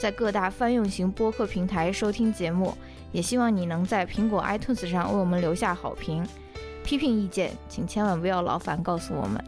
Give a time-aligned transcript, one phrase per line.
[0.00, 2.74] 在各大泛用型播客平台收听节目。
[3.12, 6.26] 也希望你能在苹果 iTunes 上为我们留下好评。
[6.82, 9.44] 批评意见，请千万不要劳烦告诉我们。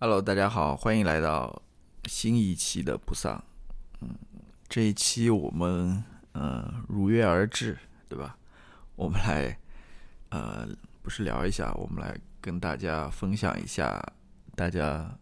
[0.00, 1.62] Hello，大家好，欢迎来到
[2.06, 3.40] 新一期的不丧。
[4.00, 4.08] 嗯，
[4.68, 8.36] 这一期我们呃如约而至，对吧？
[8.96, 9.56] 我们来
[10.30, 10.66] 呃
[11.02, 14.02] 不是聊一下，我们来跟大家分享一下
[14.56, 15.16] 大家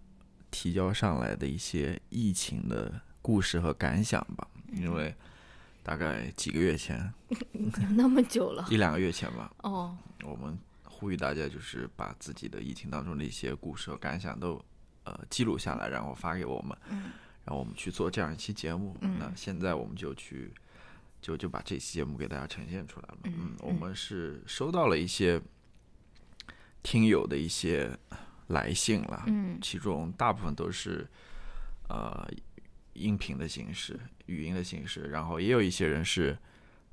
[0.50, 4.46] 提交上来的一些疫情的故事和感想吧。
[4.72, 5.14] 因为
[5.82, 7.12] 大概几个月前，
[7.96, 14.62] 那么久了 一两个月前吧，哦，我们呼吁大家就是把自己的疫情当中的一些故事和感想都
[15.04, 17.10] 呃记录下来，然后发给我们，嗯
[17.44, 18.96] 然后我们去做这样一期节目。
[19.00, 20.52] 嗯那现在我们就去
[21.20, 23.18] 就就把这期节目给大家呈现出来了。
[23.24, 25.40] 嗯嗯，我们是收到了一些
[26.82, 27.90] 听友的一些
[28.50, 29.58] 来信了，嗯。
[29.60, 31.06] 其中大部分都是
[31.88, 32.28] 呃
[32.92, 36.38] 音频的形式、语音的形式，然后也有一些人是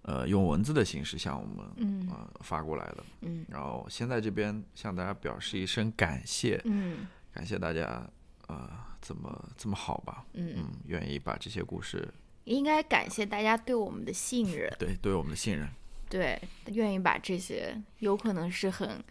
[0.01, 2.07] 呃用文字的形式向我们嗯。
[2.09, 3.03] 呃发过来的。
[3.21, 3.45] 嗯。
[3.49, 7.05] 然后先在这边向大家表示一声感谢，嗯。
[7.33, 8.09] 感谢大家
[8.47, 8.67] 呃
[8.99, 12.11] 怎么这么好吧，嗯，嗯，愿意把这些故事
[12.45, 15.69] 应该感谢大家对我们的信任，对对我们的信任，
[16.09, 19.03] 对，愿意把这些有可能是很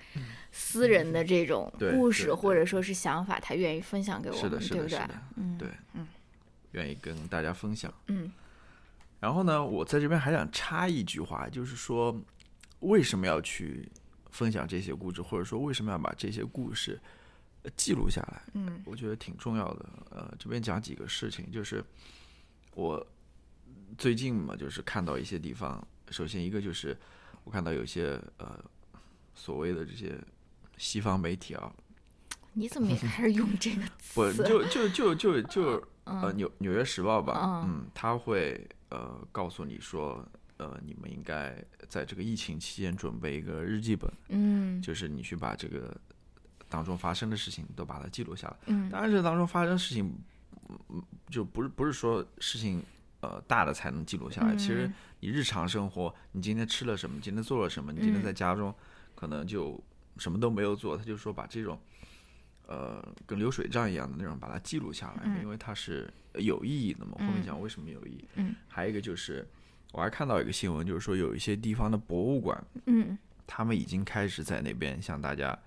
[0.50, 5.22] 私人的这种故事或者说是想法，他愿意分享给我们，是的是对不对的是的？
[5.36, 6.06] 嗯，对嗯
[6.72, 7.92] 愿意跟大家分享。
[8.08, 8.32] 嗯
[9.18, 12.14] 然后呢，我在这边还想插一句话，就是说
[12.80, 13.88] 为什么要去
[14.30, 17.00] 分享这些故事，或者说为什么要把这些故事
[17.62, 18.42] 呃记录下来？
[18.54, 19.88] 嗯我觉得挺重要的。
[20.10, 21.82] 呃，这边讲几个事情，就是
[22.74, 23.04] 我
[23.96, 26.96] 最近嘛，就是看到一些地方，首先一个就是
[27.44, 28.58] 我看到有些呃
[29.34, 30.18] 所谓的这些
[30.76, 31.72] 西方媒体啊，
[32.52, 33.82] 你怎么也开始用这个
[34.14, 34.44] 不 词？
[34.44, 35.62] 就就就就就
[36.04, 40.26] 呃嗯纽纽约时报吧，嗯嗯，他会呃告诉你说。
[40.58, 41.54] 呃，你们应该
[41.86, 45.94] 在这个疫情期间准备一个日记本，嗯就是你去把这个
[46.66, 48.56] 当中发生的事情都把它记录下来。
[48.68, 50.18] 嗯当然，这当中发生事情，
[50.88, 52.82] 嗯，就不是不是说事情
[53.26, 54.54] 呃大的才能记录下来。
[54.54, 58.72] 其实嗯你日常生活，你今天吃了什么，今天做了什么，你今天嗯在家中
[59.14, 59.82] 可能就
[60.18, 61.78] 什么都没有做，他就说把这种
[62.66, 67.12] 呃跟流水账一样的那种把它记录下来，嗯因为它是有意义的嘛。
[67.18, 68.24] 后面嗯讲为什么有意义。
[68.36, 69.46] 嗯还有一个就是，
[69.92, 73.16] 我还看到一个新闻，就是说有一些地方的博物馆，嗯，
[73.46, 75.58] 他们已经开始在那边向大家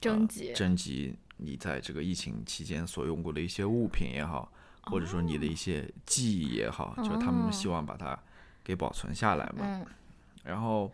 [0.00, 4.50] 征集呃征集你在这个疫情期间所用过的一些物品也好，
[4.86, 8.18] 或者说你的一些记忆也好，就是他们希望把它
[8.62, 9.64] 给保存下来嘛。
[9.64, 9.86] 嗯
[10.44, 10.92] 然后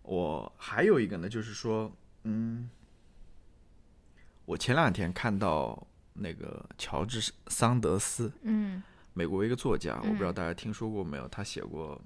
[0.00, 1.92] 我还有一个呢，就是说，
[2.22, 2.70] 嗯，
[4.46, 8.82] 我前两天看到那个乔治桑德斯，嗯
[9.12, 11.28] 美国一个作家，我不知道嗯大家听说过没有？
[11.28, 12.00] 他写过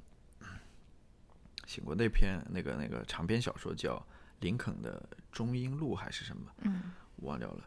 [1.66, 3.94] 写过那篇那个那个长篇小说叫
[4.40, 7.64] 《林肯的中英路》还是什么，嗯我忘掉了。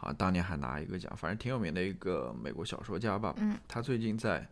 [0.00, 3.34] 好像当年还拿一个奖，反正挺有名的一个美国小说家吧。
[3.38, 4.46] 嗯他最近在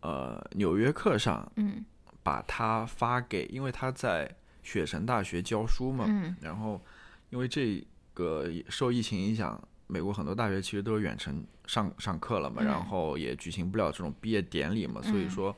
[0.00, 1.84] 呃《纽约客》上嗯
[2.22, 6.80] 把他发给，因为他在雪城大学教书嘛，嗯然后
[7.28, 15.54] 因为这个受疫情影响，美国很多大学其实都是远程上上课了嘛，嗯然后也举行不了这种毕业典礼嘛，所以嗯说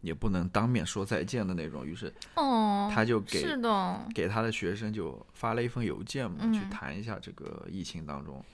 [0.00, 8.44] 也不能当面说再见的那种，于是哦，他就给是的，给他的学生就发了一封邮件嘛，嗯去谈一下这个疫情当中，呃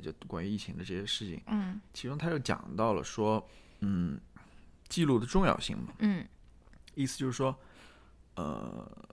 [0.00, 1.80] 就关于疫情的这些事情，嗯。
[1.92, 3.46] 其中他就讲到了说，
[3.80, 4.20] 嗯，
[4.88, 6.26] 记录的重要性嘛，嗯。
[6.94, 7.56] 意思就是说，
[8.34, 9.08] 呃，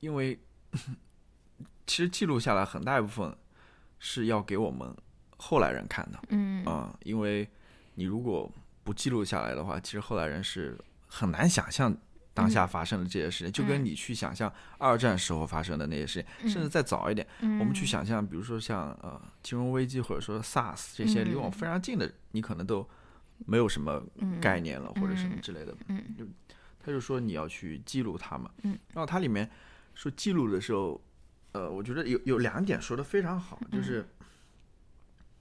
[0.00, 0.38] 因为
[1.86, 3.36] 其实记录下来很大一部分
[3.98, 4.94] 是要给我们
[5.36, 6.64] 后来人看的嗯。
[6.64, 7.48] 啊、因为
[7.94, 8.50] 你如果
[8.84, 11.96] 不记录下来的话，其实后来人是很难想象
[12.40, 22.88] 当下发生的这些事情，就跟嗯你去想象二战时候发生的那些事情，甚至再早一点，嗯，我们去想象，比如说像呃金融危机或者说 SARS 这些离我们嗯非常近的，你可能都
[23.46, 25.76] 没有什么嗯概念了，或者什么嗯之类的。
[25.88, 26.24] 嗯就
[26.82, 28.50] 他就说你要去记录它嘛。
[28.62, 28.78] 嗯。
[28.92, 29.48] 然后它里面
[29.94, 31.00] 说记录的时候，
[31.52, 34.08] 呃，我觉得有有两点说的非常好，就是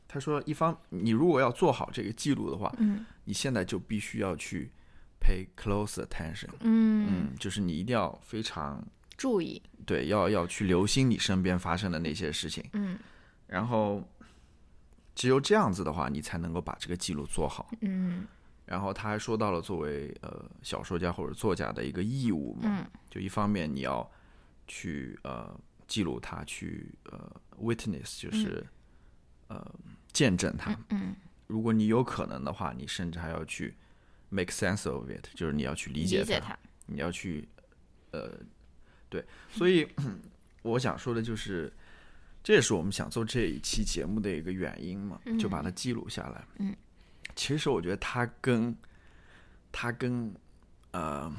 [0.08, 4.72] 他说，一方你如果要做好这个记录的话，嗯你现在就必须要去
[5.20, 8.86] pay close attention，嗯，嗯，就是你一定要非常
[9.18, 12.98] 注意，对，要要去留心你身边发生的那些事情，嗯。
[13.48, 14.04] 然后
[15.16, 17.70] 只有这样子的话，你才能够把这个记录做好。
[17.82, 18.26] 嗯。
[18.66, 22.86] 然后他还说到了作为呃小说家或者作家的一个义务嘛，嗯。
[23.10, 24.10] 就一方面你要
[24.68, 28.66] 去呃记录它，去呃 witness，就是、
[29.48, 29.76] 呃
[30.14, 30.78] 见证它。
[30.90, 31.16] 嗯。
[31.48, 33.76] 如果你有可能的话，你甚至还要去
[34.30, 37.48] make sense of it，就是你要去理解它，解它，你要去
[38.12, 38.40] 呃
[39.10, 39.88] 对，所以
[40.64, 41.72] 我想说的就是。
[42.42, 46.42] 这也是我们想做这一期节目的一个原因嘛，就把它记录下来。
[46.60, 46.74] 嗯，
[47.36, 48.74] 其实我觉得它跟
[49.74, 50.34] 它跟
[50.92, 51.32] 呃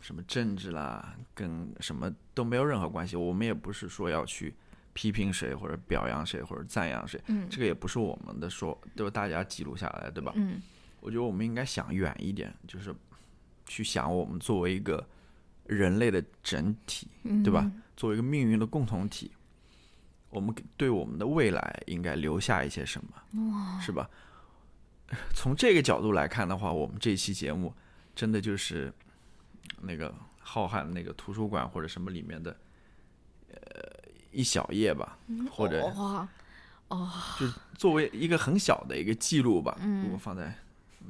[0.00, 3.14] 什么政治啦，跟什么都没有任何关系。
[3.14, 4.52] 我们也不是说要去
[4.94, 10.32] 批评谁或者表扬谁或者赞扬谁，嗯这个也不是我们的说，都是大家记录下来，对吧？
[10.34, 10.60] 嗯
[11.00, 12.94] 我觉得我们应该想远一点，就是
[13.66, 15.06] 去想我们作为一个
[15.66, 17.70] 人类的整体，嗯，对吧？
[17.96, 19.32] 作为一个命运的共同体，
[20.30, 24.08] 我们给对我们的未来应该留下一些什么，是吧？
[25.34, 27.74] 从这个角度来看的话，我们这期节目
[28.14, 28.92] 真的就是
[29.80, 32.54] 那个浩瀚那个图书馆或者什么里面的
[33.50, 33.58] 呃
[34.30, 35.18] 一小页吧，
[35.50, 36.28] 或者哇，
[37.38, 39.76] 就是作为一个很小的一个记录吧。
[39.80, 40.54] 嗯如果放在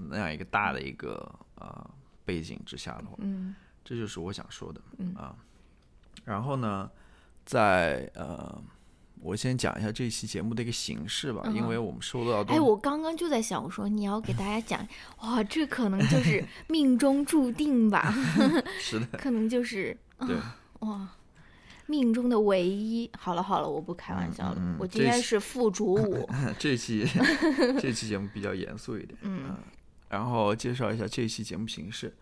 [0.09, 1.91] 那样一个大的一个呃
[2.25, 3.55] 背景之下的话，嗯。
[3.85, 5.15] 这就是我想说的，嗯。
[5.15, 5.35] 啊。
[6.25, 6.91] 然后呢，
[7.47, 8.63] 在呃，
[9.21, 14.87] 我先讲一下这期节目的一个形式吧，因为我们收到的哎，我刚刚就在想，我说你要给大家讲，
[15.23, 18.15] 哇，这可能就是 命中注定吧，
[18.79, 20.37] 是的，可能就是对，
[20.81, 21.09] 哇，
[21.87, 23.11] 命中的唯一。
[23.17, 26.29] 好了好了，我不开玩笑了，嗯嗯我今天是副主舞。
[26.59, 27.07] 这期
[27.81, 29.57] 这期节目比较严肃一点，嗯
[30.09, 32.15] 然后介绍一下这期节目形式。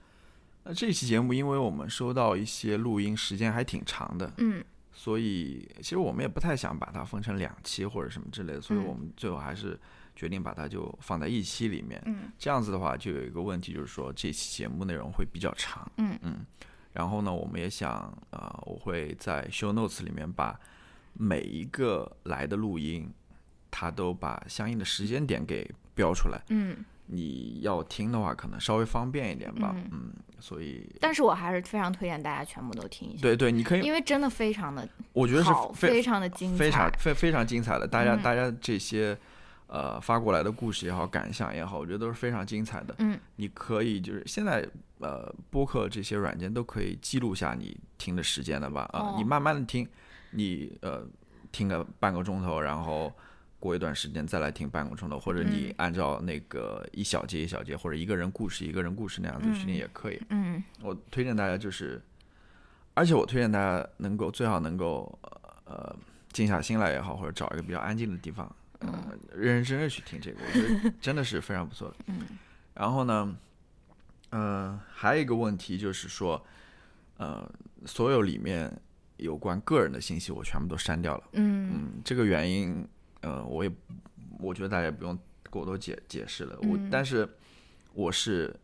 [0.65, 9.79] 那这期节目，因为我们收到一些录音时间还挺长的，嗯所以其实我们也不太想把它分成两期或者什么之类的，所以嗯我们最后还是
[10.17, 12.03] 决定把它就放在一期里面。
[12.07, 15.91] 嗯这样子的话，就有一个问题，就是说这期节目内容会比较长。
[15.99, 16.47] 嗯
[16.93, 20.59] 然后呢，我们也想啊、呃我会在 show notes 里面把
[21.13, 23.13] 每一个来的录音，
[23.71, 26.41] 它都把相应的时间点给标出来。
[26.49, 26.75] 嗯，
[27.07, 29.73] 你要听的话，可能稍微方便一点吧。
[29.75, 37.87] 嗯嗯，所以但是我还是非常推荐大家全部都听一下，对对，你可以，因为真的非常的我觉得是，非非常的精彩，非常非非常精彩的。
[37.87, 39.17] 大家、嗯大家这些
[39.69, 42.95] 呃发过来的故事也好，感想也好，我觉得都是非常精彩的。
[42.99, 44.67] 嗯你可以就是现在
[44.99, 48.83] 呃播客这些软件都可以记录下你听的时间的吧？
[48.93, 49.89] 啊、哦你慢慢的听，
[50.33, 51.07] 你呃
[51.53, 53.13] 听个半个钟头，然后。
[53.59, 60.21] 过一段时间再来听半个钟头，或者你嗯按照那个一小节一小节，或者一个人故事一个人故事那样子去听也可以。
[60.31, 62.01] 嗯我推荐大家就是，
[62.95, 65.19] 而且我推荐大家能够最好能够
[65.65, 65.97] 呃
[66.33, 71.97] 静下心来也好，或者找一个比较安静的地方，呃，认认真真去听这个，我觉得 真的是非常不错的。
[72.09, 72.21] 嗯
[72.75, 73.35] 然后呢，
[74.29, 76.45] 呃，还有一个问题就是说，
[77.17, 77.51] 呃，
[77.87, 78.71] 所有里面
[79.17, 81.25] 有关个人的信息我全部都删掉了。
[81.33, 82.87] 嗯嗯，这个原因，
[83.21, 83.71] 呃，我也
[84.39, 85.19] 我觉得大家也不用
[85.51, 86.59] 过多解解释了。
[86.63, 86.89] 我嗯。
[86.91, 87.29] 但是
[87.93, 88.55] 我是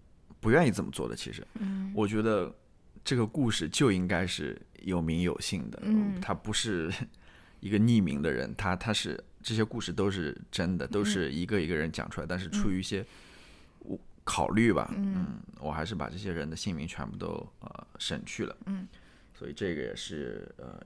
[0.40, 1.16] 不愿意这么做的。
[1.16, 1.92] 其实，嗯。
[1.94, 2.54] 我觉得
[3.04, 6.92] 这个故事就应该是有名有姓的，嗯他不是
[7.60, 13.04] 一个匿名的人，他他是这些故事都是真的，都是一个一个人讲出来，但是出于一些
[13.80, 17.26] 我考虑吧，嗯我还是把这些人的姓名全部都
[17.60, 18.86] 呃省去了，嗯，
[19.34, 20.80] 所以这个也是呃，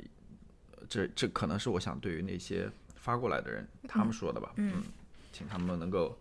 [0.89, 2.71] 这这可能是我想对于那些
[3.07, 4.83] 发过来的人他们说的吧，嗯
[5.33, 6.19] 请他们能够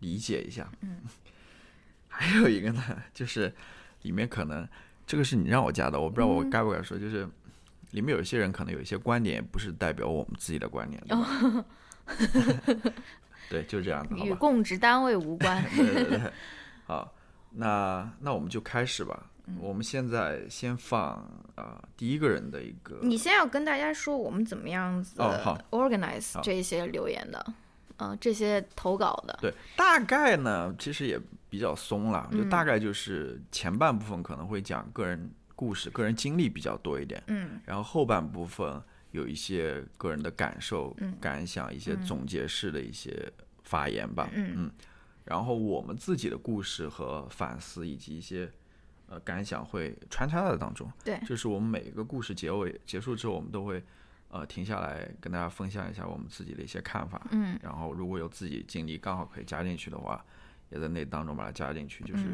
[0.00, 0.98] 理解一下，嗯，
[2.06, 2.82] 还有一个呢，
[3.14, 3.50] 就是
[4.02, 4.68] 里面可能
[5.06, 7.26] 这个是你让我加的，我不知道我该不该说，就是
[7.92, 11.64] 里面有一些人可能有一些观点不是代表我们自己的观点，对吧？
[13.48, 14.34] 对，就这样子，与？
[14.34, 15.64] 供职单位无关。
[15.74, 16.32] 对对对，
[16.84, 17.10] 好，
[17.52, 19.30] 那那我们就开始吧。
[19.60, 21.14] 我们现在先放
[21.54, 25.58] 啊、第一个人的一个，你先要跟大家说我们怎么样子哦好。
[25.70, 26.40] organize 好。
[26.40, 27.54] 这些留言的，
[27.96, 37.60] 嗯、这些投稿的，对，大概呢其实也比较松了，就嗯大概就是前半部分可能会讲个人故事、个人经历比较多一点，嗯。
[37.64, 41.16] 然后后半部分有一些个人的感受、嗯。
[41.20, 43.32] 感想，一些总结式的一些
[43.64, 44.30] 发言吧。
[44.34, 44.70] 嗯。
[45.24, 48.50] 然后我们自己的故事和反思，以及一些
[49.08, 50.90] 呃感想会穿插在当中。
[51.04, 53.82] 对就是我们每一个故事结尾结束之后，我们都会
[54.28, 57.26] 呃停下来跟大家分享一下我们自己的一些看法。
[57.30, 60.24] 嗯然后如果有自己经历刚好可以加进去的话，
[60.70, 62.24] 也在那当中把它加进去，就是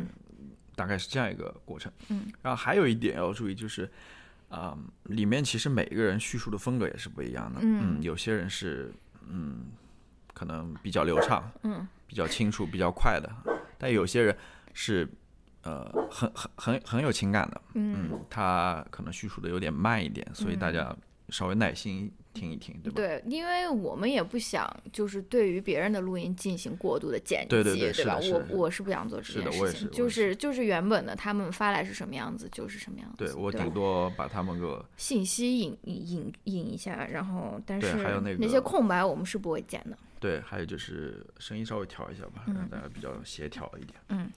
[0.74, 1.92] 大概是这样一个过程。
[2.08, 3.88] 嗯，然后还有一点要注意就是，
[4.48, 7.60] 啊、里面其实每一个人叙述的风格也是不一样的。
[7.62, 8.92] 嗯有些人是
[9.28, 9.66] 嗯，
[10.32, 13.30] 可能比较流畅，嗯比较清楚、比较快的，
[13.78, 14.36] 但有些人
[14.72, 15.08] 是
[15.64, 17.60] 呃很很很很有情感的。
[17.74, 20.96] 嗯，嗯，他可能叙述的有点慢一点，所以大嗯家
[21.30, 22.96] 稍微耐心听一听，对吧？
[22.96, 28.18] 对，因为我们也不想就是对于别人的录音进行过度的剪辑，对对对是吧？
[28.22, 39.96] 我我是不想做这件事情，我也是就是就是原本的他们发来是什么样子就是什么样子，对我顶多把他们个信息引引引一下，然后但是还有那些空白我们是不会剪的。
[40.20, 43.94] 对，还有就是声音稍微调一下吧，让嗯大家比较协调一点。
[44.08, 44.30] 嗯，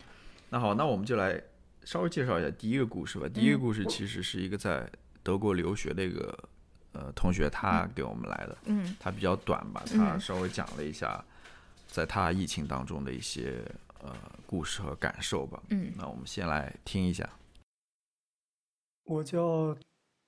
[0.50, 1.42] 那好，那我们就来
[1.84, 3.28] 稍微介绍一下第一个故事吧。
[3.28, 4.90] 第一个嗯故事其实是一个在
[5.24, 6.38] 德国留学的一个
[6.94, 11.24] 呃同学，他给我们来的，嗯他比较短吧，他嗯稍微讲了一下
[11.88, 13.62] 在他疫情当中的一些
[14.02, 15.62] 呃故事和感受吧。
[15.70, 17.30] 嗯那我们先来听一下。
[19.04, 19.78] 我叫，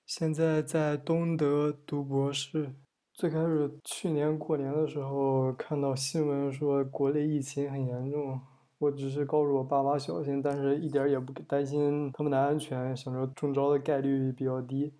[0.05, 2.73] 现在在东德读博士。
[3.13, 8.39] 最开始去年过年的时候看到新闻说国内疫情很严重，
[8.79, 14.93] 我只是告诉我爸妈小心，但是一点儿也不担心他们的安全，想着中招的概率比较低。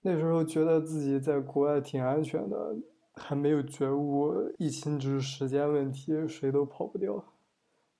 [0.00, 2.76] 那时候觉得自己在国外挺安全的，
[3.12, 7.22] 还没有觉悟疫情只是时间问题，谁都跑不掉。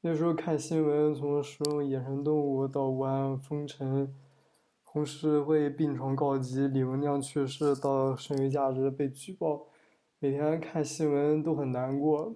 [0.00, 4.12] 那时候看新闻，从食用野生动物到武汉封城。
[4.83, 9.67] 红十字会病床告急，李文亮去世到剩余价值被举报，
[10.19, 12.35] 每天看新闻都很难过。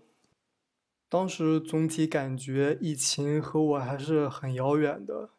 [1.09, 5.31] 当时总体感觉疫情和我还是很遥远的。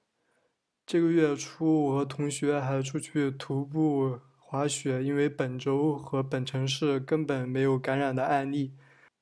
[0.86, 8.74] 这个月初，我和同学还出去徒步滑雪，因为本周和本城市根本没有感染的案例。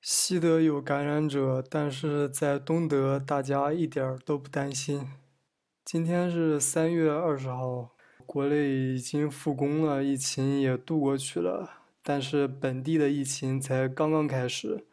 [0.02, 5.08] 西德有感染者，但是在东德大家一点儿都不担心。
[5.84, 7.96] 今天是三月二十号，
[8.28, 11.72] 国内已经复工了，疫情也度过去了，
[12.04, 14.86] 但是本地的疫情才刚刚开始。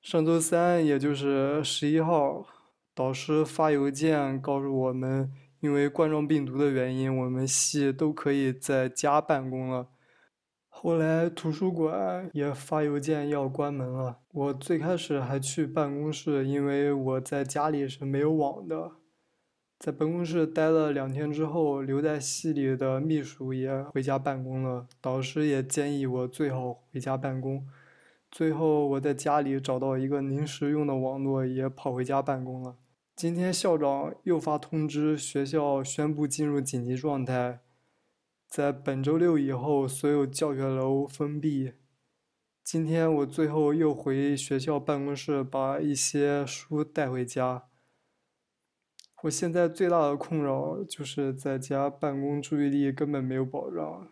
[0.00, 2.46] 上周三，也就是十一号，
[2.94, 9.88] 导师发邮件告诉我们，因为冠状病毒的原因，我们系都可以在家办公了。
[10.68, 14.20] 后来图书馆也发邮件要关门了。
[14.32, 18.92] 我最开始还去办公室，因为我在家里是没有网的。
[19.80, 24.86] 在办公室待了两天之后，留在系里的秘书也回家办公了。
[25.00, 27.66] 导师也建议我最好回家办公。
[28.30, 32.76] 最后我在家里找到一个临时用的网络，也跑回家办公了。
[33.16, 37.60] 今天校长又发通知，学校宣布进入紧急状态，
[38.46, 41.72] 在本周六以后，所有教学楼封闭。
[42.62, 47.64] 今天我最后又回学校办公室，把一些书带回家。
[49.22, 54.06] 我现在最大的困扰就是在家办公，注意力根本没有保障。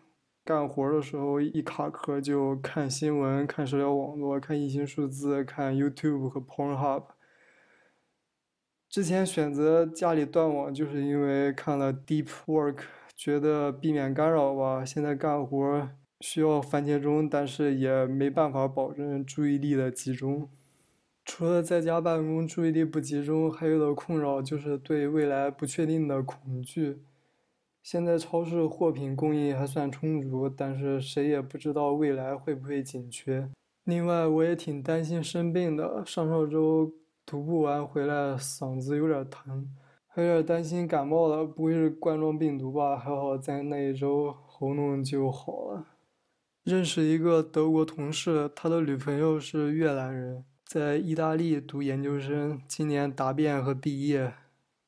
[0.47, 7.03] 干活的时候一卡壳就看新闻、看社交网络、看疫情数字、看 YouTube 和 Pornhub。
[8.87, 12.77] 之前选择家里断网，就是因为看了 Deep Work，
[13.13, 14.85] 觉得避免干扰吧。
[14.85, 15.89] 现在干活
[16.21, 20.49] 需要番茄钟，但是也没办法保证注意力的集中。
[21.25, 27.01] 除了在家办公注意力不集中，还有的困扰就是对未来不确定的恐惧。
[27.89, 33.49] 现在超市货品供应还算充足，但是谁也不知道未来会不会紧缺。
[33.85, 36.03] 另外，我也挺担心生病的。
[36.05, 36.91] 上上周
[37.25, 39.73] 徒步完回来，嗓子有点疼，
[40.05, 42.97] 还有点担心感冒了，不会是冠状病毒吧？
[42.97, 45.85] 还好在那一周喉咙就好了。
[46.65, 50.43] 认识一个德国同事，他的女朋友是越南人。
[50.65, 54.33] 在意大利读研究生，今年答辩和毕业，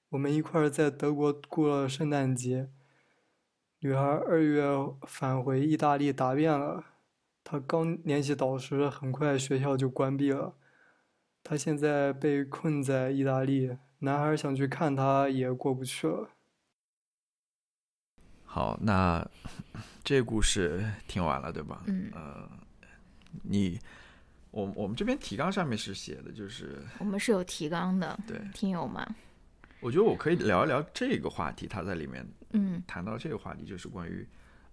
[0.09, 2.67] 我们一块儿在德国过了圣诞节。
[3.81, 4.61] 女孩二月
[5.03, 6.83] 返回意大利答辩了，
[7.45, 10.53] 她刚联系导师，很快学校就关闭了。
[11.41, 16.29] 她现在被困在意大利，男孩想去看她也过不去了。
[18.43, 19.25] 好，那
[20.03, 21.81] 这故事听完了，对吧？
[21.87, 22.49] 嗯呃，
[23.43, 23.79] 你，
[24.51, 29.07] 我我们这边提纲上面是写的，就是我们是有提纲的，对，听友们，
[29.79, 34.27] 我觉得我可以聊一聊这个话题，他在里面嗯，谈到这个话题，就是关于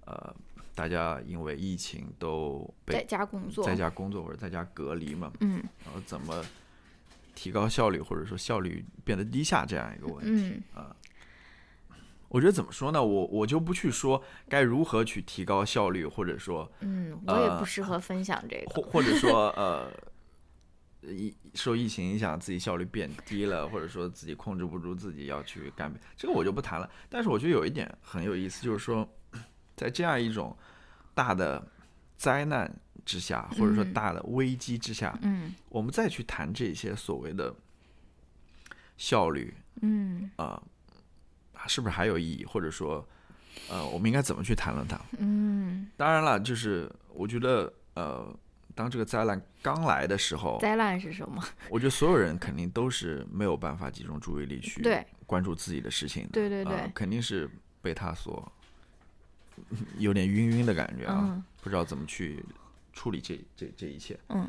[0.04, 0.34] 呃，
[0.74, 6.44] 大家因为疫情都在家工作，在家工作或者在家隔离嘛，嗯然后怎么
[7.34, 10.62] 提高效率，或者说效率变得低下这样一个问题。
[10.74, 10.84] 嗯
[12.28, 13.02] 我觉得怎么说呢？
[13.02, 19.88] 我我就不去说该如何去提高效率，或者说，嗯，我也不适合分享这个，或或者说，呃，
[21.08, 26.90] 疫受疫情影响，自己效率变低了，或者说自己控制不住自己要去干，这个我就不谈了。
[27.08, 29.08] 但是我觉得有一点很有意思，就是说，
[29.76, 30.56] 在这样一种
[31.14, 31.66] 大的
[32.16, 32.72] 灾难
[33.04, 37.54] 之下，或者说大的危机之下，嗯我们再去谈这些所谓的
[38.96, 40.62] 效率，嗯啊、
[41.68, 42.44] 是不是还有意义？
[42.44, 43.06] 或者说，
[43.68, 45.00] 呃，我们应该怎么去谈论它？
[45.18, 48.34] 嗯，当然了，就是我觉得，呃，
[48.76, 51.42] 当这个灾难刚来的时候，灾难是什么？
[51.70, 57.50] 我觉得所有人肯定都是没有办法集中注意力去对关注自己的事情的，对对对呃肯定是
[57.82, 58.52] 被他所
[59.98, 62.44] 有点晕晕的感觉啊，嗯不知道怎么去
[62.92, 64.18] 处理这这这一切。
[64.28, 64.48] 嗯，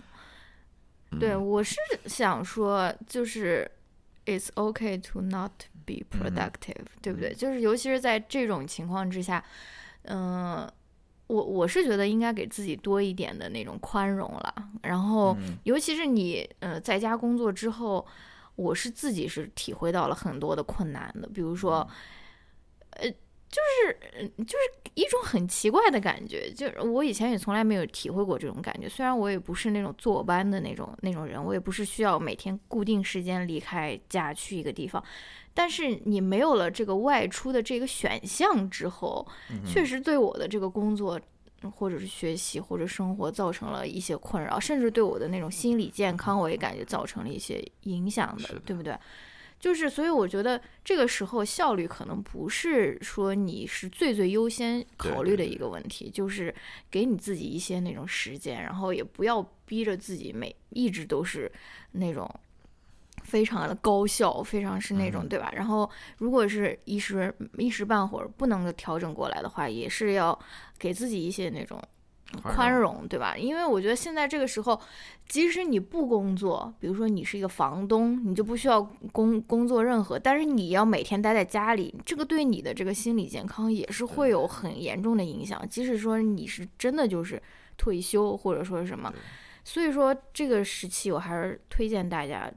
[1.12, 3.69] 嗯对，我是想说，就是
[4.25, 5.51] it's okay to not
[5.86, 7.34] be productive，、对不对？
[7.34, 9.41] 就是尤其是在这种情况之下，
[10.03, 10.69] 嗯、
[11.27, 14.53] 我我是觉得应该给自己多一点的那种宽容了。
[14.81, 15.57] 然后，嗯。
[15.63, 18.05] 尤其是你呃在家工作之后，
[18.55, 21.88] 我是自己是体会到了很多的困难的，比如说，
[22.91, 23.10] 呃，
[23.50, 28.88] 就是呃就是一种很奇怪的感觉，就是我以前也从来没有体会过这种感觉。
[28.88, 35.04] 虽然我也不是那种坐班的那种那种人，我也不是需要每天固定时间离开家去一个地方，
[35.54, 39.27] 但是你没有了这个外出的这个选项之后，
[39.66, 41.20] 确实对我的这个工作。
[41.72, 48.96] 或者是学习或者生活造成了一些困扰，甚至对我的那种心理健康，我也感觉造成了一些影响的，的对不对？
[49.60, 56.54] 就是，所以我觉得这个时候效率可能不是说你是最最优先考虑的一个问题，就是
[56.92, 61.52] 给你自己一些那种时间，然后也不要逼着自己每一直都是
[61.94, 62.30] 那种
[63.24, 65.52] 非常的高效，非常是那种、嗯对吧？
[65.56, 70.38] 然后如果是一时一时半会儿不能够调整过来的话，也是要
[70.78, 71.82] 给自己一些那种
[72.41, 73.38] 宽宽容容，对吧？
[73.38, 74.79] 因为我觉得现在这个时候，
[75.27, 85.62] 即使你不工作，比如说你是一个房东，你就不需要工工作任何，但是你要每天待在家里，这个对你的这个心理健康也是会有很严重的影响。
[85.69, 87.41] 即使说你是真的就是
[87.78, 89.13] 退休或者说什么，
[89.63, 92.52] 所以说这个时期我还是推荐大家，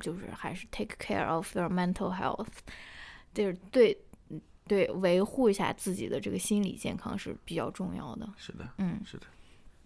[0.00, 2.46] 就是还是 take care of your mental health，
[3.34, 3.96] 就是对
[4.68, 8.28] 对维护一下自己的这个心理健康是比较重要的。
[8.36, 9.24] 是的，嗯是的，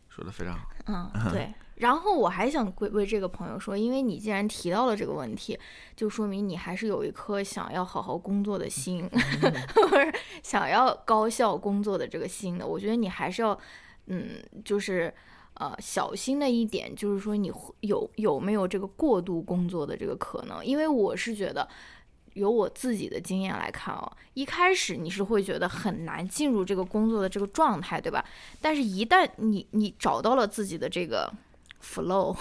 [0.09, 0.69] 说的非常好。
[0.87, 1.55] 嗯， 对。
[1.77, 5.59] 然后我还想为为这个朋友说，因为你既然提到了这个问题，
[5.97, 9.09] 就说明你还是有一颗想要好好工作的心，
[9.75, 12.67] 或者想要高效工作的这个心的。
[12.67, 13.59] 我觉得你还是要，
[14.07, 15.13] 嗯，就是
[15.55, 20.65] 呃小心的一点，就是说你会有有没有这个过度工作的这个可能？
[20.65, 21.67] 因为我是觉得。
[22.35, 28.25] 由我自己的经验来看哦，一开始你是会觉得很难进入这个工作的这个状态，对吧？
[28.61, 31.33] 但是，一旦你你找到了自己的这个
[31.83, 32.37] flow，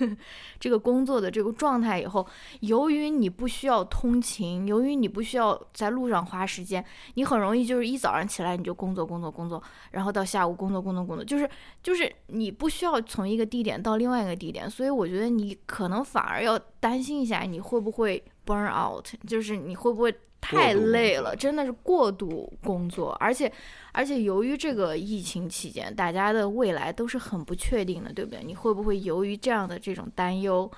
[0.60, 2.26] 这个工作的这个状态以后，
[2.60, 11.48] 由于你不需要通勤，由于你不需要在路上花时间，你很容易就是一早上起来你就工作工作工作，然后到下午工作工作工作，就是
[11.82, 23.50] 就是你不需要从一个地点到另外一个地点，所以我觉得你可能反而要担心一下你会不会 burn out，就是你会不会太累了，真的是过度工作，而且
[23.92, 28.42] 而且由于这个疫情期间，大家的未来都是很不确定的，对不对？
[28.44, 30.70] 你会不会由于这样的这种担忧，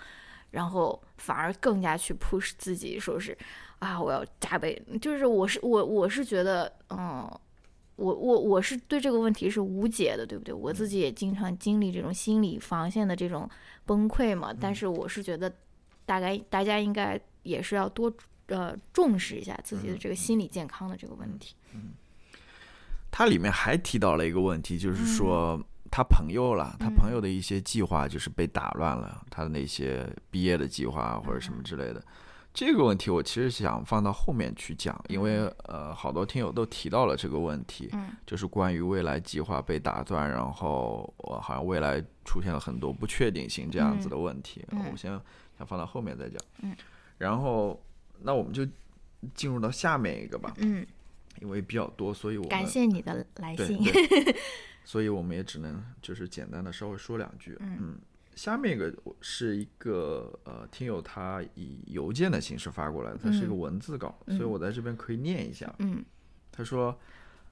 [0.50, 3.36] 然后反而更加去 push 自己，说是
[3.78, 7.28] 啊，我要加倍，就是我是我我是觉得，嗯。
[7.96, 10.52] 我我我是对这个问题是无解的，对不对？
[10.52, 13.48] 我自己也经常经历这种心理防线的这种
[13.86, 14.52] 崩溃嘛。
[14.60, 15.50] 但是我是觉得，
[16.04, 18.12] 大概大家应该也是要多
[18.48, 21.54] 呃重视一下自己的这个心理健康的这个问题。
[21.74, 21.92] 嗯
[23.10, 32.04] 它里面还提到了一个问题，就是嗯说他朋友了，他朋友的一些计划就是被打乱了，他的那些毕业的计划或者什么之类的。
[32.52, 44.62] 这个问题我其实想放到后面去讲，因为呃，好多听友都提到了这个问题，嗯就是关于未来计划被打断，然后我好像未来出现了很多不确定性这样子的问题。
[44.72, 45.10] 我先
[45.56, 46.38] 想放到后面再讲。
[46.62, 46.76] 嗯，
[47.16, 47.80] 然后
[48.22, 48.66] 那我们就
[49.34, 50.86] 进入到下面一个吧，嗯，
[51.40, 53.82] 因为比较多，所以我感谢你的来信。
[53.82, 54.36] 对，
[54.84, 57.56] 所以我们也只能就是简单的稍微说两句。
[57.60, 57.98] 嗯
[58.34, 65.74] 下面一个是一个呃听友他以邮件的形式发过来的，它是一个嗯文字稿，嗯所以我在这边可以念一下。
[65.78, 66.04] 嗯
[66.52, 66.94] 他说：“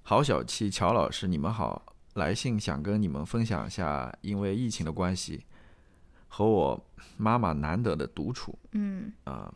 [0.03, 5.45] 好小气，乔老师，你们好，来信想跟你们分享一下，因为疫情的关系，
[6.29, 8.59] 和我妈妈难得的独处。
[8.73, 9.51] 嗯啊、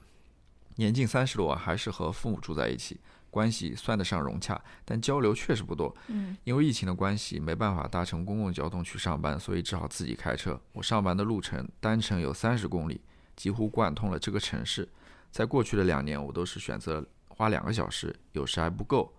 [0.79, 5.95] 年近三十了，我还是和父母住在一起，关系算得上融洽，但交流确实不多。
[6.07, 10.59] 嗯因为疫情的关系，没办法搭乘公共交通去上班，所以只好自己开车。
[10.73, 13.01] 我上班的路程单程有三十公里，
[13.35, 14.89] 几乎贯通了这个城市。
[15.31, 19.13] 在过去的两年，我都是选择花两个小时，有时还不够，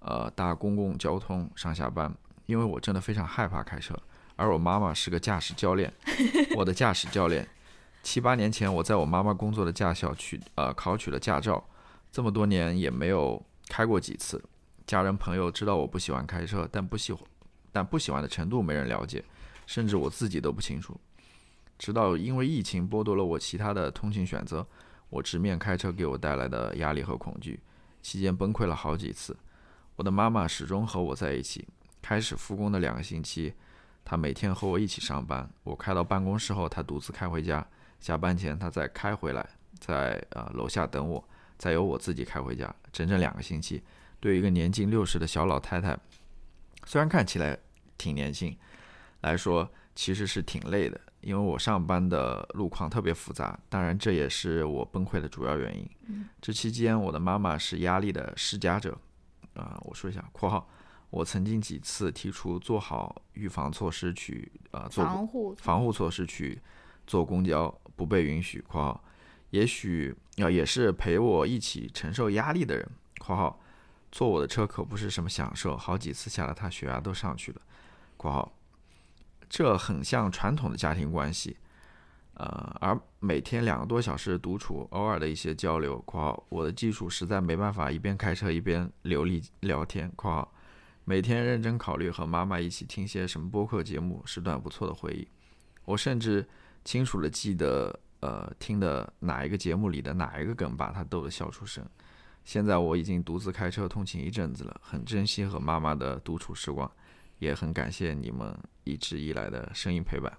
[0.00, 3.98] 呃，搭公共交通上下班，因为我真的非常害怕开车。
[4.36, 5.92] 而我妈妈是个驾驶教练，
[6.56, 7.48] 我的驾驶教练。
[8.02, 11.62] 七八年前，我在我妈妈工作的驾校取呃考取了驾照，
[12.10, 14.42] 这么多年也没有开过几次。
[14.86, 17.22] 家人朋友知道我不喜欢开车，但不喜欢，
[17.70, 19.22] 但不喜欢的程度没人了解，
[19.66, 20.98] 甚至我自己都不清楚。
[21.78, 24.66] 直到因为疫情剥夺了我其他的通勤选择，
[25.08, 27.60] 我直面开车给我带来的压力和恐惧，
[28.02, 29.36] 期间崩溃了好几次。
[29.96, 31.68] 我的妈妈始终和我在一起。
[32.02, 33.52] 开始复工的两个星期，
[34.04, 35.48] 她每天和我一起上班。
[35.62, 37.64] 我开到办公室后，她独自开回家。
[38.00, 41.22] 下班前，他再开回来，在呃楼下等我，
[41.58, 42.74] 再由我自己开回家。
[42.92, 43.82] 整整两个星期，
[44.18, 45.96] 对于一个年近六十的小老太太，
[46.84, 47.56] 虽然看起来
[47.96, 48.56] 挺年轻
[49.20, 51.00] 来说，其实是挺累的。
[51.20, 55.86] 因为我上班的路况特别复杂，当然这也是我崩溃的主要原因。
[56.40, 58.96] 这期间，我的妈妈是压力的施加者。
[59.52, 60.66] 啊、我说一下（括号），
[61.10, 66.58] 我曾经几次提出做好预防措施去呃做防护防护措施去
[67.06, 67.68] 坐公交，
[68.00, 69.04] 不被允许（括号）。
[69.50, 73.60] 也许啊、也是陪我一起承受压力的人（括号）。
[74.10, 77.60] 坐我的车可不是什么享受，好几次下来，他血压都上去了
[78.16, 78.50] （括号）。
[79.50, 81.58] 这很像传统的家庭关系，
[82.34, 90.54] 呃，而每天两个多小时独处，偶尔的一些交流（括号），我的技术实在没办法一边开车一边流利聊天（括号）。
[91.04, 95.28] 每天认真考虑和妈妈一起听些什么播客节目，是段不错的回忆。
[95.84, 96.48] 我甚至
[96.84, 101.84] 清楚的记得，呃，听的哪一个节目里的哪一个梗把他逗得笑出声。
[102.44, 106.90] 现在我已经独自开车通勤一阵子了，很珍惜和妈妈的独处时光，
[107.38, 110.36] 也很感谢你们一直以来的声音陪伴，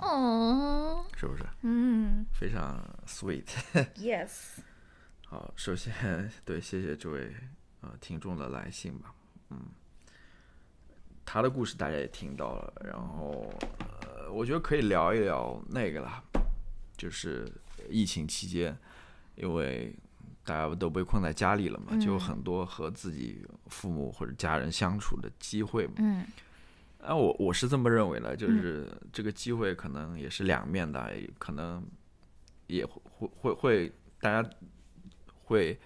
[0.00, 1.44] 哦，是不是？
[1.62, 2.24] 嗯。
[2.32, 4.58] 非常 sweet？，yes，
[5.26, 7.34] 好，首先对，谢谢这位
[7.80, 9.12] 呃听众的来信吧，
[9.50, 9.60] 嗯，
[11.24, 13.52] 他的故事大家也听到了，然后
[14.02, 16.22] 呃，我觉得可以聊一聊那个啦，
[16.96, 17.50] 就是
[17.88, 18.76] 疫情期间，
[19.34, 19.94] 因为
[20.44, 25.94] 大家都被困在家里了嘛，就很多和自己父母或者家人相处的机会嘛。
[25.98, 26.26] 嗯。
[27.00, 31.84] 啊，我我是这么认为的，就是这个机会可能也是两面的，也可能
[32.68, 34.48] 也会会会会大家
[35.44, 35.76] 会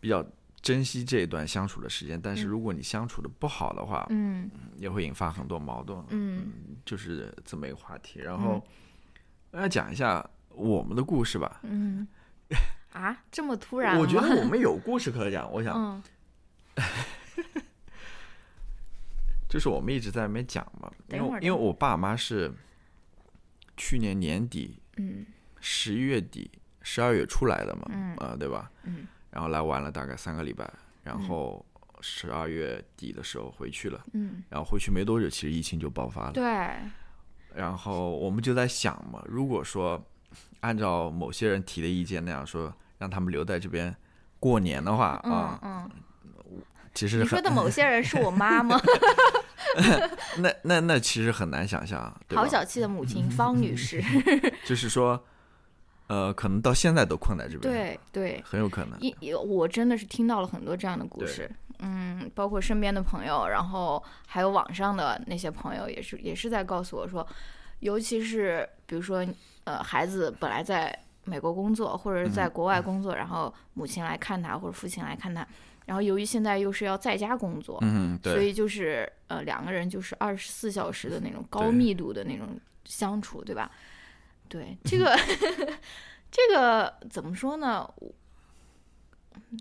[0.00, 0.24] 比较
[0.60, 6.52] 珍惜这一段相处的时间，但是嗯如果你相处的不好的话，嗯也会引发很多矛盾，嗯
[6.84, 8.20] 就是这么一个话题。
[8.20, 8.62] 然后
[9.52, 11.60] 来讲一下我们的故事吧。
[11.62, 12.06] 嗯，
[12.92, 13.98] 啊，这么突然？
[13.98, 16.02] 我觉得我 们有故事可讲，我想嗯
[19.48, 22.52] 就是我们一直在那边讲嘛，因为因为我爸妈是
[23.76, 25.24] 去年年底嗯
[25.60, 26.50] 十一月底、
[26.82, 28.70] 十二月出来的嘛，嗯呃，对吧？
[28.84, 30.70] 嗯然后来玩了大概三个礼拜，
[31.02, 31.64] 然后
[32.00, 36.32] 十二月底的时候回去了，嗯，然后回去没多久，其实疫情就爆发了。
[36.32, 36.44] 对，
[37.54, 40.02] 然后我们就在想嘛，如果说
[40.60, 43.94] 按照某些人提的意见那样说，让他们留在这边
[44.40, 45.90] 过年的话嗯啊，嗯，
[46.94, 48.80] 其实你说的某些人是我妈吗？
[50.38, 52.46] 那那那其实很难想象，对好？
[52.46, 54.02] 小气的母亲 方女士，
[54.64, 55.22] 就是说，
[56.08, 58.98] 呃，可能到现在都困在这边，，对对，很有可能。
[59.00, 67.26] 一一我真的是听到了很多这样的故事，嗯，包括身边的朋友，然后还有网上的那些朋友，也是也是在告诉我说，
[67.80, 69.24] 尤其是比如说，
[69.64, 75.46] 呃，孩子本来在美国工作或者是在嗯国外工作，然后母亲来看他或者父亲来看他，
[75.84, 83.70] 然后由于现在又是要在家工作，嗯，对，所以就是呃两个人就是二十四小时的那种高密度的那种相处，对吧？
[84.48, 85.16] 对这个
[86.30, 87.88] 这个怎么说呢？
[87.96, 88.14] 我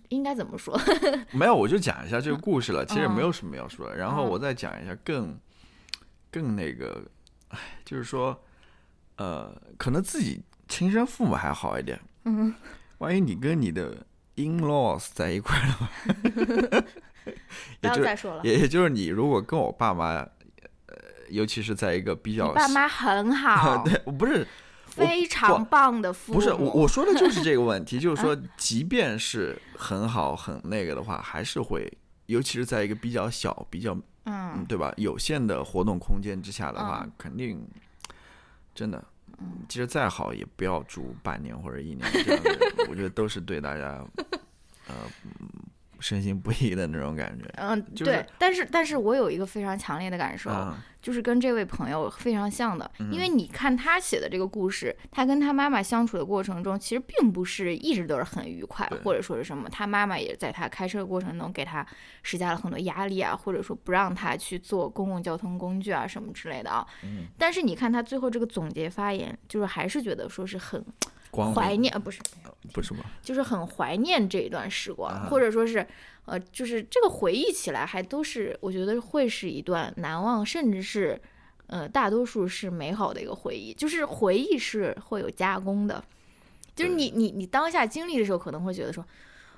[0.09, 0.79] 应该怎么说？
[1.31, 2.85] 没有，我就讲一下这个故事了。
[2.85, 3.95] 其实嗯没有什么要说的。
[3.95, 5.37] 然后嗯我再讲一下更
[6.31, 7.03] 更那个，
[7.49, 8.43] 哎，就是说，
[9.17, 11.99] 呃，可能自己亲生父母还好一点。
[12.25, 12.53] 嗯，
[12.97, 15.89] 万一你跟你的 in laws 在一块儿的话，
[17.79, 18.41] 不要再说了。
[18.43, 20.27] 也也就是你如果跟我爸妈，呃，
[21.29, 24.45] 尤其是在一个比较爸妈很好，对，我不是
[25.05, 26.39] 非常棒的父母。
[26.39, 31.91] 不是我我说的就是这个问题， 就是啊说，即便是很好很那个的话，还是会，
[32.27, 33.93] 尤其是在一个比较小、比较
[34.25, 34.93] 嗯，嗯对吧？
[34.97, 37.65] 有限的活动空间之下的话，嗯肯定
[38.75, 39.03] 真的，
[39.39, 44.03] 嗯，其实再好也不要住半年或者一年 这样的，我觉得都是对大家，
[44.87, 45.49] 呃，嗯
[45.99, 47.45] 深信不疑的那种感觉。
[47.57, 61.85] 嗯，就是对，但是但是我有一个非常强烈的感受，啊，就是跟这位朋友非常像的，因为嗯你看他写的这个故事，他跟他妈妈相处的过程中，其实并不是一直都是很愉快，或者说是什么，他妈妈也在他开车的过程中给他
[62.23, 66.85] 施加了很多压力啊，或者说不让他去坐公共交通工具啊什么之类的啊。
[67.03, 70.83] 嗯但是你看他最后这个总结发言，就是还是觉得说是很
[71.37, 72.19] 光怀念，呃，不是，
[72.73, 73.01] 不是吗？
[73.21, 75.85] 就是很怀念这一段时光，啊或者说是，
[76.25, 81.21] 呃，就是这个回忆起来还都是，我觉得会是一段难忘，甚至是，
[81.67, 83.71] 呃，大多数是美好的一个回忆。
[83.75, 86.03] 就是回忆是会有加工的，
[86.75, 89.05] 就是你你你当下经历的时候，可能会觉得说，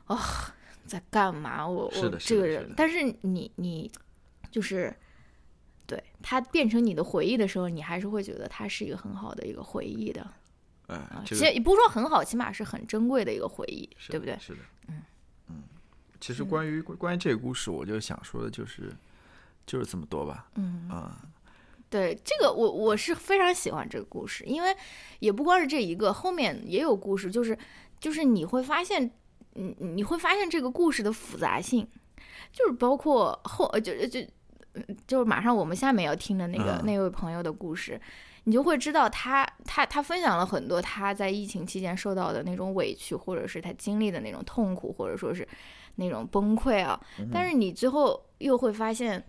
[0.08, 0.20] 啊、
[0.86, 1.65] 在干嘛？
[1.65, 3.89] 我我这个人但是你你
[4.52, 4.94] 就是。
[5.89, 10.24] 对它变成你的回忆的时候，你还是会觉得它是一个很好的一个回忆的
[10.89, 14.36] 哎实也不是说很好，起码是很珍贵的一个回忆，对不对？
[14.39, 15.02] 是的，嗯
[15.49, 15.63] 嗯
[16.19, 18.91] 其实关于关于这个故事，我就想说的就是
[19.65, 20.49] 就是这么多吧。
[20.56, 21.21] 嗯啊，
[21.89, 24.75] 对这个我我是非常喜欢这个故事，因为
[25.19, 27.58] 也不光是这一个，后面也有故事，就是
[27.99, 29.10] 就是你会发现，
[29.56, 31.88] 嗯，你会发现这个故事的复杂性，
[32.52, 34.19] 就是包括后呃就就
[34.73, 38.02] 嗯就是马上我们下面要听的那个、嗯那位朋友的故事。
[38.50, 45.48] 你就会知道他他他分享了很多他在疫情期间受到的那种委屈，或者是他经历的那种痛苦，或者说是
[45.98, 47.00] 那种崩溃啊。
[47.32, 49.24] 但是你最后又会发现，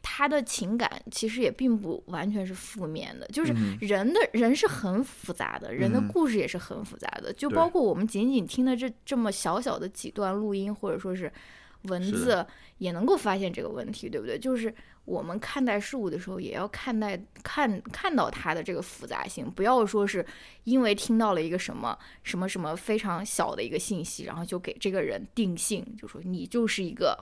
[0.00, 11.32] 他的情感其实也并不完全是负面的，就是嗯人的人是很复杂的，人的嗯故事也是很复杂的，就包括我们仅仅听的这这么小小的几段录音，或者说是
[11.82, 12.44] 文字，
[12.78, 14.38] 也能够发现这个问题，对不对？
[14.38, 20.24] 就是我们看待事物的时候，也要看待看看到它的这个复杂性，不要说是
[20.64, 27.18] 因为听到了一个什么什么什么非常小的一个信息，然后就给这个人定性，就说你就是一个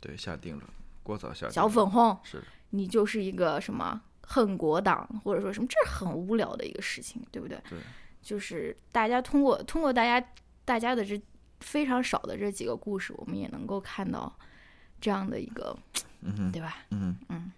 [0.00, 0.64] 对，下定了，
[1.02, 7.58] 过早下小粉红，是，你就是一个什么恨国党，或者说什么，这是很无聊的一个事情，对不对？
[7.68, 7.78] 对，
[8.22, 10.24] 就是大家通过通过大家
[10.64, 11.20] 大家的这
[11.66, 14.32] 非常少的这几个故事，我们也能够看到
[15.00, 15.76] 这样的一个，
[16.22, 16.78] 嗯，对吧？
[16.90, 17.50] 嗯嗯，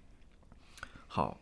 [1.06, 1.38] 好，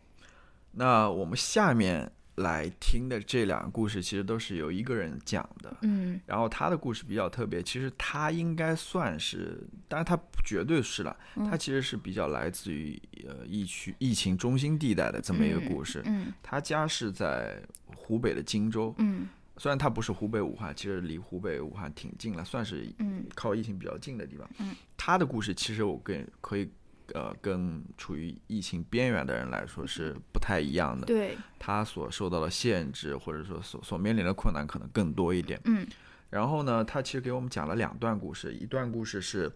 [0.73, 5.77] 那我们下面来听的这两个故事，其实都是由一个人讲的。
[5.81, 16.03] 嗯然后他的故事比较特别，其实他应该算是，当然他绝对是了，嗯他其实是比较来自于呃疫区疫情中心地带的这么一个故事。
[16.05, 24.49] 嗯他家是在湖北的荆州，嗯虽然他不是湖北武汉，其实离湖北武汉挺近了，算是嗯靠疫情比较近的地方。
[24.59, 26.69] 嗯，他的故事其实我跟可以
[27.13, 31.05] 呃跟处于疫情边缘的人来说是不太一样的。
[31.05, 35.59] 对，他所受到的限制或者说所所面临的困难可能更多一点。
[35.65, 35.87] 嗯
[36.29, 39.49] 然后呢，他其实给我们讲了两段故事，一段故事是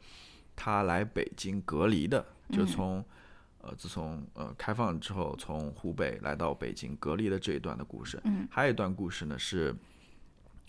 [0.56, 3.06] 他来北京隔离的，就嗯从、
[3.60, 8.22] 呃自从呃开放之后从湖北来到北京隔离的这一段的故事。
[8.24, 9.76] 嗯，还有一段故事呢是，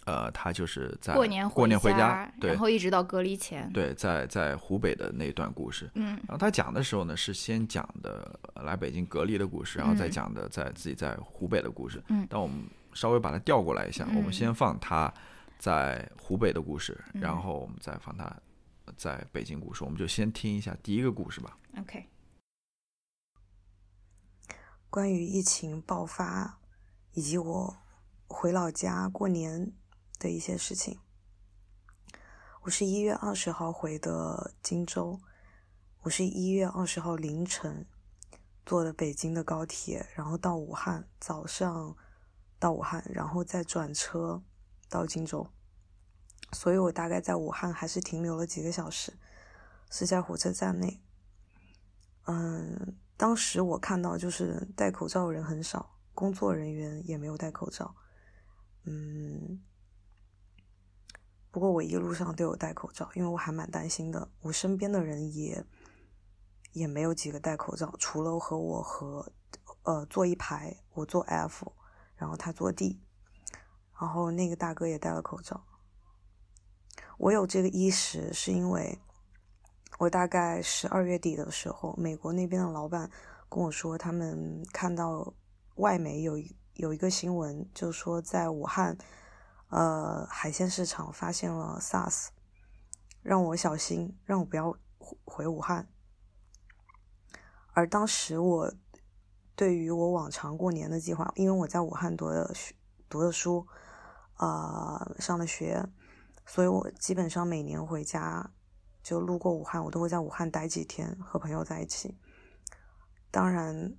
[0.05, 5.91] 呃，他就是在过年过年回家，对然后一直到隔离前，对，在在湖北的那一段故事。
[5.95, 12.03] 嗯然后他讲的时候呢，是先讲的呃来北京隔离的故事，然后再嗯讲的在自己在湖北的故事。
[12.09, 15.13] 嗯但我们稍微把它调过来一下，我们嗯先放他
[15.59, 18.35] 在湖北的故事，然嗯后我们再放他
[18.97, 19.85] 在北京故事。
[19.85, 21.57] 我们就先听一下第一个故事吧。
[21.79, 22.05] ，OK，
[24.91, 26.59] 关于疫情爆发
[27.13, 27.77] 以及我
[28.27, 29.73] 回老家过年
[30.23, 31.01] 的一些事情。
[32.61, 35.21] 我是一月二十号回的荆州，
[36.03, 37.85] 我是一月二十号凌晨
[38.65, 41.97] 坐的北京的高铁，然后到武汉，早上
[42.61, 44.45] 到武汉，然后再转车
[44.89, 45.49] 到荆州，
[46.53, 49.19] 所以我大概在武汉还是停留了几个小时，
[49.91, 51.03] 是在火车站内。
[52.27, 57.97] 嗯，当时我看到就是戴口罩人很少，工作人员也没有戴口罩。
[58.85, 59.61] 嗯，
[61.53, 64.29] 不过我一路上都有戴口罩，因为我还蛮担心的。
[64.41, 65.65] 我身边的人也
[66.73, 69.31] 也没有几个戴口罩，除了和我和
[69.85, 71.71] 呃坐一排，我坐 F，
[72.17, 73.01] 然后他坐 D，
[74.01, 75.65] 然后那个大哥也戴了口罩。
[77.19, 78.99] 我有这个意识是因为。
[79.99, 83.09] 我大概十二月底的时候，美国那边的老板
[83.49, 85.33] 跟我说，他们看到
[85.77, 86.43] 外媒有
[86.75, 88.99] 有一个新闻，就说在武汉，
[89.73, 92.29] 呃，海鲜市场发现了 SARS，
[93.23, 94.77] 让我小心，让我不要
[95.25, 95.89] 回武汉。
[97.73, 98.75] 而当时我
[99.57, 102.75] 对于我往常过年的计划，因为我在武汉读的学
[103.09, 103.67] 读的书，
[104.37, 105.89] 呃，上的学，
[106.45, 108.53] 所以我基本上每年回家。
[109.03, 112.17] 就路过武汉，我都会在武汉待几天，和朋友在一起。
[113.33, 113.97] 当然，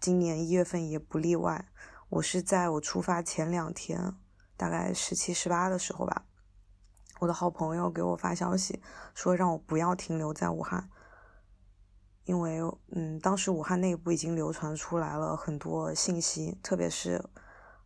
[0.00, 1.70] 今年一月份也不例外。
[2.08, 4.14] 我是在我出发前两天，
[4.60, 6.26] 大概十七、十八的时候吧，
[7.20, 8.82] 我的好朋友给我发消息
[9.14, 10.90] 说让我不要停留在武汉，
[12.24, 17.24] 因为嗯，当时武汉内部已经流传出来了很多信息，特别是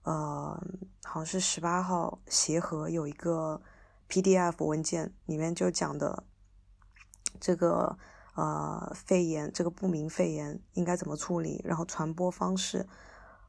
[0.03, 0.61] 呃，
[1.05, 3.63] 好像是十八号协和有一个
[4.09, 6.25] PDF 文件，里面就讲的
[7.39, 7.97] 这个。
[8.37, 11.63] 呃，肺炎这个不明肺炎应该怎么处理？
[11.65, 12.89] 然后传播方式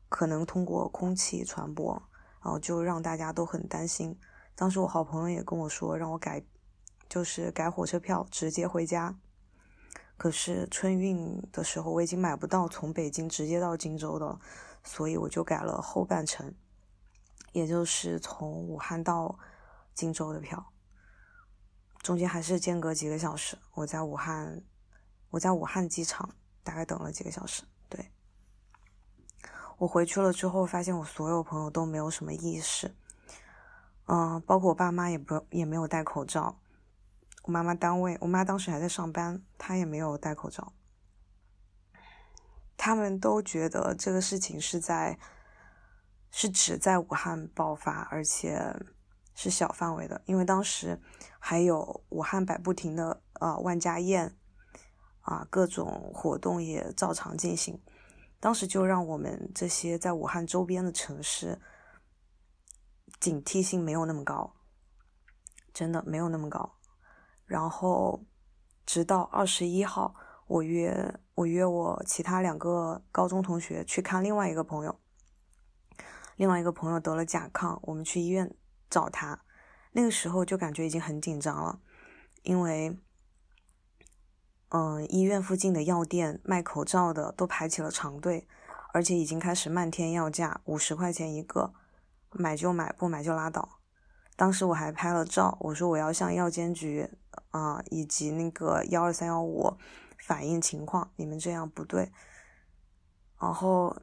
[0.09, 2.03] 可能通过空气传播，
[2.45, 4.15] 然后就让大家都很担心。
[4.53, 6.45] 当时我好朋友也跟我说，让我改，
[7.10, 9.17] 就是改火车票直接回家。
[10.15, 14.39] 可是春运的时候我已经买不到从北京直接到荆州的，
[14.84, 16.53] 所以我就改了后半程，
[17.51, 19.39] 也就是从武汉到
[19.95, 20.71] 荆州的票。
[22.03, 24.62] 中间还是间隔几个小时，我在武汉。
[25.31, 26.29] 我在武汉机场
[26.63, 27.63] 大概等了几个小时，
[29.77, 32.95] 我回去了之后，发现我所有朋友都没有什么意识，
[34.05, 36.59] 嗯，包括我爸妈也不也没有戴口罩，
[37.43, 40.73] 我妈妈单位，我妈当时还在上班，她也没有戴口罩，
[42.77, 45.19] 他们都觉得这个事情是在
[46.31, 48.75] 是只在武汉爆发，而且
[49.35, 51.01] 是小范围的，因为当时
[51.39, 54.35] 还有武汉摆不停的呃万家宴。
[55.21, 57.81] 啊，各种活动也照常进行。
[58.45, 61.60] 当时就让我们这些在武汉周边的城市
[63.19, 64.53] 警惕性没有那么高，
[65.73, 66.77] 真的没有那么高。
[67.47, 68.23] 然后
[68.86, 70.13] 直到二十一号，
[70.45, 74.99] 我约我约我其他两个高中同学去看另外一个朋友，
[76.36, 78.55] 另外一个朋友得了甲亢，我们去医院
[78.91, 79.43] 找他。
[79.93, 81.81] 那个时候就感觉已经很紧张了，
[82.43, 82.95] 因为。
[84.77, 88.45] 嗯，医院附近的药店卖口罩的都排起了长队，
[88.91, 91.73] 而且已经开始漫天要价，五十块钱一个，
[92.31, 93.79] 买就买，不买就拉倒。
[94.35, 97.09] 当时我还拍了照，我说我要向药监局
[97.51, 99.77] 啊以及那个幺二三幺五
[100.19, 102.11] 反映情况，你们这样不对。
[103.39, 103.95] 然后，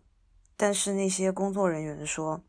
[0.56, 2.42] 但是那些工作人员说，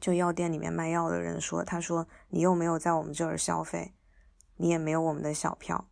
[0.00, 3.92] 就药店里面卖药的人说，他说你又没有在我们这儿消费，
[4.56, 5.90] 你也没有我们的小票。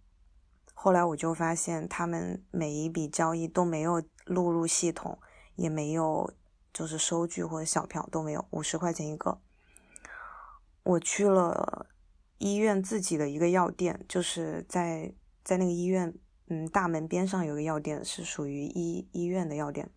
[0.79, 5.19] 后来我就发现，他们每一笔交易都没有录入系统，
[5.57, 6.31] 也没有
[6.73, 9.41] 就是收据或者小票都没有，五十块钱一个。
[10.83, 11.87] 我去了
[12.39, 16.15] 医院自己的一个药店，就是在在那个医院，
[16.49, 19.91] 嗯，大门边上有个药店，是属于医医院的药店，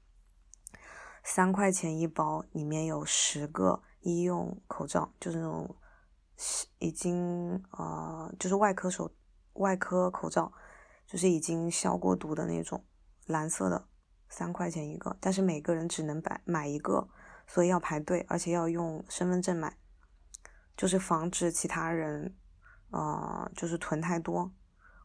[1.24, 5.76] 三块钱一包，里面有十个医用口罩，就是那种
[6.80, 9.12] 已经呃，就是外科手
[9.54, 10.52] 外科口罩。
[11.10, 12.86] 就是已经消过毒的那种，
[13.26, 13.88] 蓝色的，
[14.30, 17.10] 三块钱一个，但是每个人只能买买一个，
[17.48, 19.76] 所以要排队，而且要用身份证买，
[20.78, 22.36] 就是防止其他人，
[22.92, 24.52] 呃，就是囤太多。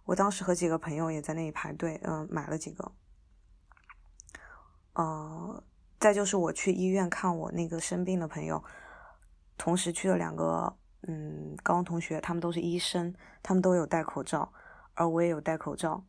[0.04, 2.92] 我当时和几个朋友也在那里排队，嗯，买了几个。
[4.92, 5.64] 呃，
[5.98, 8.62] 再就是我去医院看我那个生病的朋友，
[9.56, 10.76] 同时去了两个，
[11.08, 14.52] 嗯，高中同学，他们都是医生，他们都有戴口罩。
[14.94, 16.04] 而我也有戴口罩，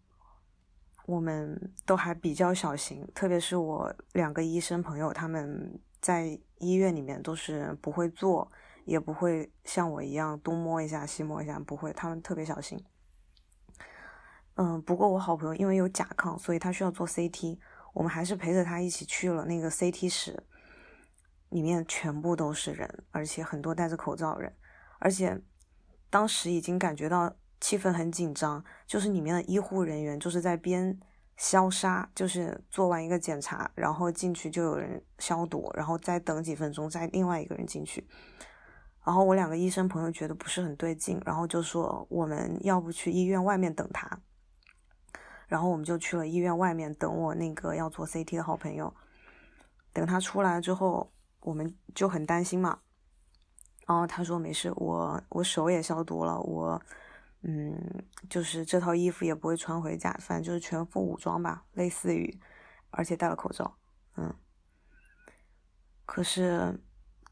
[1.07, 8.51] 我们都还比较小心，特别是我两个医生朋友，他们在医院里面都是不会做，
[8.85, 12.83] 也不会像我一样东摸一下西摸一下，不会，他们特别小心。
[14.55, 17.57] 嗯，不过我好朋友因为有甲亢，所以他需要做 CT，
[17.93, 20.43] 我们还是陪着他一起去了那个 CT 室，
[21.49, 24.55] 里面全部都是人，而且很多戴着口罩人，
[24.99, 25.41] 而且
[26.09, 27.35] 当时已经感觉到。
[27.61, 30.99] 气氛很紧张，就是里面的医护人员就是在边
[31.37, 38.07] 消杀，就是做完一个检查，然后进去就有人消毒，然后再等几分钟，再另外一个人进去。
[39.03, 44.19] 然后我两个医生朋友觉得不是很对劲，然后就说我们要不去医院外面等他。
[45.47, 48.93] 然后我们就去了医院外面等我那个要做 CT 的好朋友。
[49.93, 52.79] 等他出来之后，我们就很担心嘛。
[53.87, 56.81] 然后他说没事，我我手也消毒了，我。
[57.47, 62.39] 嗯，就是这套衣服也不会穿回家，反正就是全副武装吧，类似于，
[62.89, 63.77] 而且戴了口罩。
[64.17, 64.33] 嗯，
[66.07, 66.79] 可是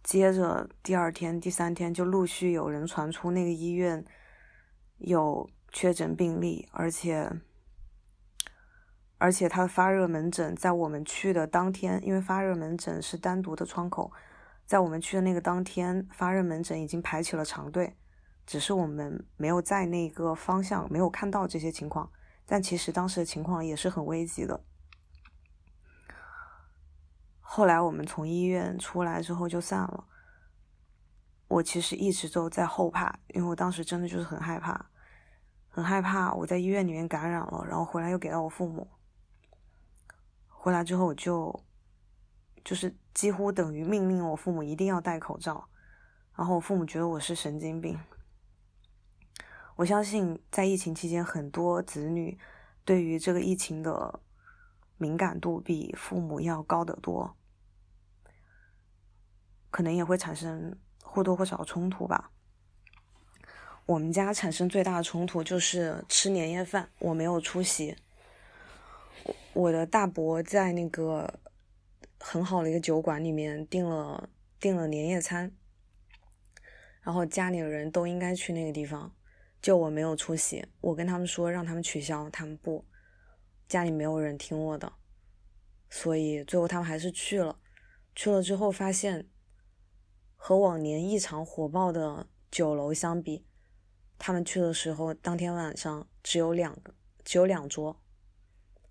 [0.04, 4.06] 接着第二天、第三天就陆续有人传出那个医院
[5.00, 7.32] 有确诊病例，而且
[9.18, 14.12] 而且他的发热门诊在我们去的当天，因为发热门诊是单独的窗口，
[14.64, 17.96] 在我们去的那个当天，发热门诊已经排起了长队。
[18.46, 22.12] 只是我们没有在那个方向没有看到这些情况，
[22.46, 24.64] 但其实当时的情况也是很危急的。
[27.40, 30.08] 后来我们从医院出来之后就散了。
[31.48, 34.90] 我其实一直都在后怕，因为我当时真的就是很害怕，
[35.70, 38.90] 很害怕我在医院里面感染了，然后回来又给到我父母。
[40.48, 41.64] 回来之后我就，
[42.64, 45.70] 就是几乎等于命令我父母一定要戴口罩，
[46.36, 48.00] 然后我父母觉得我是神经病。
[49.76, 52.38] 我相信在疫情期间，很多子女
[52.86, 54.20] 对于这个疫情的
[54.98, 57.36] 敏感度比父母要高得多，
[59.72, 62.30] 可能也会产生或多或少冲突吧。
[63.86, 67.98] 我们家产生最大的冲突就是吃年夜饭，我没有出席。
[69.54, 71.40] 我的大伯在那个
[72.20, 75.52] 很好的一个酒馆里面订了订了年夜餐，
[77.02, 79.14] 然后家里的人都应该去那个地方，
[79.64, 80.68] 就我没有出席。
[80.82, 82.86] 我跟他们说让他们取消，他们不，
[83.70, 84.92] 家里没有人听我的，
[85.90, 87.58] 所以最后他们还是去了。
[88.14, 89.30] 去了之后发现，
[90.36, 93.48] 和往年异常火爆的酒楼相比，
[94.20, 96.94] 他们去的时候当天晚上只有两个，
[97.24, 98.04] 只有两桌。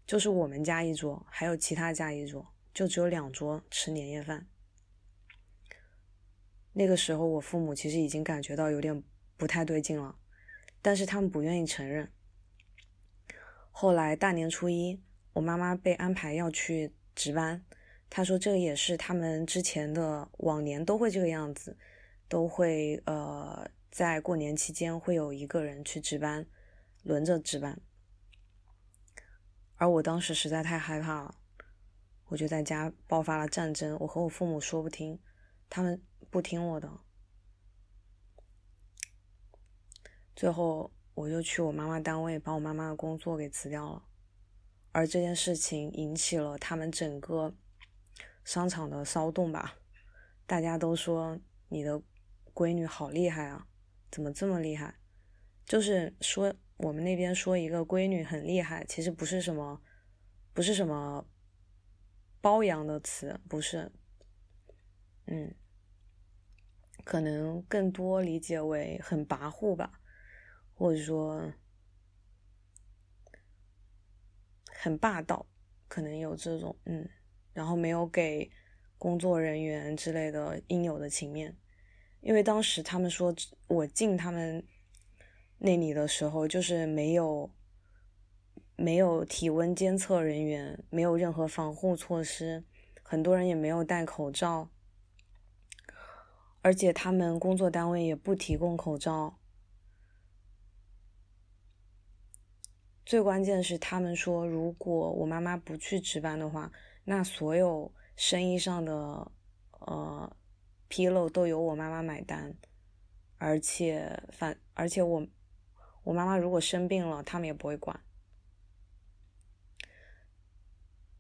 [0.07, 4.49] 就是我们家一桌，还有其他家一桌，就只有两桌吃年夜饭。
[6.73, 9.05] 那个时候，我父母其实已经感觉到有点
[9.37, 10.19] 不太对劲了，
[10.83, 12.13] 但是他们不愿意承认。
[13.71, 15.01] 后来大年初一，
[15.33, 17.65] 我妈妈被安排要去值班，
[18.11, 21.79] 她说这也是他们之前的往年都会这个样子，
[22.29, 26.47] 都会呃在过年期间会有一个人去值班，
[27.03, 27.81] 轮着值班。
[29.77, 31.35] 而我当时实在太害怕了，
[32.27, 33.97] 我就在家爆发了战争。
[34.01, 35.19] 我和我父母说不听，
[35.71, 37.01] 他们不听我的。
[40.35, 44.05] 最后，我就去我妈妈单位把我妈妈的工作给辞掉了。
[44.93, 47.55] 而这件事情引起了他们整个
[48.45, 49.77] 商场的骚动吧？
[50.47, 52.03] 大家都说你的
[52.55, 53.67] 闺女好厉害啊，
[54.11, 54.95] 怎么这么厉害？
[55.65, 56.55] 就是说。
[56.79, 59.81] 我们那边说一个闺女很厉害，其实不是什么，
[60.53, 61.25] 不是什么
[62.41, 63.93] 褒扬的词，不是，
[65.27, 65.55] 嗯，
[67.05, 70.01] 可能更多理解为很跋扈吧，
[70.83, 71.53] 或者说
[74.67, 75.47] 很霸道，
[75.87, 77.09] 可能有这种，嗯，
[77.53, 78.51] 然后没有给
[78.99, 81.57] 工作人员之类的应有的情面，
[82.21, 83.33] 因为当时他们说
[83.69, 84.67] 我进他们。
[85.59, 87.49] 那里的时候就是没有，
[88.75, 92.65] 没有体温监测人员，没有任何防护措施，
[93.05, 94.69] 很多人也没有戴口罩，
[96.63, 99.39] 而且他们工作单位也不提供口罩。
[103.13, 106.73] 最关键是，他们说如果我妈妈不去值班的话，
[107.05, 109.31] 那所有生意上的
[109.81, 110.35] 呃
[110.89, 112.57] 纰漏都由我妈妈买单，
[113.37, 115.27] 而且反而且我。
[116.05, 118.01] 我妈妈如果生病了，他们也不会管。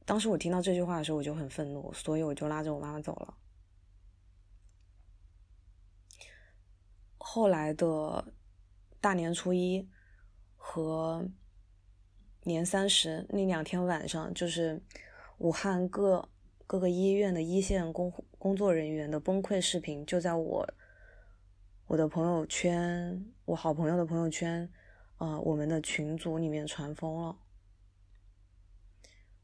[0.06, 3.36] 当时我听到这句话的时候，我就很愤怒，所以我就拉着我妈妈走了。
[7.18, 8.32] 后来的
[8.98, 9.86] 大年初一
[10.56, 11.28] 和
[12.44, 14.80] 年三十那两天晚上，就是
[15.38, 16.28] 武汉各
[16.66, 20.74] 各个医院的一线工工作人员的崩溃视频，就在我。
[21.88, 24.72] 我的朋友圈，我好朋友的朋友圈，
[25.18, 27.36] 呃，我们的群组里面传疯了。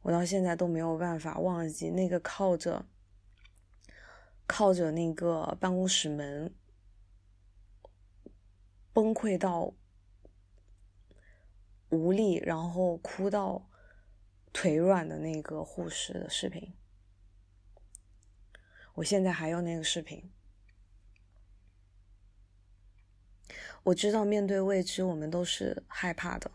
[0.00, 2.86] 我到现在都没有办法忘记那个靠着
[4.46, 6.54] 靠着那个办公室门
[8.94, 9.74] 崩溃到
[11.90, 13.68] 无力，然后哭到
[14.52, 16.74] 腿软的那个护士的视频。
[18.94, 20.30] 我现在还有那个视频。
[23.84, 26.50] 我知道面对未知，我们都是害怕的，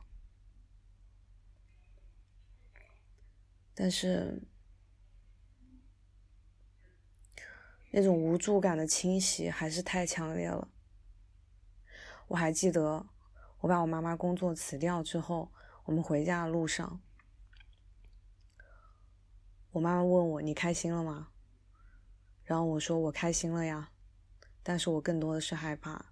[3.74, 4.44] 但是
[7.90, 10.68] 那种无助感的侵袭还是太强烈了。
[12.28, 13.08] 我还记得，
[13.64, 15.50] 我把我妈妈工作辞掉之后，
[15.86, 17.00] 我们回家的路上，
[19.72, 21.30] 我妈妈问我：“你开心了吗？”
[22.44, 23.92] 然后我说：“我开心了呀，
[24.64, 26.08] 但是我更多的是害怕。”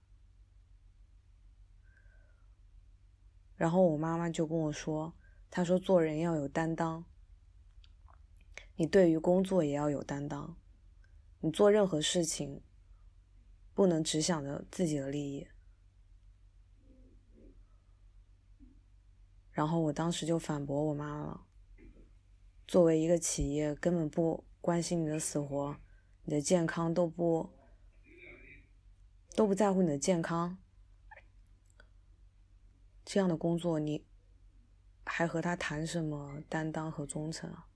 [3.58, 5.14] 然后我妈妈就跟我说
[5.52, 7.04] ：“她说做人要有担当，
[8.78, 10.56] 你对于工作也要有担当，
[11.42, 12.64] 你做任何事情
[13.74, 15.46] 不能只想着自己的利益，
[19.52, 21.46] 然后我当时就反驳我妈了。
[22.68, 25.76] 作为一个企业，根本不关心你的死活，
[26.24, 27.50] 你的健康都不
[29.36, 30.58] 都不在乎你的健康，
[33.04, 34.06] 这样的工作你
[35.06, 37.68] 还和他谈什么担当和忠诚啊？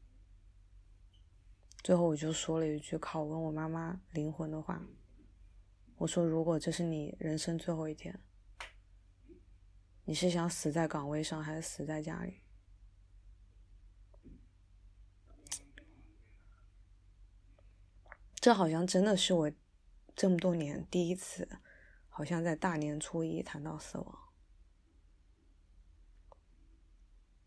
[1.84, 4.82] 最后我就说了一句拷问我妈妈灵魂的话，
[5.98, 8.20] 我说：“如果这是你人生最后一天，
[10.06, 12.42] 你是想死在岗位上，还是死在家里？”
[18.36, 19.52] 这好像真的是我
[20.16, 21.60] 这么多年第一次，
[22.08, 24.30] 好像在大年初一谈到死亡，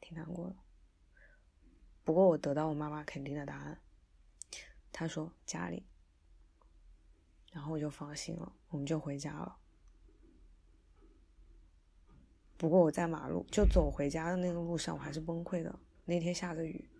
[0.00, 0.56] 挺难过的。
[2.02, 3.80] 不过我得到我妈妈肯定的答案，
[4.90, 5.86] 她说家里，
[7.52, 9.60] 然后我就放心了，我们就回家了。
[12.58, 15.78] 不过我在马路就走回家的那个路上，我还是崩溃的。
[16.04, 16.90] 那天下着雨，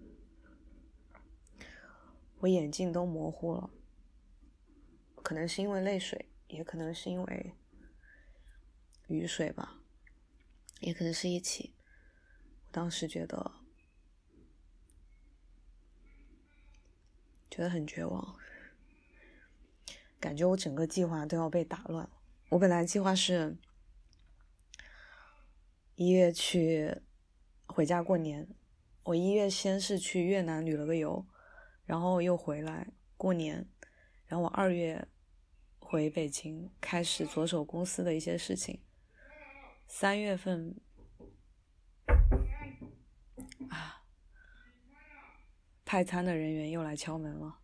[2.38, 3.68] 我眼镜都模糊了。
[5.22, 7.52] 可能是因为泪水，也可能是因为
[9.08, 9.82] 雨水吧，
[10.80, 11.74] 也可能是一起。
[12.66, 13.50] 我当时觉得
[17.50, 18.36] 觉得很绝望，
[20.20, 22.10] 感觉我整个计划都要被打乱了。
[22.50, 23.56] 我本来计划是
[25.98, 27.02] 一月去
[27.66, 28.46] 回家过年，
[29.02, 31.26] 我一月先是去越南旅了个游，
[31.84, 32.86] 然后又回来
[33.16, 33.68] 过年，
[34.26, 35.08] 然后我二月。
[35.80, 38.82] 回北京开始着手公司的一些事情。
[39.86, 40.78] 三月份
[43.70, 44.04] 啊，
[45.86, 47.60] 派餐的人员又来敲门了。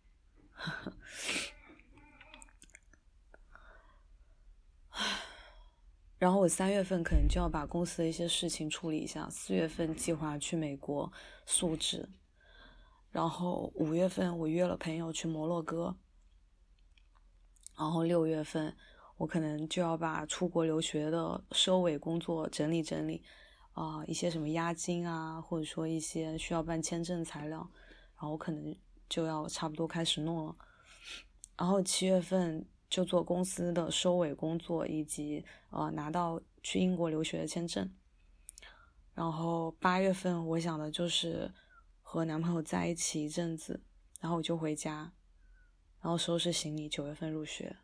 [0.49, 0.97] 呵 呵
[6.25, 9.29] 然后我三月份可能就要把公司的一些事情处理一下。
[9.29, 11.13] 四月份计划去美国
[11.45, 12.09] 述职，
[13.11, 15.95] 然后五月份我约了朋友去摩洛哥。
[17.77, 18.75] 然后六月份，
[19.17, 23.23] 我可能就要把出国留学的收尾工作整理整理，
[23.73, 27.59] 啊，一些什么押金啊，或者说一些需要办签证材料，
[28.15, 28.75] 然后我可能
[29.07, 30.55] 就要差不多开始弄了。
[31.55, 37.91] 然后七月份就做公司的收尾工作，以及呃拿到去英国留学的签证。
[39.13, 41.53] 然后八月份我想的就是
[42.01, 43.83] 和男朋友在一起一阵子，
[44.19, 45.13] 然后我就回家。
[46.01, 47.77] 然后收拾行李，九月份入学，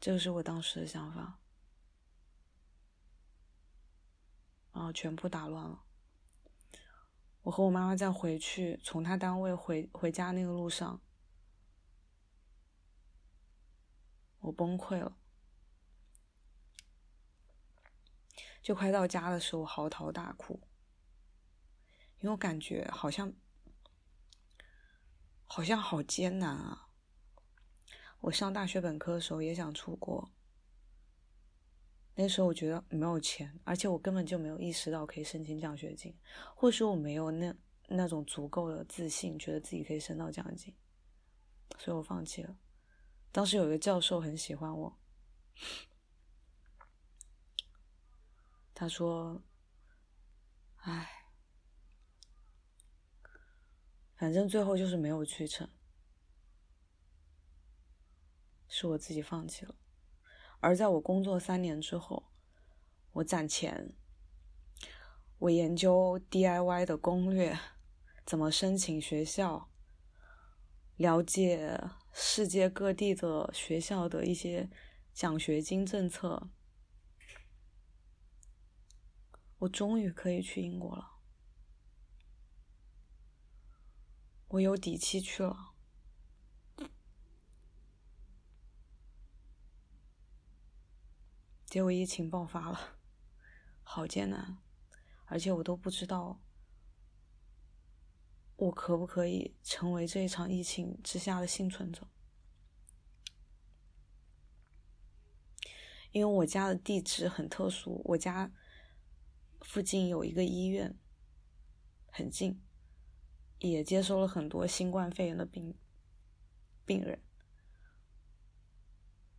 [0.00, 1.38] 这个是我当时的想法，
[4.72, 5.82] 然后全部打乱了。
[7.42, 10.98] 我和我妈妈在回去从她单位回回家那个路上，
[14.40, 15.16] 我崩溃了，
[18.62, 20.60] 就快到家的时候嚎啕大哭，
[22.20, 23.32] 因为我感觉好像
[25.44, 26.88] 好像好艰难啊。
[28.20, 30.30] 我上大学本科的时候也想出国，
[32.14, 36.14] 那时候我觉得没有钱，而且我根本就没有意识到可以申请奖学金，
[36.54, 37.54] 或者说我没有那
[37.88, 40.74] 那种足够的自信，觉得自己可以申到奖学金，
[41.78, 42.56] 所以我放弃了。
[43.32, 44.98] 当时有一个教授很喜欢我，
[48.74, 49.42] 他说
[50.82, 51.08] ：“哎，
[54.16, 55.68] 反正最后就是没有去成。”
[58.66, 59.74] 是我自己放弃了，
[60.60, 62.32] 而在我工作三年之后，
[63.12, 63.92] 我攒钱，
[65.38, 67.58] 我研究 DIY 的攻略，
[68.24, 69.70] 怎么申请学校，
[70.96, 71.78] 了解
[72.12, 74.68] 世界各地的学校的一些
[75.12, 76.50] 奖学金政策，
[79.58, 81.18] 我终于可以去英国了，
[84.48, 85.74] 我有底气去了。
[91.66, 92.98] 结果疫情爆发了，
[93.82, 94.58] 好艰难，
[95.26, 96.40] 而且我都不知道
[98.60, 102.06] 我可不可以成为这一场疫情之下的幸存者。
[106.12, 108.52] 因为我家的地址很特殊，我家
[109.62, 110.94] 附近有一个医院，
[112.12, 112.60] 很近，
[113.60, 115.74] 也接收了很多新冠肺炎的病
[116.84, 117.22] 病人。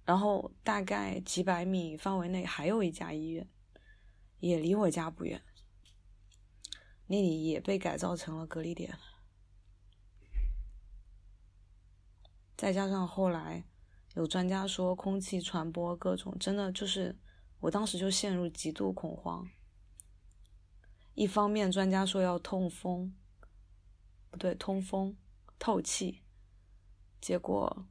[0.03, 3.47] 然后大概几百米范围内还有一家医院，
[4.39, 5.43] 也离我家不远，
[7.05, 8.97] 那里也被改造成了隔离点。
[12.61, 13.65] 再加上后来
[14.13, 17.17] 有专家说空气传播各种，真的就是
[17.59, 19.49] 我当时就陷入极度恐慌，
[21.15, 23.15] 一方面专家说要通风，
[24.29, 25.17] 不对，通风
[25.57, 26.21] 透气，
[27.19, 27.87] 结果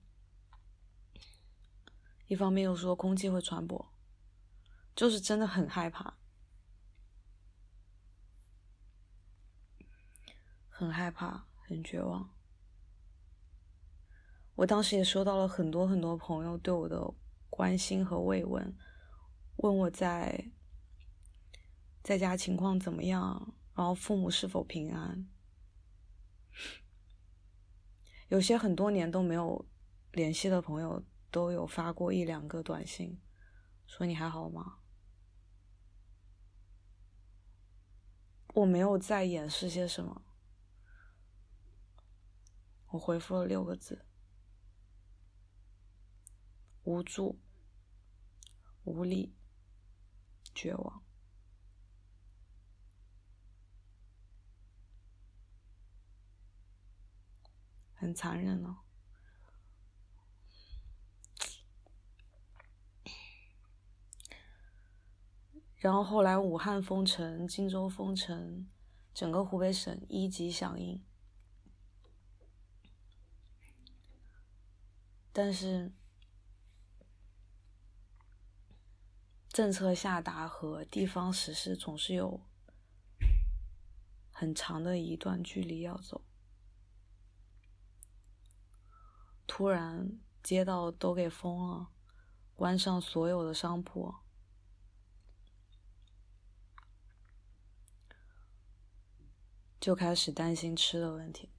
[2.29, 3.93] 一方面又说空气会传播，
[4.95, 6.17] 就是真的很害怕，
[10.69, 12.31] 很害怕，很绝望。
[14.61, 17.15] 我当时也收到了很多很多朋友对我的
[17.49, 18.77] 关心和慰问，
[19.57, 20.51] 问我在
[22.03, 25.27] 在家情况怎么样，然后父母是否平安。
[28.29, 29.67] 有些很多年都没有
[30.13, 33.19] 联系的朋友都有发过一两个短信，
[33.87, 34.81] 说你还好吗？
[38.53, 40.21] 我没有再掩饰些什么，
[42.89, 44.05] 我回复了六个字。
[46.85, 47.39] 无助、
[48.85, 49.35] 无力、
[50.55, 51.03] 绝望，
[57.95, 58.83] 很残忍了。
[65.77, 68.69] 然后后来武汉封城，荆州封城，
[69.15, 71.05] 整个湖北省一级响应，
[75.33, 75.93] 但是。
[79.61, 82.41] 政策下达和地方实施总是有
[84.31, 86.25] 很长的一段距离要走。
[89.47, 91.91] 突然，街道都给封了，
[92.55, 94.15] 关上所有的商铺，
[99.79, 101.51] 就开始担心吃的问题。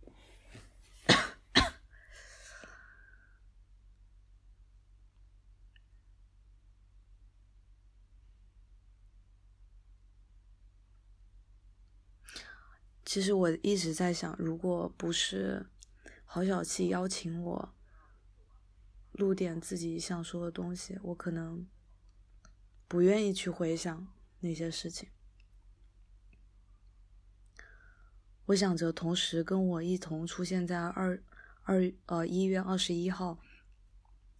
[13.12, 15.66] 其实我一直在想，如果不是
[16.24, 17.76] 郝小七邀请我
[19.12, 21.68] 录点自己想说的东西，我可能
[22.88, 24.08] 不愿意去回想
[24.40, 25.10] 那些事情。
[28.46, 31.22] 我想着，同时跟我一同出现在二
[31.64, 33.42] 二呃一月二十一号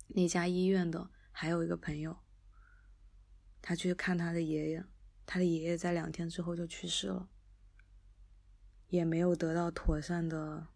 [0.08, 2.16] 那家医院的还有一个朋友，
[3.62, 4.86] 他去看他的爷爷，
[5.26, 7.28] 他的爷爷在两天之后就去世了。
[8.92, 10.68] 也没有得到妥善的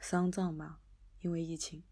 [0.00, 0.80] 丧葬吧，
[1.18, 1.82] 因为疫情。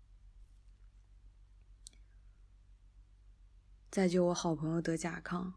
[3.91, 5.55] 再就我好朋友得甲亢，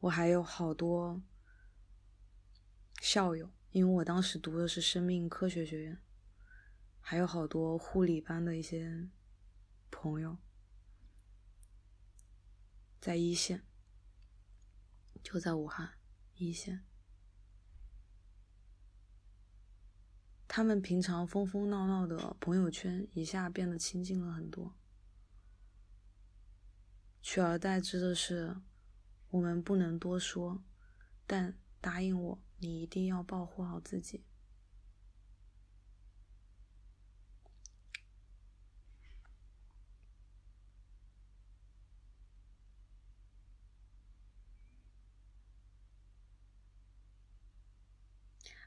[0.00, 1.22] 我还有好多
[3.00, 6.02] 校友，因为我当时读的是生命科学学院，
[6.98, 9.08] 还有好多护理班的一些
[9.88, 10.36] 朋友
[13.00, 13.62] 在一线，
[15.22, 15.96] 就在武汉
[16.34, 16.89] 一线。
[20.52, 24.74] 他们平常疯疯闹闹的朋友圈一下变得清静了很多，
[27.22, 28.56] 取而代之的是，
[29.30, 30.60] 我们不能多说，
[31.24, 34.24] 但答应我，你一定要保护好自己。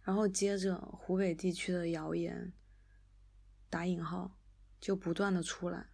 [0.04, 2.52] 然后接着，湖北地区的谣言
[3.70, 4.38] （打引号）
[4.80, 5.88] 就不断的出来，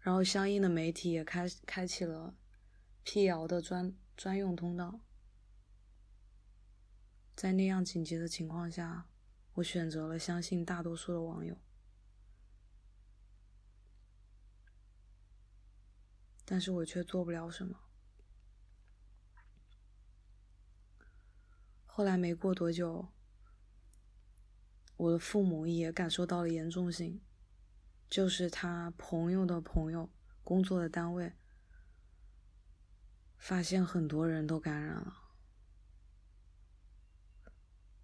[0.00, 2.34] 然后相应的媒体也开开启了
[3.04, 5.00] 辟谣的专专用通道。
[7.36, 9.08] 在那样紧急的情况下，
[9.54, 11.56] 我选择了相信大多数的网友，
[16.44, 17.85] 但是我却做不了什么。
[21.96, 23.08] 后来没过多久，
[24.98, 27.22] 我的父母也感受到了严重性，
[28.10, 30.10] 就是他朋友的朋友
[30.44, 31.32] 工作的单位
[33.38, 35.32] 发现很多人都感染了，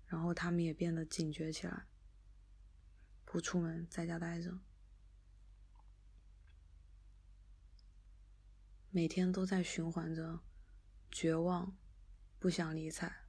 [0.06, 1.84] 然后他们也变得警觉起来，
[3.26, 4.58] 不出门，在家待着，
[8.88, 10.40] 每天都在循环着
[11.10, 11.76] 绝望，
[12.38, 13.21] 不想理睬。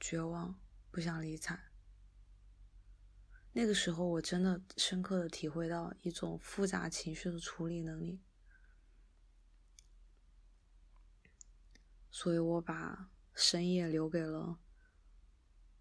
[0.00, 0.58] 绝望，
[0.90, 1.70] 不想理睬。
[3.52, 8.22] 那个时候，我真的深刻的体会到一种复杂情绪的处理能力，
[12.10, 14.60] 所以我把深夜留给了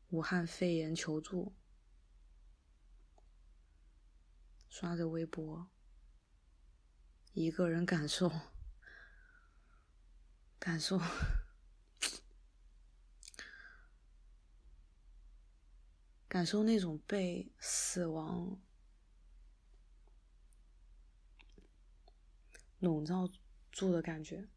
[0.10, 1.56] 武汉肺炎求助，
[4.68, 5.70] 刷着微博，
[7.34, 8.32] 一个人感受，
[10.58, 11.00] 感受，
[16.30, 18.62] 感受那种被死亡
[22.78, 23.28] 笼罩
[23.72, 24.48] 住的感觉。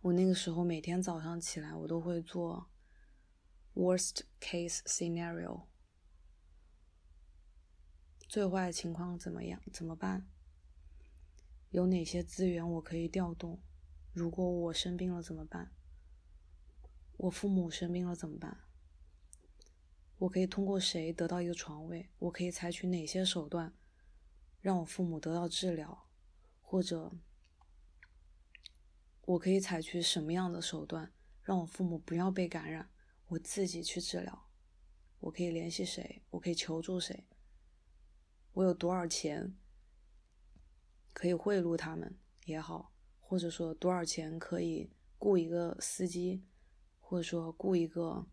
[0.00, 2.68] 我那个时候每天早上起来，我都会做
[3.74, 5.68] worst case scenario，
[8.28, 9.62] 最坏情况怎么样？
[9.72, 10.28] 怎么办？
[11.70, 13.62] 有哪些资源我可以调动？
[14.12, 15.72] 如果我生病了怎么办？
[17.18, 18.64] 我父母生病了怎么办？
[20.22, 22.08] 我可以通过谁得到一个床位？
[22.20, 23.74] 我可以采取哪些手段
[24.60, 26.06] 让我父母得到治疗？
[26.60, 27.12] 或者？
[29.22, 31.12] 我可以采取什么样的手段
[31.42, 32.88] 让我父母不要被感染？
[33.26, 34.46] 我自己去治疗。
[35.18, 36.22] 我可以联系谁？
[36.30, 37.26] 我可以求助谁？
[38.52, 39.56] 我有多少钱
[41.12, 46.44] 可以贿赂他们也好，或者说多少钱可以雇一个司机，
[47.00, 48.28] 或者说雇一个，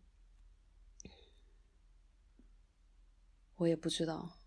[3.60, 4.38] 我也不知道。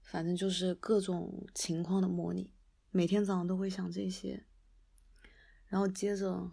[0.00, 2.54] 反正就是各种情况的模拟。
[2.90, 4.46] 每天早上都会想这些，
[5.66, 6.52] 然后接着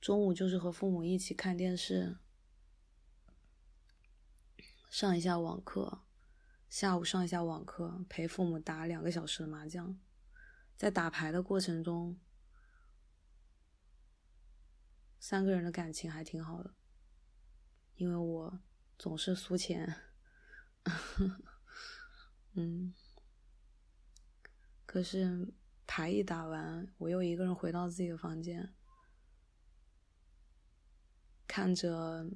[0.00, 2.18] 中午就是和父母一起看电视，
[4.90, 6.02] 上一下网课，
[6.68, 9.98] 下午上一下网课，陪父母打两个小时的麻将，
[10.76, 12.18] 在打牌的过程中，
[15.18, 16.74] 三个人的感情还挺好的，
[17.94, 18.60] 因为我
[18.98, 20.02] 总是输钱，
[22.54, 22.92] 嗯。
[24.84, 25.54] 可是
[25.86, 28.74] 牌一打完，我又一个人回到自己的房间，
[31.46, 32.26] 看着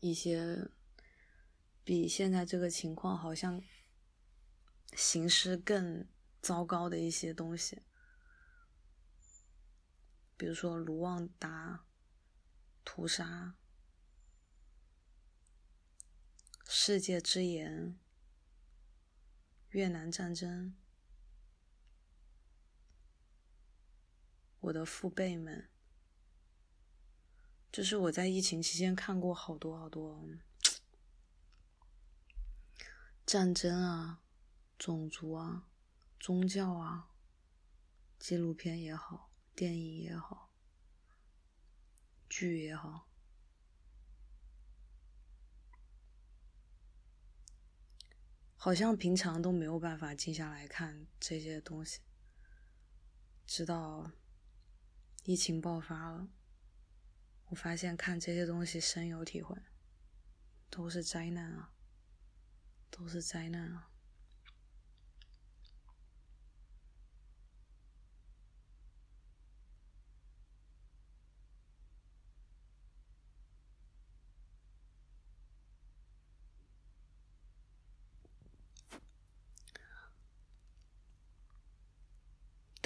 [0.00, 0.70] 一些
[1.84, 3.62] 比现在这个情况好像
[4.94, 6.08] 形势更
[6.40, 7.82] 糟糕的一些东西，
[10.38, 11.84] 比如说卢旺达
[12.82, 13.54] 屠杀、
[16.68, 17.98] 世界之盐。
[19.70, 20.74] 越南战争，
[24.60, 25.68] 我的父辈们，
[27.70, 30.24] 就是我在疫情期间看过好多好多
[33.26, 34.22] 战争啊、
[34.78, 35.68] 种族啊、
[36.18, 37.10] 宗教啊，
[38.18, 40.50] 纪录片也好，电影也好，
[42.30, 43.08] 剧也好。
[48.66, 52.00] 好像平常都没有办法静下来看这些东西，
[53.46, 54.10] 直到
[55.22, 56.28] 疫情爆发了，
[57.44, 59.56] 我发现看这些东西深有体会，
[60.68, 61.74] 都是灾难啊，
[62.90, 63.88] 都是灾难啊。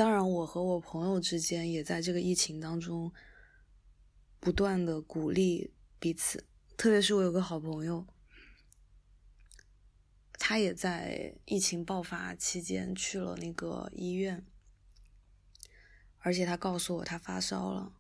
[0.01, 3.13] 当然，我和我朋友之间也在这个疫情当中
[4.39, 6.47] 不断的鼓励彼此。
[6.79, 8.07] 特别是我有个好朋友，
[10.33, 14.47] 他也在疫情爆发期间去了那个医院，
[16.21, 17.93] 而且他告诉我他发烧了。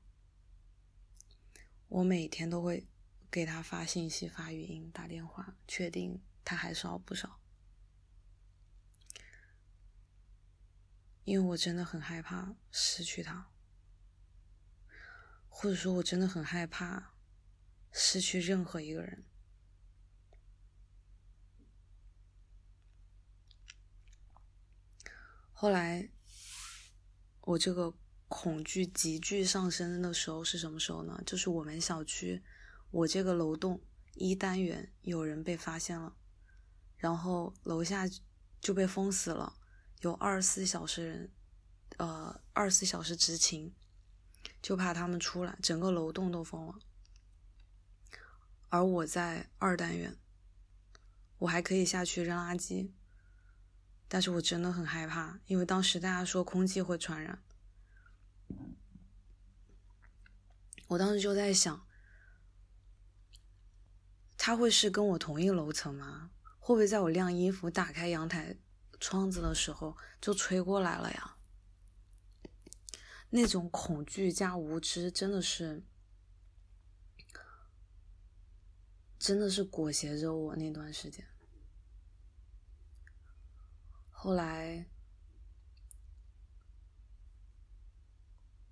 [1.88, 2.88] 我每天都会
[3.30, 7.39] 给他发信息、发语音、打电话，确定他还烧不烧。
[11.30, 13.52] 因为我真的很害怕失去他，
[15.48, 17.14] 或者说，我真的很害怕
[17.92, 19.24] 失去任何一个人。
[25.52, 26.10] 后来，
[27.42, 27.94] 我这个
[28.26, 31.22] 恐惧急剧上升的时候是什么时候呢？
[31.24, 32.42] 就是我们小区，
[32.90, 33.80] 我这个楼栋
[34.14, 36.16] 一单元有人被发现了，
[36.96, 38.08] 然后楼下
[38.60, 39.59] 就被封死了。
[40.01, 41.30] 有二十四小时人，
[41.98, 43.74] 呃，二十四小时执勤，
[44.62, 46.78] 就怕他们出来，整个楼栋都封了。
[48.70, 50.16] 而我在二单元，
[51.38, 52.92] 我还可以下去扔垃圾，
[54.09, 57.42] 但是我真的很害怕，因为当时大家说空气会传染，
[60.88, 61.86] 我当时就在想，
[64.38, 66.30] 他会是跟我同一楼层吗？
[66.59, 68.57] 会不会在我晾衣服、打开阳台？
[69.01, 71.36] 窗子的时候就吹过来了呀，
[73.30, 75.82] 那种恐惧加无知真的是，
[79.18, 81.26] 真的是裹挟着我那段时间。
[84.11, 84.86] 后来，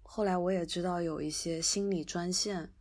[0.02, 2.74] 后来我也知道有一些心理专线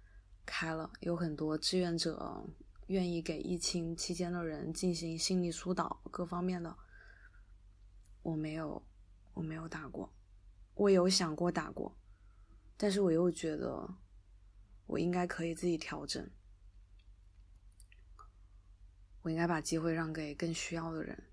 [0.45, 2.45] 开了，有很多志愿者
[2.87, 6.77] 愿意给疫情期间的人进行心理疏导，各方面的。
[8.27, 8.85] 我没有，
[9.33, 10.13] 我没有打过，
[10.73, 11.97] 我有想过打过，
[12.75, 13.95] 但是我又觉得
[14.85, 16.29] 我应该可以自己调整，
[19.21, 21.23] 我应该把机会让给更需要的人。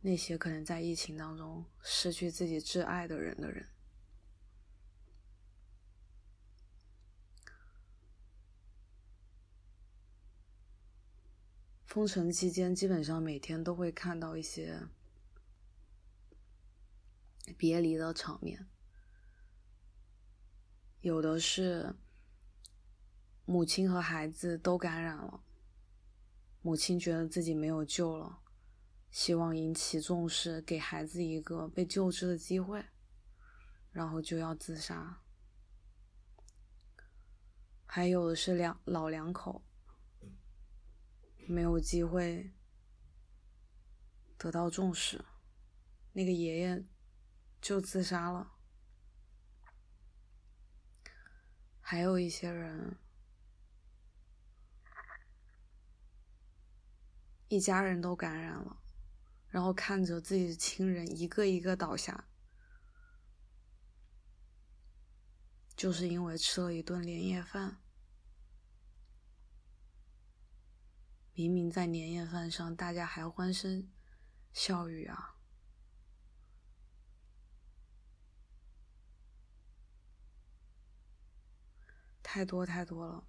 [0.00, 3.68] 那些可能在疫情当中失去自己挚爱的人的人，
[11.84, 14.88] 封城期间基本上每天都会看到一些
[17.56, 18.68] 别离的场面，
[21.00, 21.94] 有的是
[23.44, 25.42] 母亲和孩子都感染了，
[26.60, 28.40] 母亲觉得自己没有救了。
[29.10, 32.84] 希望引起重视，给孩子一个被救治的机会，
[33.90, 35.22] 然后就要自杀。
[37.86, 39.64] 还有的是两老两口，
[41.46, 42.52] 没有机会
[44.36, 45.24] 得到重视，
[46.12, 46.84] 那个爷爷
[47.60, 48.54] 就自杀了。
[51.80, 52.98] 还有一些人，
[57.48, 58.82] 一家人都感染了。
[59.48, 62.28] 然后看着自己的亲人一个一个倒下，
[65.74, 67.80] 就是因为吃了一顿年夜饭。
[71.32, 73.90] 明明在年夜饭上，大家还欢声
[74.52, 75.37] 笑语啊，
[82.30, 83.24] 太多太多了。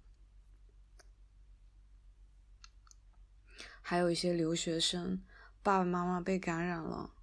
[3.80, 5.24] 还有一些留学生。
[5.62, 7.14] 爸爸妈妈被感染了，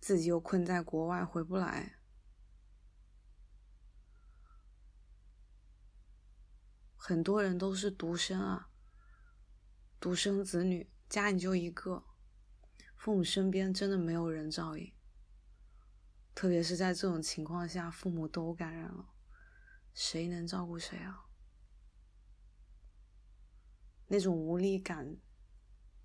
[0.00, 1.98] 自己又困在国外回不来。
[6.96, 8.70] 很多人都是独生啊，
[9.98, 12.04] 独生子女，家里就一个，
[12.94, 14.92] 父母身边真的没有人照应。
[16.36, 19.09] 特别是在这种情况下，父母都感染了，
[19.92, 21.26] 谁能照顾谁啊？
[24.06, 25.16] 那种无力感，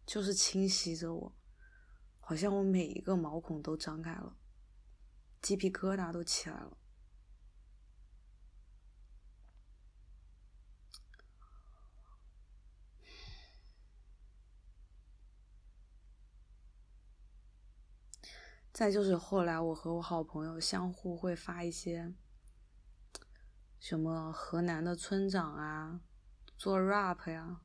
[0.06, 1.36] 就是侵袭着我。
[2.20, 4.38] 好像我每一个毛孔都张开了，
[5.42, 6.78] 鸡皮疙瘩都起来了。
[18.74, 22.14] 再就是后来，我和我好朋友相互会发一些
[23.88, 26.02] 什么河南的村长啊，
[26.58, 27.62] 做 rap 呀。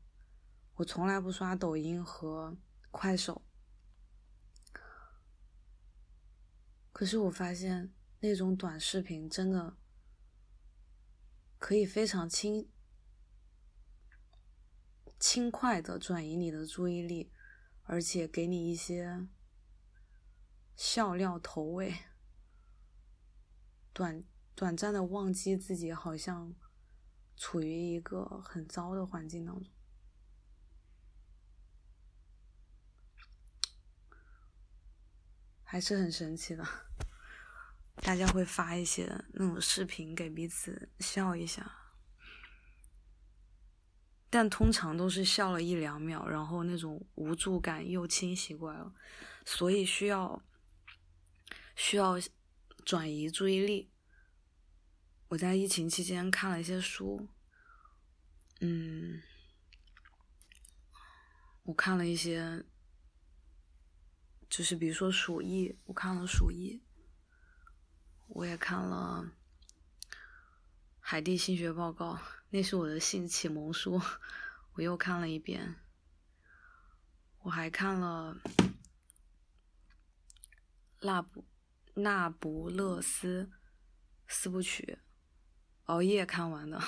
[0.74, 2.58] 我从来不刷抖音和
[2.90, 3.40] 快手。
[6.92, 9.78] 可是我发现那种短视频真的
[11.56, 12.68] 可以非常轻
[15.18, 17.32] 轻快的转移你的注意力，
[17.84, 19.26] 而且给你一些
[20.76, 21.94] 笑料投喂，
[23.94, 24.22] 短
[24.60, 26.54] 短暂的忘记自己好像
[27.34, 29.72] 处于一个很糟的环境当中，
[35.62, 36.62] 还是很神奇的。
[38.02, 41.94] 大家会发一些那种视频给彼此笑一下，
[44.28, 48.94] 但通常都是笑了一两秒，然后那种无助感又侵袭过来了，
[49.46, 50.42] 所以需要
[51.74, 52.16] 需要
[52.84, 53.90] 转移注意力。
[55.30, 57.28] 我在疫情期间看了一些书，
[58.60, 59.22] 嗯，
[61.62, 62.64] 我看了一些，
[64.48, 66.82] 就是比如说《鼠疫》，我看了《鼠疫》。
[68.26, 69.24] 我也看了
[70.98, 72.14] 《海地性学报告》，
[72.50, 74.00] 那是我的性启蒙书，
[74.72, 75.76] 我又看了一遍。
[77.42, 78.40] 我还看了
[81.00, 81.44] 《那不
[81.94, 83.50] 那不勒斯
[84.26, 84.98] 四部曲》，
[85.90, 86.80] 熬夜看完的，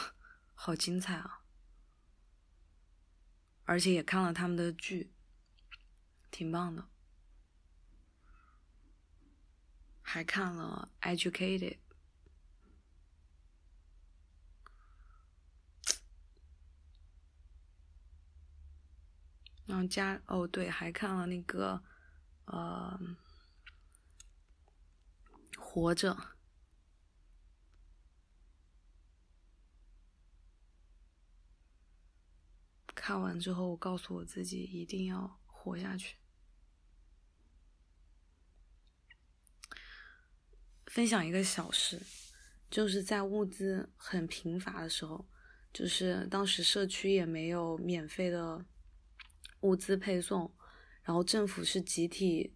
[0.54, 1.42] 好精彩啊！
[3.64, 5.12] 而且也看了他们的剧，
[6.30, 6.86] 挺棒的。
[10.02, 11.78] 还看了《Educated》，
[19.66, 21.82] 然后加哦对，还看了那个
[22.44, 23.00] 呃
[25.58, 26.14] 《活着》。
[33.02, 36.14] 看完之后我告诉我自己一定要活下去。
[40.86, 42.00] 分享一个小事
[42.70, 45.28] 就是在物资很贫乏的时候
[45.72, 48.64] 就是当时社区也没有免费的
[49.62, 50.54] 物资配送
[51.02, 52.54] 然后政府是集体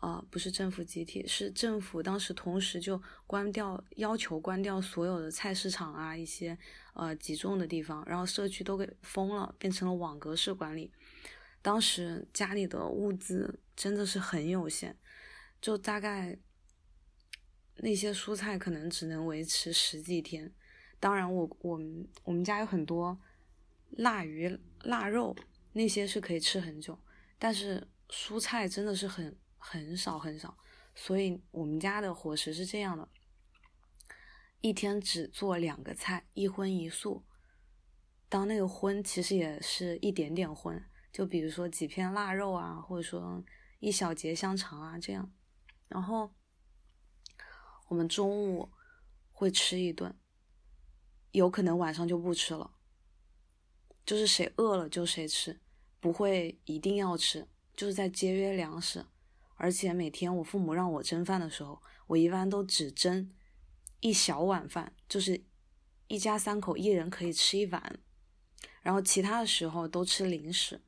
[0.00, 6.56] 呃，不是政府集体，是政府当时同时就关掉，要求关掉所有的菜市场啊，一些
[6.94, 10.92] 呃集中的地方，然后社区都给封了，变成了网格式管理。
[11.62, 14.96] 当时家里的物资真的是很有限，
[15.60, 16.38] 就大概
[17.78, 20.52] 那些蔬菜可能只能维持十几天。
[21.00, 23.18] 当然，我我们我们家有很多
[23.90, 25.34] 腊鱼、腊肉，
[25.72, 26.98] 那些是可以吃很久。
[27.38, 29.36] 但是蔬菜真的是很
[29.68, 30.56] 很少很少，
[30.94, 33.08] 所以我们家的伙食是这样的：
[34.60, 37.24] 一天只做两个菜，一荤一素。
[38.28, 40.80] 当那个荤其实也是一点点荤。
[41.12, 43.42] 就比如说几片腊肉啊，或者说
[43.80, 45.32] 一小节香肠啊，这样，
[45.88, 46.32] 然后
[47.88, 48.70] 我们中午
[49.32, 50.16] 会吃一顿，
[51.32, 52.70] 有可能晚上就不吃了，
[54.04, 55.58] 就是谁饿了就谁吃，
[55.98, 59.04] 不会一定要吃，就是在节约粮食。
[59.56, 63.32] 而且每天我父母让我蒸饭的时候，我一般都只蒸
[64.00, 65.44] 一小碗饭，就是
[66.08, 67.98] 一家三口一人可以吃一碗，
[68.82, 70.82] 然后其他的时候都吃零食。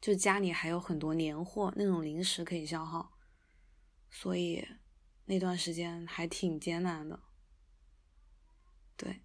[0.00, 3.18] 就家里还有很多年货，那种零食可以消耗，
[4.10, 4.66] 所以
[5.24, 7.20] 那段时间还挺艰难的。
[8.96, 9.22] 对，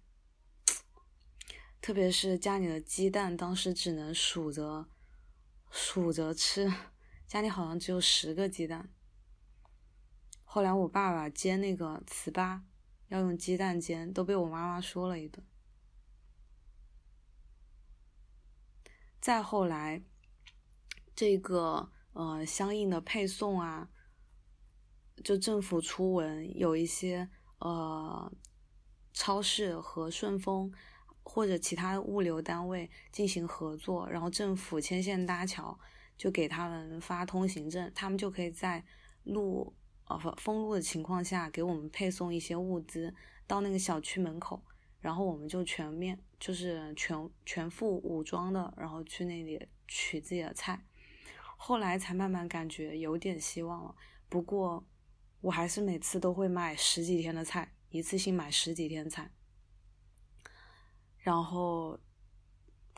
[1.80, 4.88] 特别是家里的鸡蛋，当时只能数着
[5.70, 6.72] 数着吃，
[7.26, 8.88] 家里好像只有十个鸡蛋。
[10.44, 12.60] 后来我爸爸煎那个糍粑
[13.08, 15.44] 要用鸡蛋煎，都被我妈妈说了一顿。
[19.20, 20.02] 再后来。
[21.16, 23.88] 这个呃，相应的配送啊，
[25.22, 28.32] 就政府出文，有一些呃，
[29.12, 30.74] 超市和顺丰
[31.22, 35.78] 或者其他物流单位进行合作，然后政府牵线搭桥，
[36.16, 38.84] 就给他们发通行证，他们就可以在
[39.24, 39.74] 路
[40.06, 43.14] 呃封路的情况下给我们配送一些物资
[43.46, 44.62] 到那个小区门口，
[45.00, 50.84] 然后我们就全面就是全全副武装的，然后去那里取自己的菜。
[51.56, 53.94] 后来才慢慢感觉有点希望了，
[54.28, 54.84] 不过
[55.40, 59.30] 我还是每次都会买十几天的菜，一次性买十几天菜，
[61.18, 61.98] 然后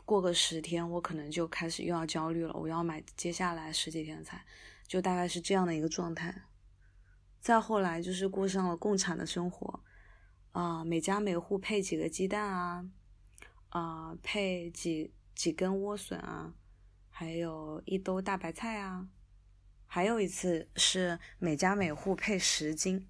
[0.07, 4.45] 过个十天，我可能就开始又要焦虑了，我要买接下来十几天的菜，
[4.87, 6.33] 就大概是这样的一个状态。
[7.41, 9.81] 再后来就是过上了共产的生活，
[10.53, 12.85] 啊，每家每户配几个鸡蛋啊，
[13.67, 16.53] 啊，配几几根莴笋啊。
[17.09, 19.09] 还有一兜大白菜啊，
[19.87, 23.05] 还有一次是每家每户配十斤，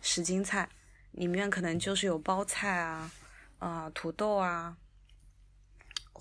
[0.00, 0.68] 十斤菜，
[1.12, 3.12] 里面可能就是有包菜啊，
[3.58, 4.76] 啊土豆啊，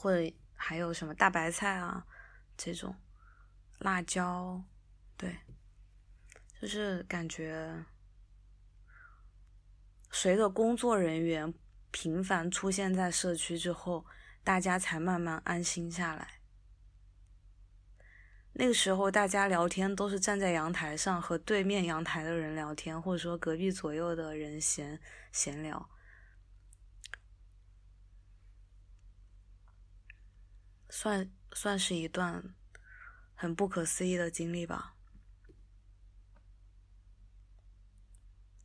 [0.01, 2.03] 或者还有什么大白菜啊
[2.57, 2.95] 这种，
[3.77, 4.59] 辣椒，
[5.15, 5.37] 对，
[6.59, 7.85] 就是感觉
[10.09, 11.53] 随着工作人员
[11.91, 14.03] 频繁出现在社区之后，
[14.43, 16.27] 大家才慢慢安心下来。
[18.53, 24.99] 那个时候，大家聊天都是站在阳台上和对面阳台的人聊天，或者说隔壁左右的人闲
[25.31, 25.87] 闲聊，
[30.91, 32.53] 算算是一段
[33.33, 34.97] 很不可思议的经历吧。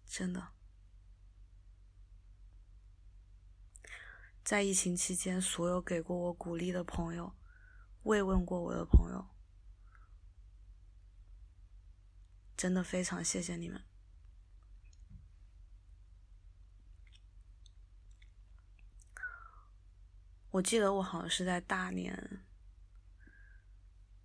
[0.05, 0.49] 真的，
[4.43, 7.33] 在疫情期间，所有给过我鼓励的朋友，
[8.03, 9.29] 慰问过我的朋友。
[12.57, 13.85] 真的非常谢谢你们。
[20.57, 22.41] 我记得我好像是在大年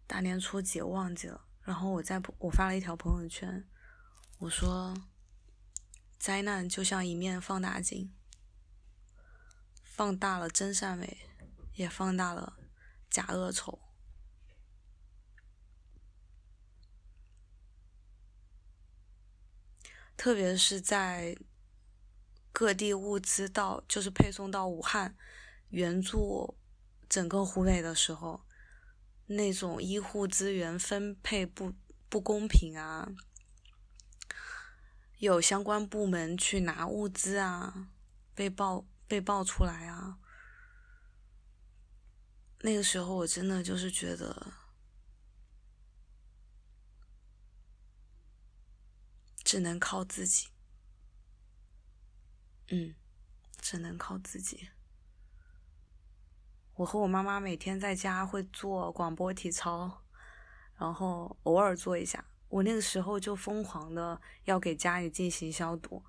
[0.08, 1.46] 大年初几，忘记了。
[1.62, 3.68] 然后我在我发了一条朋友圈，
[4.40, 4.96] 我说
[6.18, 8.14] ：“灾难就像一面放大镜，
[9.84, 11.18] 放大了真善美，
[11.74, 12.58] 也放大了
[13.10, 13.80] 假恶丑。”
[20.16, 21.38] 特别是在
[22.54, 25.18] 各地物资到，就是配送到武汉
[25.72, 26.58] 援助
[27.10, 28.46] 整个湖北的时候，
[29.26, 31.74] 那种医护资源分配不
[32.08, 33.12] 不公平啊，
[35.18, 37.90] 有相关部门去拿物资啊，
[38.34, 40.20] 被爆被爆出来啊，
[42.60, 44.54] 那个时候我真的就是觉得。
[49.44, 50.48] 只能靠自己。
[52.70, 52.96] 嗯，
[53.60, 54.70] 只能靠自己。
[56.82, 60.02] 我和我妈妈每天在家会做广播体操，
[60.80, 62.26] 然后偶尔做一下。
[62.50, 66.04] 我那个时候就疯狂的要给家里进行消毒。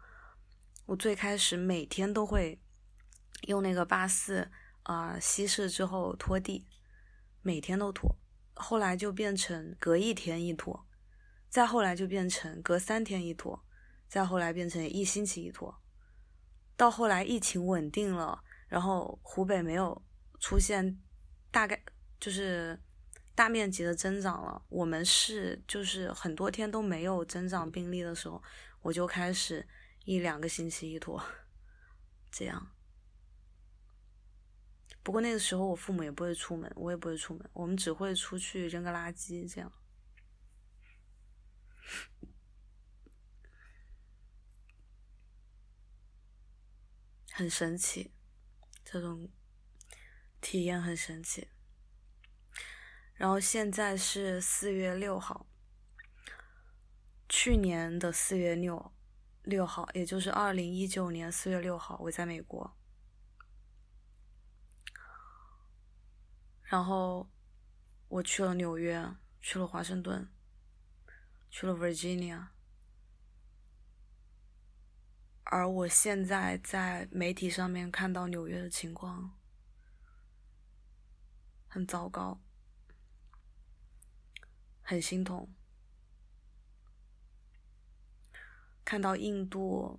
[0.86, 2.58] 我最开始每天都会
[3.48, 4.50] 用那个八四
[4.84, 6.66] 啊稀释之后拖地，
[7.42, 8.16] 每天都拖。
[8.54, 10.86] 后来就变成隔一天一拖，
[11.50, 13.62] 再后来就变成隔三天一拖，
[14.08, 15.78] 再后来变成一星期一拖。
[16.78, 20.02] 到后来疫情稳定了，然后湖北没有
[20.42, 21.00] 出现
[21.52, 21.80] 大概
[22.18, 22.76] 就是
[23.32, 28.42] 大面积的增长了，我们是就是很多天都没有增长病例的时候，
[28.80, 29.66] 我就开始
[30.04, 31.22] 一两个星期一拖，
[32.32, 32.72] 这样。
[35.04, 39.72] 不过那个时候我父母也不会出门，我也不会出门，我们只会出去扔个垃圾这样。
[47.30, 48.12] 很神奇，
[48.84, 49.30] 这种
[50.42, 51.48] 体验很神奇。
[53.14, 55.46] 然后现在是四月六号，
[57.28, 58.92] 去年的四月六
[59.42, 62.76] 六号，也就是二零一九年四月六号，我在美国。
[66.64, 67.30] 然后
[68.08, 70.28] 我去了纽约，去了华盛顿，
[71.48, 72.48] 去了 Virginia。
[75.44, 79.38] 而我现在在媒体上面看到纽约的情况
[81.74, 82.38] 很糟糕，
[84.82, 85.50] 很心痛。
[88.84, 89.98] 看到印度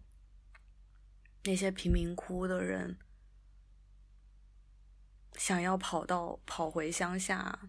[1.46, 3.00] 那些贫民窟的人
[5.34, 7.68] 想要跑到跑回乡下，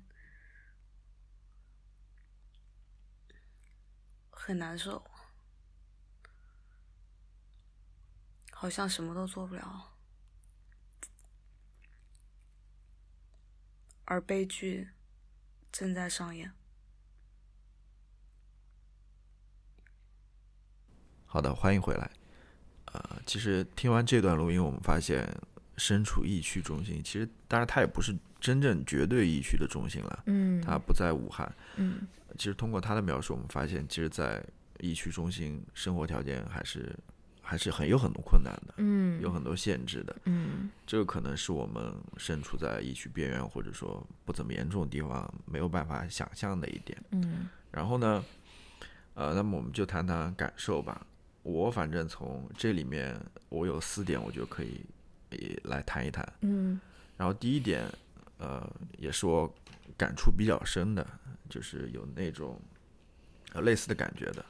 [4.29, 5.03] 很难受。
[8.53, 9.94] 好像什么都做不了，
[14.05, 14.89] 而悲剧
[15.73, 16.53] 正在上演。
[21.25, 22.11] 好的，欢迎回来。
[22.87, 25.29] 呃，其实听完这段录音，我们发现
[25.77, 30.23] 身处疫区中心，其实当然它也不是真正绝对疫区的中心了。
[30.27, 31.53] 嗯，它不在武汉。
[31.77, 34.45] 嗯，其实通过他的描述，我们发现，其实，在
[34.79, 36.95] 疫区中心生活条件还是。
[37.47, 48.25] 还是很有很多困难的，嗯，有很多限制的，嗯，这个可能是我们身处在疫区边缘或者说不怎么严重的地方没有办法想象的一点，嗯，然后呢，
[49.13, 51.07] 呃，那么我们就谈谈感受吧。
[51.43, 53.15] 我反正从这里面
[53.51, 54.81] 我有四点，我就可以
[55.29, 56.81] 也来谈一谈，嗯，
[57.19, 57.87] 然后第一点，
[58.39, 58.67] 呃，
[58.97, 59.55] 也是我
[59.99, 61.07] 感触比较深的，
[61.51, 62.59] 就是有那种
[63.53, 64.43] 呃类似的感觉的。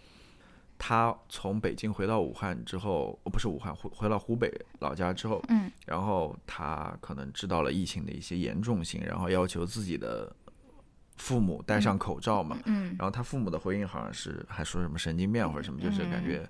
[0.86, 10.30] 他从北京回到武汉之后，不是武汉回回到湖北老家之后，嗯，然后他可能知道了疫情的一些严重性，然后要求自己的
[11.16, 16.46] 父母戴上口罩嘛，嗯，然后他父母的回应好像是还说什么神经病或者什么，就是感觉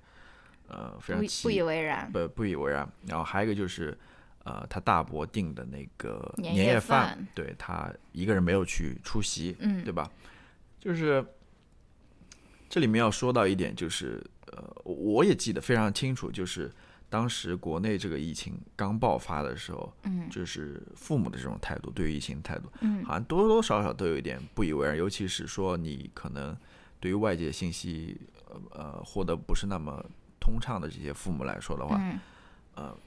[0.66, 2.88] 呃非常不不以为然，不不以为然。
[3.06, 3.96] 然后还有一个就是
[4.42, 10.10] 呃他大伯订的那个年夜饭，对他一个人没有去出席，嗯，对吧？
[10.80, 11.24] 就是。
[12.74, 16.68] 这里面要说到一点，就是呃，我也记得非常清楚，就是
[17.08, 26.56] 当时国内这个疫情刚爆发的时候，嗯，就是父母的这种态度，对于疫情态度，嗯，好像多多少少都有一点不以为然，尤其是说你可能
[26.98, 28.20] 对于外界信息
[28.72, 30.04] 呃获得不是那么
[30.40, 32.18] 通畅的这些父母来说的话，嗯，
[32.74, 32.98] 呃。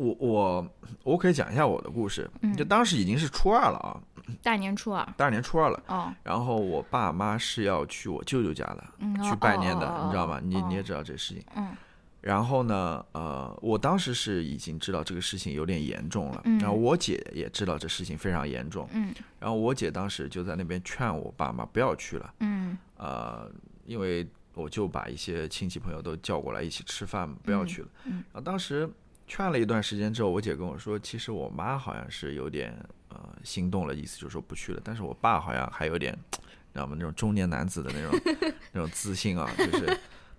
[0.00, 0.66] 我我
[1.02, 4.00] 我可以讲一下我的故事，就当时已经是初二了啊，
[4.42, 6.10] 大年初二，大年初二了哦。
[6.22, 8.82] 然后我爸妈是要去我舅舅家的，
[9.22, 10.40] 去拜年的，你知道吗？
[10.42, 11.44] 你你也知道这事情。
[11.54, 11.76] 嗯。
[12.22, 19.14] 然后呢，呃，我当时是已经知道这个事情有点严重了，然后我姐也知道这事情非常严重，嗯。
[19.38, 22.78] 然后我姐当时就在那边劝我爸妈不要去了，嗯。
[22.96, 23.50] 呃，
[23.84, 27.88] 因为我就把一些亲戚朋友都叫过来一起吃饭，不要去了。
[28.06, 28.12] 嗯。
[28.32, 28.88] 然后当时。
[29.30, 32.76] 劝了一段时间之后，我姐跟我说，其实我妈好像是有点
[33.10, 34.80] 呃心动了，意思就是说不去了。
[34.82, 36.96] 但是我爸好像还有点，知道吗？
[36.98, 38.20] 那种中年男子的那种
[38.72, 39.96] 那种自信啊，就是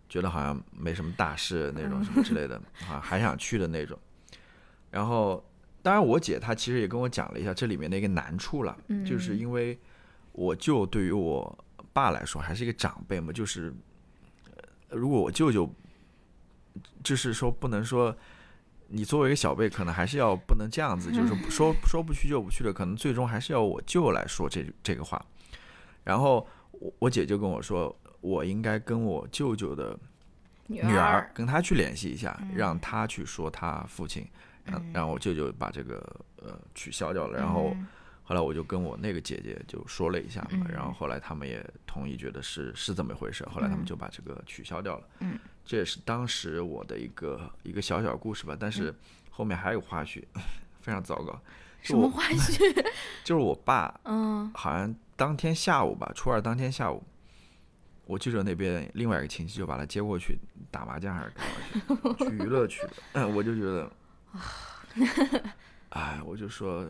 [0.09, 3.97] 觉得好像没什么大事那种什么之类的，啊，还想去的那种。
[4.89, 5.41] 然后，
[5.81, 9.79] 当然我姐她其实也跟我讲了一下这里面的一个难处了，就是因为
[10.33, 13.73] 我舅对于我爸来说还是一个长辈嘛，就是
[14.89, 15.73] 如果我舅舅
[17.01, 18.13] 就是说不能说。
[18.91, 25.23] 你作为一个小辈，可能还是要不能这样子，就是说说不去就不去的，可能最终还是要我舅来说这这个话。
[26.03, 29.97] 然后我我姐就跟我说，我应该跟我舅舅的
[30.67, 34.27] 女女儿儿，跟他去联系一下，嗯让他去说他父亲，
[34.65, 35.97] 让嗯让我舅舅把这个
[36.37, 37.37] 呃取消掉了。
[37.37, 37.87] 然后嗯
[38.23, 43.45] 后来我就跟我那个姐姐就说了一下嘛，嗯然后后来他们也同意，觉得是是这么一回事。
[43.45, 45.07] 后来他们嗯就把这个取消掉了。
[45.19, 48.55] 嗯，这也是当时我的一个一个小小故事吧。
[48.59, 48.93] 但是
[49.29, 50.23] 后面还有花絮，
[50.81, 51.39] 非常糟糕。
[51.81, 52.85] 什么花 絮？
[53.23, 57.03] 就是我爸 嗯好像当天下午吧，初二当天下午，
[58.05, 60.37] 我舅舅那边另外一个亲戚就把他接过去
[60.69, 61.45] 打麻将还是干
[62.03, 62.91] 嘛去，去娱乐去了。
[63.13, 63.91] 嗯，我就觉得，
[65.89, 66.87] 哎，我就说，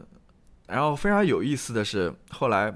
[0.68, 2.76] 然后非常有意思的是，后来，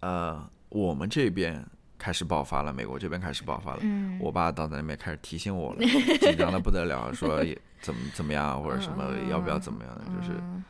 [0.00, 1.64] 呃，我们这边
[2.02, 3.80] 开始爆发了，美国这边开始爆发了。
[3.82, 5.78] 嗯，我爸到那边开始提醒我了，
[6.20, 10.64] 紧张的不得了，说也怎么怎么样，或者什么要不要怎么样的，就是嗯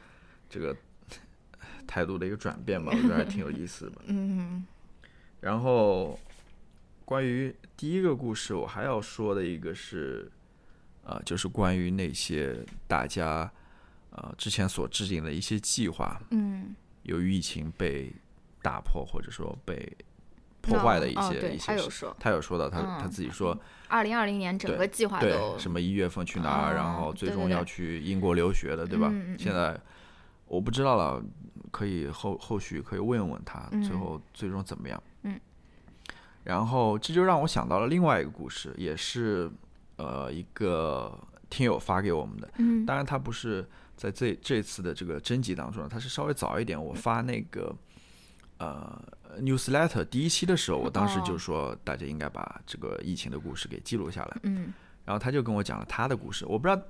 [0.51, 0.77] 这个
[1.87, 4.03] 态度的一个转变吧， 我觉得还挺有意思的。
[4.09, 4.67] 嗯
[5.41, 6.21] 然后，
[7.07, 10.31] 关于第一个故事，我还要说的一个是，
[11.03, 12.57] 呃，就是关于那些
[12.87, 13.51] 大家
[14.11, 18.13] 呃之前所制定的一些计划，嗯，由于疫情被
[18.61, 19.97] 打破或者说被
[20.63, 21.67] 破坏的一些、哦一些。
[21.67, 23.59] 他有说，他有说到他、他嗯自己说，
[23.89, 29.13] 二零二零年整个计划对都什么一月份去哪儿，然哦后最终要去英国留学的，对吧？
[29.37, 29.79] 现在
[30.47, 31.23] 我不知道了，
[31.71, 35.03] 可以后后续可以问问他，最嗯后最终怎么样？
[35.23, 35.39] 嗯。
[36.45, 39.51] 然后这就让我想到了另外一个故事，也是
[39.97, 41.17] 呃一个
[41.49, 43.65] 听友发给我们的，嗯当然他不是
[43.97, 47.73] 在这这次的这个征集当中，他是稍微早一点，我发那个
[48.59, 49.01] 呃
[49.41, 54.37] newsletter 第一期的时候，我当时就哦说大家应该把这个疫情的故事给记录下来。
[54.43, 54.73] 嗯。
[55.05, 56.81] 然后他就跟我讲了他的故事，我不知道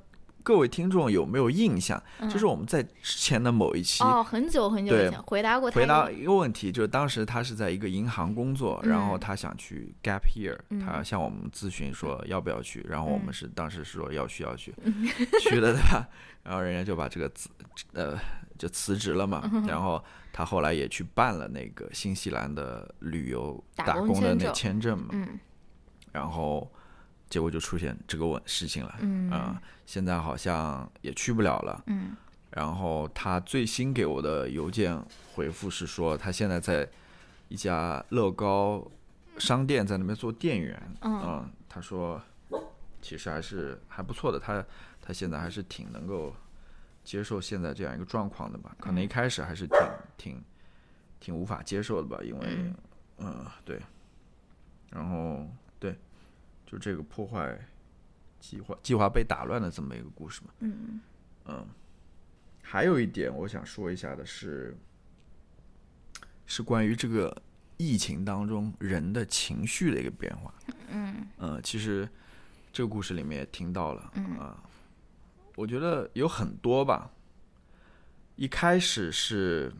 [0.43, 6.33] 各位听众有没有印象，就是我们在之前的某一期嗯哦，很久很久对以前回答过他回答一个。
[6.33, 10.79] 问题，就是当时他是在一个银行工作，然后嗯他想去 gap year，、嗯。
[10.81, 13.33] 他向我们咨询说要不要去，然后我们嗯。
[13.33, 14.75] 是当时是说要去要去，
[15.41, 16.07] 去了对吧？
[16.43, 17.49] 然后人家就把这个辞
[17.93, 18.19] 呃
[18.59, 20.03] 就辞职了嗯嘛，然后
[20.33, 24.99] 他后来也去办了那个新西兰的旅游打打工的那签证。
[24.99, 25.39] 嘛，嗯。
[26.13, 26.71] 然后
[27.29, 29.31] 结果就出现这个问事情了，嗯。
[29.31, 31.83] 啊现在好像也去不了了。
[31.87, 32.17] 嗯。
[32.51, 35.03] 然后他最新给我的邮件
[35.35, 36.89] 回复是说，他现在在
[37.49, 38.87] 一家乐高
[39.39, 40.97] 商店在那边做店员。
[41.01, 41.51] 嗯。
[41.69, 42.21] 他说
[43.01, 44.65] 其实还是还不错的，他
[45.01, 46.35] 他现在还是挺能够
[47.05, 48.77] 接受现在这样一个状况的吧。
[48.81, 49.79] 可能一开始还是挺
[50.17, 50.45] 挺
[51.21, 52.75] 挺无法接受的吧，因为嗯
[53.19, 53.81] 嗯对，
[54.91, 55.47] 然后
[55.79, 55.97] 对，
[56.67, 57.59] 就这个破坏
[58.41, 60.53] 计划计划被打乱的这么一个故事嘛。
[60.61, 61.01] 嗯
[61.47, 61.67] 嗯，
[62.63, 64.77] 还有一点我想说一下的是，
[66.47, 67.43] 是关于这个
[67.77, 70.55] 疫情当中人的情绪的一个变化。
[70.89, 72.09] 嗯嗯，其实
[72.73, 74.63] 这个故事里面也听到了，嗯啊，
[75.57, 77.11] 我觉得有很多吧。
[78.37, 79.73] 一开始是，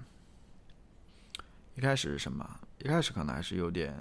[1.75, 2.61] 一开始是什么？
[2.79, 3.95] 一开始可能还是有点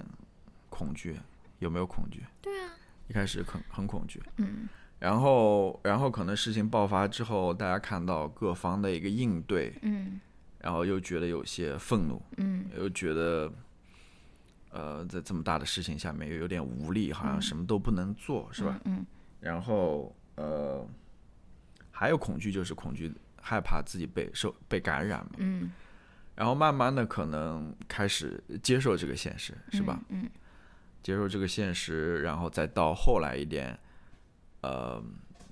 [0.68, 1.18] 恐惧，
[1.58, 2.22] 有没有恐惧？
[2.40, 2.70] 对啊，
[3.08, 4.68] 一开始很很恐惧，嗯
[4.98, 10.20] 然后，然后可能事情爆发之后，大家看到各方的一个应对，嗯
[10.60, 13.52] 然后又觉得有些愤怒，嗯又觉得，
[14.70, 18.78] 呃，在这么大的事情下面又有点无力，好像什么都不能做，是吧？
[18.84, 19.04] 嗯
[19.40, 20.86] 然后，呃，
[21.92, 25.30] 还有恐惧，就是恐惧害怕自己被受被感染嘛。
[25.36, 25.70] 嗯，
[26.34, 30.00] 然后慢慢的可能开始接受这个现实，是吧？
[30.08, 30.28] 嗯
[31.02, 33.76] 接受这个现实，然后再到后来一点，
[34.60, 35.02] 呃，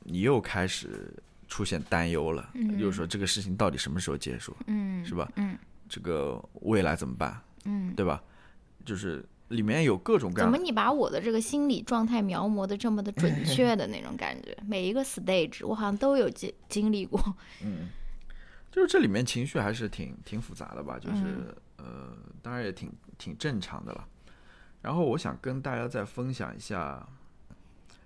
[0.04, 1.12] 你又开始
[1.48, 5.28] 出现担忧了，嗯就是说这个事情到底什么时候结束，嗯，是吧？
[5.34, 5.58] 嗯
[5.88, 8.22] 这个未来怎么办，嗯，对吧？
[8.84, 14.56] 就是里面有各种各样，怎么你把我的这个心理状态描摹的这么的准确的那种感觉？
[14.66, 17.20] 每一个 stage 我好像都有经经历过。
[17.62, 17.89] 嗯
[18.70, 24.06] 就是这里面情绪还是挺挺复杂的吧，就是、嗯呃，当然也挺挺正常的了。
[24.81, 27.05] 然后我想跟大家再分享一下，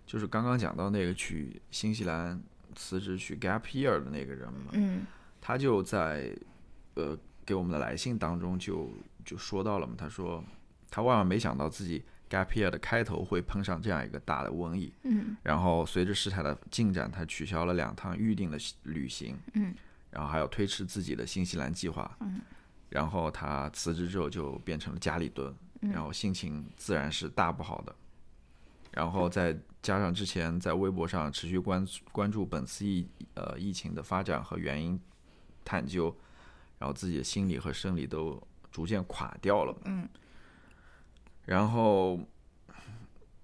[0.06, 2.42] 就是刚刚讲到那个去新西兰
[2.74, 5.06] 辞职去 gap year 的那个人嘛，嗯
[5.38, 6.34] 他就在
[6.94, 7.14] 呃
[7.44, 8.90] 给我们的来信当中就
[9.22, 10.42] 就说到了嘛，他说
[10.94, 15.36] 他万万没想到自己 gap year 的开头会碰上这样一个大的瘟疫，嗯。
[15.42, 19.74] 然后随着事态的进展，他取消了两趟预定的旅行，嗯，
[20.12, 22.40] 然后还要推迟自己的新西兰计划，嗯，
[22.90, 25.90] 然后他辞职之后就变成了家里蹲，嗯。
[25.90, 27.92] 然后心情自然是大不好的，
[28.92, 33.04] 然后再加上之前在微博上持续关关注本次疫
[33.34, 35.00] 呃疫情的发展和原因
[35.64, 36.16] 探究，
[36.78, 38.40] 然后自己的心理和生理都
[38.70, 40.08] 逐渐垮掉了，嗯，
[41.46, 42.18] 然后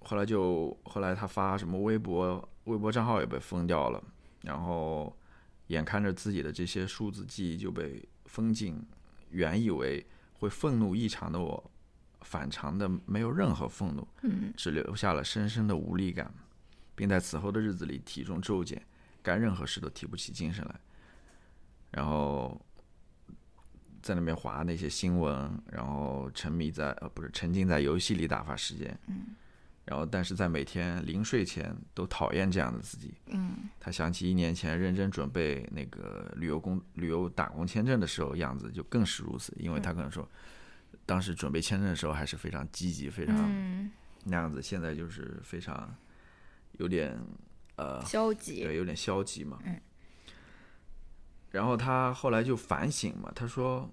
[0.01, 4.02] 后来就后来他发什么微博，微博账号也被封掉了，
[4.43, 5.14] 然后
[5.66, 8.82] 眼看着自己的这些数字记忆就被封禁，
[9.31, 11.70] 原以为会愤怒异常的我，
[12.22, 14.52] 反常的没有任何愤怒，嗯。
[14.56, 16.32] 只留下了深深的无力感，
[16.94, 18.82] 并在此后的日子里体重骤减，
[19.22, 20.81] 干任何事都提不起精神来，
[21.90, 22.60] 然后
[24.02, 29.36] 在那边划那些新闻，然后沉迷在呃不是沉浸在游戏里打发时间，嗯
[29.85, 33.14] 然后但是在每天临睡前都讨厌这样的自己。
[33.27, 40.28] 嗯他想起一年前认真准备那个旅游工旅游打工签证的时候样子，就更是如此，因为他可能说。
[41.06, 43.90] 当时准备签证的时候还是非常积极，非常嗯，
[44.24, 45.93] 那样子，现在就是非常
[46.78, 47.18] 有点
[47.74, 49.59] 呃，消极，对，有点消极嘛。
[49.64, 49.81] 嗯。
[51.51, 53.89] 然后他后来就反省嘛，他说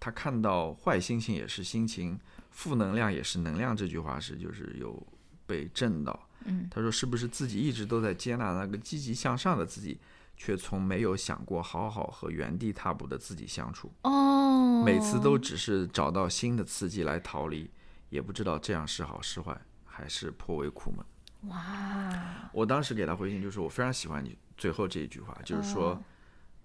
[0.00, 2.18] 他看到坏心情也是心情，
[2.50, 5.06] 负能量也是能量这句话是就是有
[5.46, 6.28] 被震到。
[6.46, 9.98] 嗯他说是不是自己一直都在接纳那个积极向上的自己，
[10.36, 13.90] 却从没有想过好好和原地踏步的自己相处。
[14.02, 17.70] 哦，每次都只是找到新的刺激来逃离，
[18.10, 21.50] 也不知道这样是好是坏，还是颇为苦闷。
[21.50, 26.02] 哇，我当时给他回信就是我非常喜欢你最后这一句话，就是说，哦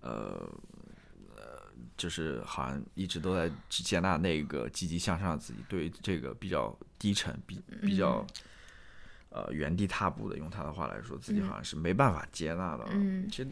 [0.02, 0.50] 呃，
[1.36, 1.62] 呃，
[1.98, 8.26] 就是好像一直都在接纳那个积极向上的自己，对于这个比较低沉、比比较
[9.30, 12.86] 呃原地踏步的，用他的话来说，自己好像是没办法接纳的。
[12.92, 13.50] 嗯其实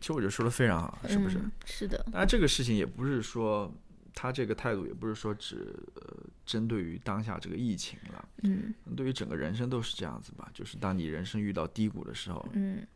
[0.00, 1.38] 其实我觉得说的非常好，是不是？
[1.38, 3.72] 嗯是的，当然，这个事情也不是说
[4.14, 10.50] 他这个态度，也不是说只呃针对于当下这个疫情了，嗯对于整个人生都是这样子吧。
[10.52, 12.86] 就是当你人生遇到低谷的时候，嗯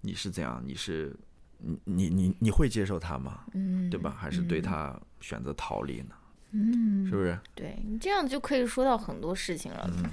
[0.00, 0.60] 你是怎样？
[0.64, 1.14] 你是
[1.58, 3.40] 你你你你会接受他吗？
[3.54, 4.16] 嗯，对吧？
[4.18, 6.14] 还是对他选择逃离呢？
[6.52, 7.38] 嗯，是不是？
[7.54, 9.90] 对你这样就可以说到很多事情了。
[9.96, 10.10] 嗯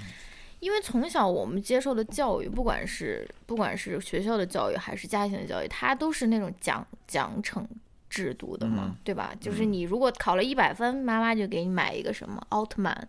[0.58, 7.62] 因为从小我们接受的教育，不管是不管是学校的教育还是家庭的教育，它都是那种奖奖惩
[8.08, 9.34] 制度的嘛，嗯对吧？
[9.38, 13.08] 就是你如果考了一百分，妈妈就给你买一个什么奥特曼，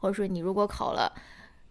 [0.00, 1.10] 或者说你如果考了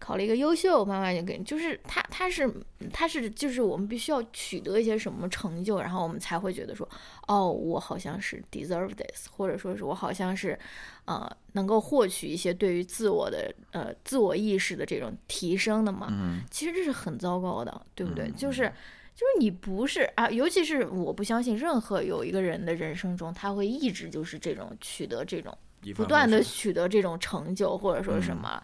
[0.01, 2.51] 考了一个优秀，妈妈就给，就是他，他是
[2.91, 6.89] 他是就是我们必须要取得一些什么成就，然后我们才会觉得说，
[7.27, 10.57] 哦，我好像是 deserve this，或者说是我好像是
[11.05, 16.07] 呃能够获取一些对于自我的呃自我意识的这种提升的嘛。
[16.09, 18.25] 嗯其实这是很糟糕的，对不对？
[18.25, 18.63] 嗯就是
[19.13, 25.55] 就是你不是啊，尤其是我不相信任何有一个人的人生中，他会一直就是这种取得这种
[25.95, 28.63] 不断的取得这种成就，或者说什么，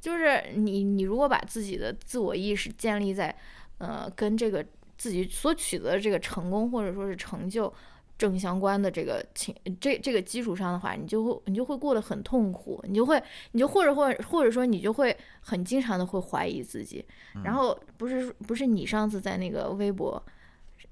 [0.00, 3.34] 就是你你如果把自己的自我意识建立在
[3.78, 4.64] 呃跟这个
[4.96, 7.72] 自己所取得的这个成功或者说是成就。
[8.18, 13.22] 正相关的这个情这这个基础上的话，你就会你就会过得很痛苦，你就会
[13.52, 17.04] 你就或者或者或者说你就会很经常的会怀疑自己，
[17.44, 20.20] 然后不是不是你上次在那个微博，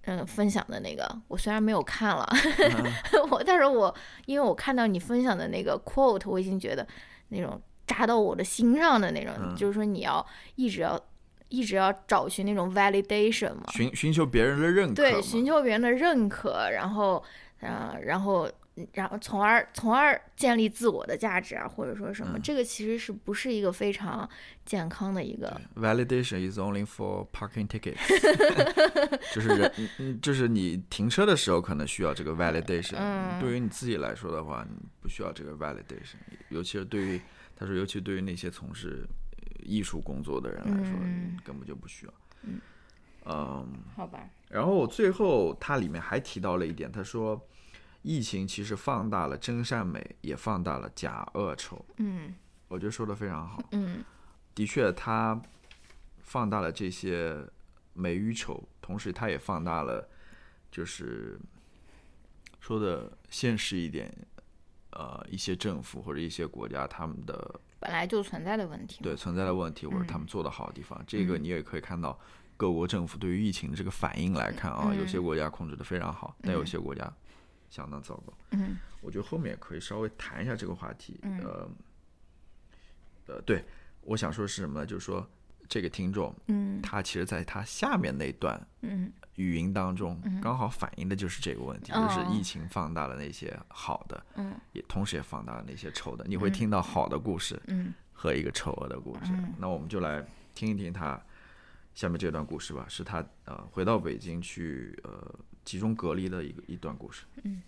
[0.02, 2.24] 嗯、分享的那个，我虽然没有看了，
[3.28, 3.92] 我但是我
[4.26, 6.86] 因为我看到你分享的那个 quote，我已经觉得
[7.30, 9.54] 那种扎到我的心上的那种，嗯。
[9.56, 10.24] 就是说你要
[10.56, 11.00] 一直要
[11.48, 17.22] 一直要找寻那种 validation 嘛，寻寻求别人的认可对，寻求别人的认可，然后，
[17.60, 18.50] 呃，然后，
[18.92, 22.42] 然后，从而，从而建立自我的价值啊，或者说什么，嗯。
[22.42, 24.28] 这个其实是不是一个非常
[24.64, 27.96] 健康的一个，Validation is only for parking tickets，
[29.32, 29.72] 就是
[30.20, 33.40] 就是你停车的时候可能需要这个 validation，、嗯。
[33.40, 36.16] 对于你自己来说的话，你不需要这个 validation，
[36.48, 37.20] 尤其是对于
[37.56, 42.14] 他说，尤其对于那些从事呃艺术工作的人来说，嗯根本就不需要。
[42.42, 42.60] 嗯
[43.24, 43.66] 嗯，
[43.96, 47.40] 好吧，然后最后他里面还提到了一点，他说，
[48.02, 51.84] 疫情其实放大了真善美，也放大了假恶丑。
[51.96, 52.34] 嗯
[52.68, 53.60] 我觉得说的非常好。
[53.72, 54.04] 嗯
[54.54, 55.40] 的确，他
[56.20, 57.36] 放大了这些
[57.94, 60.08] 美与丑，同时他也放大了，
[60.70, 61.38] 就是
[62.60, 64.12] 说的现实一点，
[64.98, 72.18] 呃，一些政府或者一些国家他们的本来就存在的问题，对存在的问题，或者他们做的好的地方，这个嗯你也可以看到
[72.56, 77.12] 各国政府对于疫情的这个反应来看啊，嗯有些国家控制的非常好，但有些国家
[77.68, 78.32] 相当糟糕。
[78.52, 81.20] 嗯我觉得后面也可以稍微谈一下这个话题。
[81.22, 81.70] 嗯呃，
[83.26, 83.62] 呃，对，
[84.00, 84.86] 我想说是什么呢？
[84.86, 85.28] 就是说
[85.68, 86.80] 这个听众嗯。
[86.82, 89.12] 他其实在他下面那段嗯。
[89.34, 94.58] 语音当中嗯，刚好反映的就是这个问题，哦就是疫情放大了那些好的，嗯。
[94.72, 96.24] 也同时也放大了那些丑的。
[96.26, 96.52] 你会嗯。
[96.52, 97.92] 听到好的故事嗯。
[98.12, 99.32] 和一个丑恶的故事。
[99.32, 99.52] 嗯。
[99.58, 100.24] 那我们就来
[100.54, 101.20] 听一听他
[101.94, 107.24] 下面这段故事吧，是他呃回到北京去呃集中隔离的一个一段故事。
[107.42, 107.62] 嗯，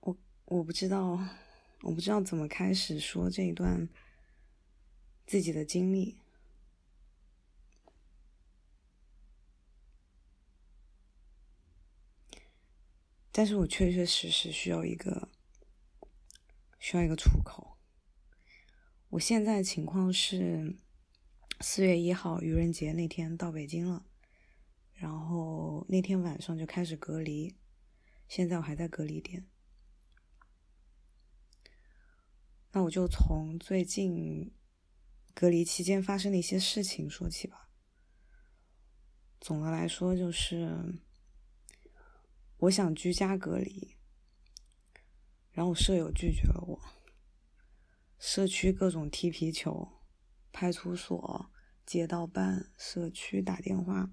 [0.00, 1.18] 我我不知道，
[1.82, 3.88] 我不知道怎么开始说这一段
[5.26, 6.20] 自己的经历。
[13.36, 15.28] 但是我确确实实需要一个，
[16.78, 17.76] 需要一个出口。
[19.08, 20.76] 我现在情况是，
[21.60, 24.06] 四月一号愚人节那天到北京了，
[24.92, 27.56] 然后那天晚上就开始隔离，
[28.28, 29.48] 现在我还在隔离点。
[32.70, 34.52] 那我就从最近
[35.34, 37.68] 隔离期间发生的一些事情说起吧。
[39.40, 41.02] 总的来说就是。
[42.58, 43.96] 我想居家隔离，
[45.50, 46.80] 然后我舍友拒绝了我。
[48.18, 50.00] 社区各种踢皮球，
[50.50, 51.50] 派出所、
[51.84, 54.10] 街道办、社区打电话，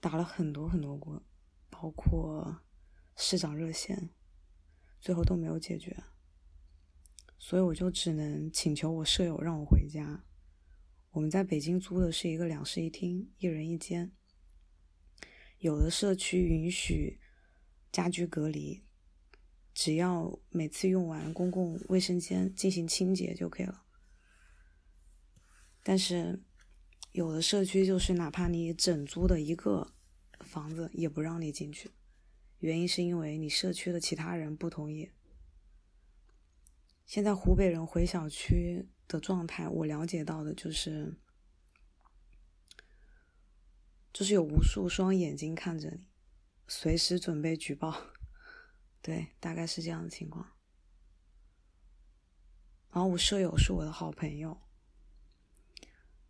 [0.00, 1.22] 打了很多很多个，
[1.70, 2.62] 包括
[3.14, 4.10] 市长热线，
[4.98, 6.02] 最后都没有解决。
[7.44, 10.24] 所以我就只能请求我舍友让我回家。
[11.10, 14.12] 我们在北京租的是一个两室一厅，一人一间。
[15.58, 17.18] 有的社区允许。
[17.90, 18.82] 家居隔离，
[19.74, 23.84] 只要每次用完公共卫生间进行清洁就可以了。
[25.82, 26.42] 但是，
[27.10, 29.92] 有的社区就是哪怕你整租的一个
[30.40, 31.90] 房子也不让你进去，
[32.60, 35.10] 原因是因为你社区的其他人不同意。
[37.04, 41.20] 现在湖北人回小区的状态，我了解到的就是，
[44.12, 46.08] 就是有无数双眼睛看着你。
[46.66, 47.94] 随时准备举报，
[49.02, 50.56] 对，大概是这样的情况。
[52.90, 54.62] 然后我舍友是我的好朋友，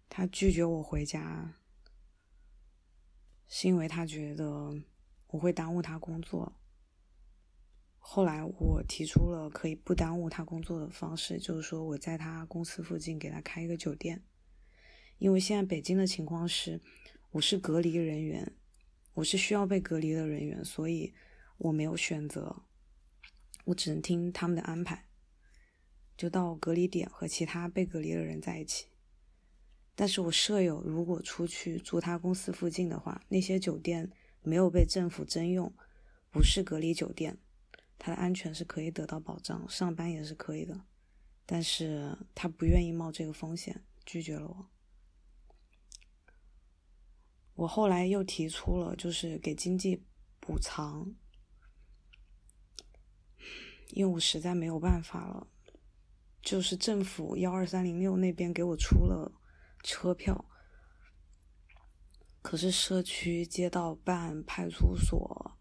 [0.08, 1.60] 他拒绝我回家，
[3.46, 4.82] 是因为他觉得
[5.28, 6.60] 我会耽误他工作。
[8.04, 14.22] 后来我提出了可以不耽误他工作的方式，就是说我在他公司附近给他开一个酒店，
[15.18, 16.80] 因为现在北京的情况是，
[17.30, 18.52] 我是隔离人员。
[19.14, 21.12] 我是需要被隔离的人员，所以
[21.58, 22.62] 我没有选择，
[23.66, 25.06] 我只能听他们的安排，
[26.16, 28.86] 就到隔离点和其他被隔离的人在一起。
[29.94, 34.10] 但是我舍友如果出去住他公司附近的话，那些酒店
[34.40, 35.70] 没有被政府征用，
[36.30, 37.36] 不是隔离酒店，
[38.04, 40.86] 他的安全是可以得到保障，上班也是可以的。
[41.46, 44.70] 但是他不愿意冒这个风险，拒绝了我。
[47.54, 50.02] 我后来又提出了，就是给经济
[50.40, 51.14] 补偿，
[53.90, 55.46] 因为我实在没有办法了。
[56.40, 59.30] 就是政府幺二三零六那边给我出了
[59.84, 60.44] 车票，
[62.42, 65.56] 可是社区、街道办、派出所、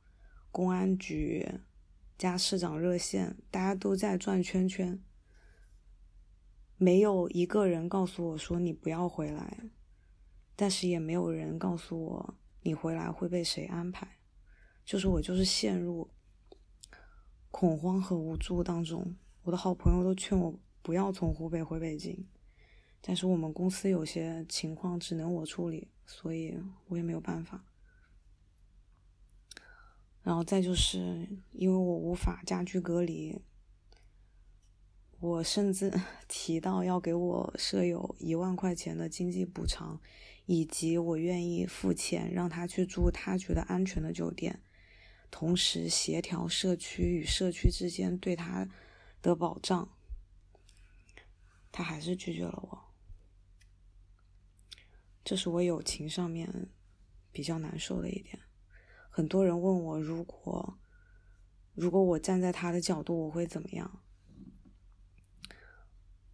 [0.50, 1.62] 公安局
[2.22, 5.02] 加市长热线，大家都在转圈圈，
[6.78, 9.72] 没有一个人告诉我说你不要回来。
[10.56, 14.20] 但是也没有人告诉我你回来会被谁安排，
[14.86, 16.12] 就是我就是陷入
[17.50, 19.16] 恐慌和无助当中。
[19.42, 22.28] 我的好朋友都劝我不要从湖北回北京，
[23.02, 27.66] 但是我们公司有些情况只能我处理，所以我也没有办法。
[30.24, 33.42] 然后再就是因为我无法家居隔离，
[35.20, 35.92] 我甚至
[36.28, 40.00] 提到要给我舍友一万块钱的经济补偿。
[40.48, 44.60] 以及我愿意付钱让他去住他觉得安全的酒店，
[45.30, 48.68] 同时协调社区与社区之间对他
[49.22, 49.88] 的保障，
[51.72, 52.82] 他还是拒绝了我。
[55.24, 56.68] 这是我友情上面
[57.32, 58.40] 比较难受的一点。
[59.12, 60.80] 很多人问我，如果
[61.76, 64.02] 如果我站在他的角度，我会怎么样？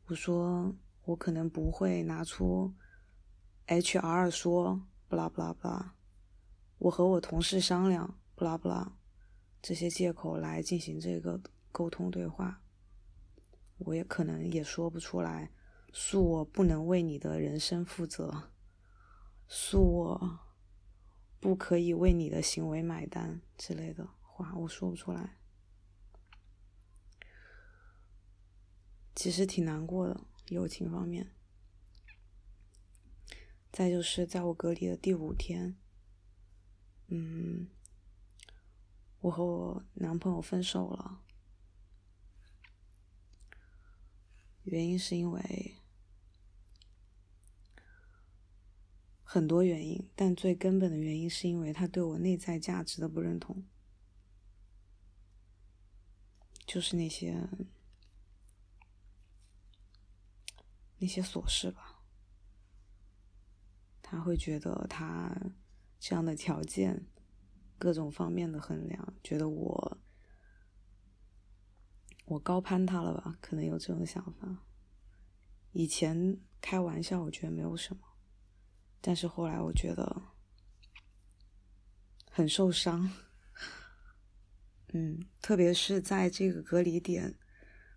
[0.06, 0.74] 我说，
[1.04, 2.74] 我可能不会拿出。
[3.66, 4.30] H.R.
[4.32, 5.96] 说：“不啦不啦不啦，
[6.78, 8.98] 我和我同事商量，不啦不啦，
[9.62, 11.42] 这些借口来进行这个
[11.74, 12.62] 沟通对话，
[13.80, 15.52] 我也可能也说不出来。
[15.92, 18.52] 恕我不能为你的人生负责，
[19.50, 20.40] 恕我
[21.48, 25.38] 不可以为你的行为买单之类的话，我说不出来。
[29.16, 30.20] 其实挺难过的，
[30.50, 31.32] 友情方面。”
[33.72, 35.78] 再就是在我隔离的第五天，
[37.08, 37.70] 嗯，
[39.22, 41.24] 我和我男朋友分手了，
[44.64, 45.77] 原因是因为
[49.30, 53.66] 很多原因，但最根本的原因是因为他对我内在价值的不认同，
[56.66, 57.50] 就是那些
[61.00, 62.02] 那些琐事吧。
[64.02, 65.36] 他会觉得他
[66.00, 67.06] 这样的条件，
[67.78, 69.98] 各种方面的衡量，觉得我
[72.28, 73.38] 我高攀他了吧？
[73.42, 74.64] 可能有这种想法。
[75.74, 78.02] 以前开玩笑，我觉得没有什么，
[79.08, 80.22] 但是后来我觉得
[82.30, 83.10] 很受伤。
[84.90, 87.40] 嗯，特别是在这个隔离点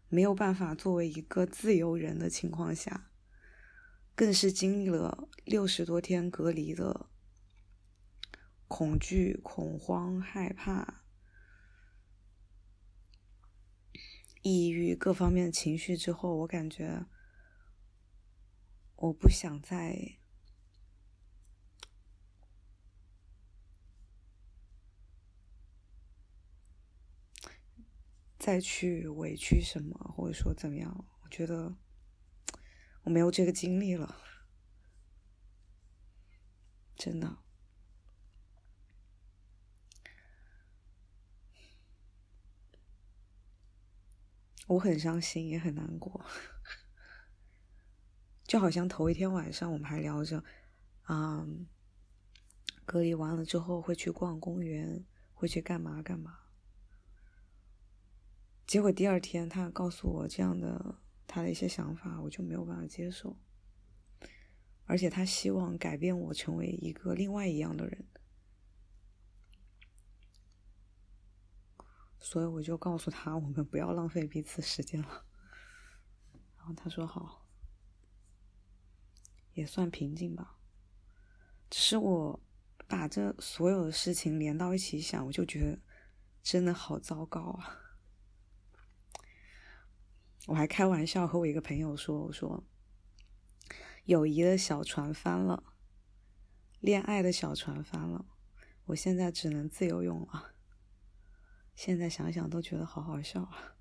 [0.09, 3.11] 没有办法作为一个自由人的情况下，
[4.15, 7.11] 更是经历了六十多天隔离的
[8.69, 11.03] 恐惧、恐慌、害怕、
[14.43, 17.05] 抑郁各方面的情绪之后，我感觉
[18.95, 20.20] 我不想再。
[28.41, 31.05] 再去委屈什么，或者说怎么样？
[31.23, 31.77] 我觉得
[33.03, 34.17] 我没有这个精力了，
[36.97, 37.37] 真的。
[44.69, 46.25] 我很伤心，也很难过，
[48.49, 50.43] 就好像头一天晚上我们还聊着，
[51.09, 51.67] 嗯，
[52.87, 55.05] 隔离完了之后会去逛公园，
[55.35, 56.39] 会去干嘛干嘛。
[58.71, 63.37] 结果第二天，他告诉我这样的他的一些想法，我就没有办法接受。
[64.85, 68.07] 而且他希望改变我，成为一个另外一样的人，
[72.21, 75.27] 所以我就告诉他，我们不要浪费彼此时间了。
[76.57, 77.49] 然后他说好，
[79.55, 80.61] 也算平静吧。
[81.69, 82.41] 只是我
[82.87, 85.83] 把这所有的事情连到一起想，我就觉得
[86.41, 87.79] 真的好糟糕啊。
[90.47, 92.65] 我还开玩笑和我一个朋友说：“我说，
[94.05, 95.75] 友谊的小船翻了，
[96.81, 98.27] 恋爱的小船翻了，
[98.87, 100.55] 我现在只能自由泳了。
[101.75, 103.77] 现在想想都觉得好好笑啊。”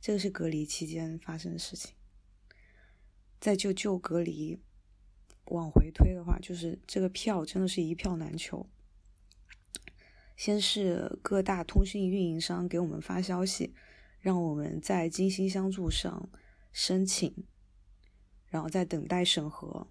[0.00, 1.94] 这个是隔离期间发生的事情。
[3.40, 4.62] 在就就隔离。
[5.46, 8.66] 往回推的话，就是这个票真的是一票难求。
[10.36, 13.74] 先是各大通讯运营商给我们发消息，
[14.20, 16.28] 让我们在金星相助上
[16.72, 17.46] 申请，
[18.48, 19.88] 然后再等待审核。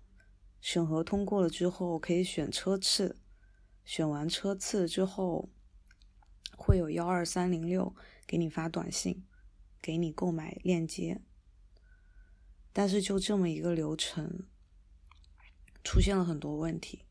[0.61, 3.18] 审核通过了之后，可以选车次。
[3.84, 5.49] 选完车次之后，
[6.57, 7.95] 会有幺二三零六
[8.26, 9.23] 给你发短信，
[9.82, 11.22] 给你购买链接。
[12.73, 14.48] 但是就这么一个流程。
[15.85, 17.05] 出现了很多问题，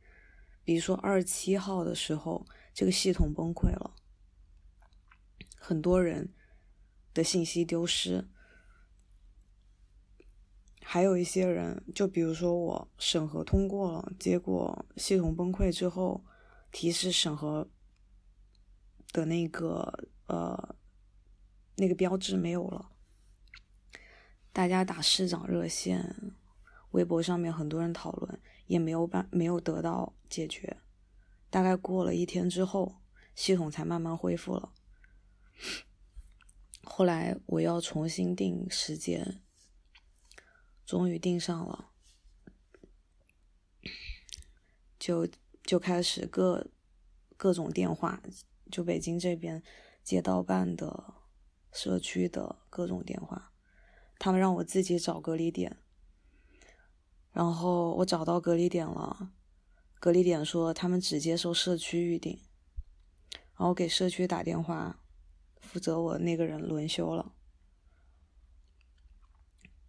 [0.64, 2.44] 比如说二十七号的时候，
[2.74, 3.94] 这个系统崩溃了，
[5.56, 6.34] 很多人
[7.14, 8.28] 的信息丢失，
[10.82, 16.24] 还有一些人，就比如说我审核通过了，结果系统崩溃之后，
[16.72, 17.70] 提示审核
[19.12, 20.76] 的那个呃
[21.76, 22.90] 那个标志没有了，
[24.52, 26.34] 大家打市长热线，
[26.90, 28.40] 微博上面很多人讨论。
[28.66, 30.78] 也没有办没有得到解决，
[31.51, 33.01] 大概过了一天之后，
[33.35, 34.73] 系统才慢慢恢复了。
[36.82, 39.43] 后来我要重新定时间，
[40.85, 41.91] 终于定上了，
[44.99, 45.28] 就
[45.62, 46.70] 就开始各
[47.36, 48.23] 各种电话，
[48.70, 49.62] 就北京这边
[50.03, 51.15] 街道办的、
[51.73, 53.53] 社区的各种电话，
[54.19, 55.78] 他们让我自己找隔离点。
[57.35, 59.32] 然后我找到隔离点了，
[59.98, 62.39] 隔离点说他们只接受社区预订，
[63.56, 65.01] 然后给社区打电话，
[65.56, 67.35] 负责我那个人轮休了。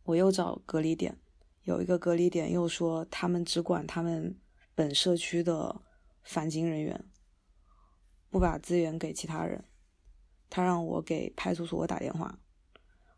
[0.06, 1.20] 我又找隔离点，
[1.62, 4.40] 有一个隔离点又说他们只管他们
[4.74, 5.84] 本社区的
[6.24, 7.06] 返京人员，
[8.32, 9.64] 不把资源给其他人。
[10.50, 12.40] 他让我给派出所打电话，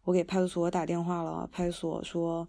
[0.04, 2.45] 我给派出所打电话了，派出所说。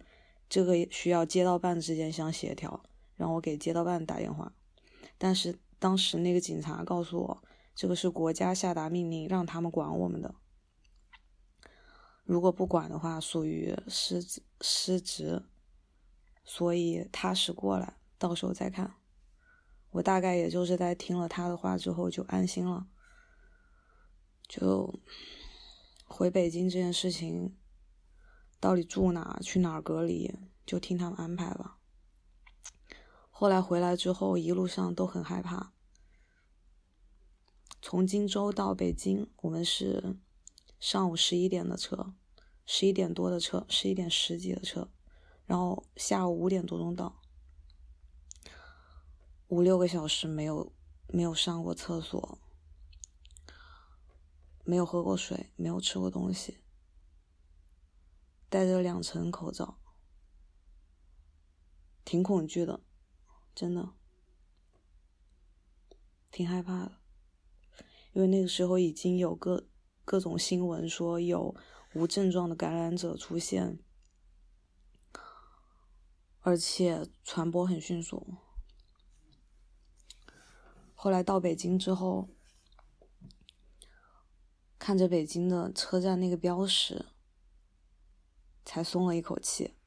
[0.48, 2.82] 这个需要街道办之间相协调，
[3.16, 4.54] 让我给街道办打电话。
[5.18, 7.42] 但是当时那个警察告诉我，
[7.74, 10.34] 这个是国家下达命令让他们管我们的，
[12.24, 15.44] 如果不管的话，属于失职失职，
[16.44, 18.94] 所以踏实过来，到时候再看。
[19.90, 22.86] 我大概也就是在听了他的话之后就安心了，
[24.46, 25.00] 就
[26.06, 27.54] 回北京这件事情。
[28.60, 29.39] 到底住哪？
[29.43, 30.35] 去哪儿隔离？
[30.66, 31.78] 就听他们安排吧。
[33.30, 35.72] 后来回来之后，一路上都很害怕，
[37.80, 40.16] 从荆州到北京，我们是
[40.80, 42.12] 上午十一点的车，
[42.66, 44.90] 十一点多的车，十一点十几的车，
[45.47, 47.20] 然后下午五点多钟到，
[49.47, 50.72] 五六个小时没有
[51.06, 52.39] 没有上过厕所，
[54.64, 56.59] 没有喝过水，没有吃过东西，
[58.48, 59.78] 戴着两层口罩，
[62.04, 62.80] 挺恐惧的，
[63.54, 63.90] 真的。
[66.30, 67.00] 挺害怕的，
[68.12, 69.66] 因为那个时候已经有各
[70.04, 71.56] 各种新闻说有
[71.94, 73.78] 无症状的感染者出现，
[76.40, 78.34] 而且传播很迅速。
[80.94, 82.28] 后来到北京之后，
[84.78, 87.06] 看着北京的车站那个标识，
[88.68, 89.78] 才松了一口气。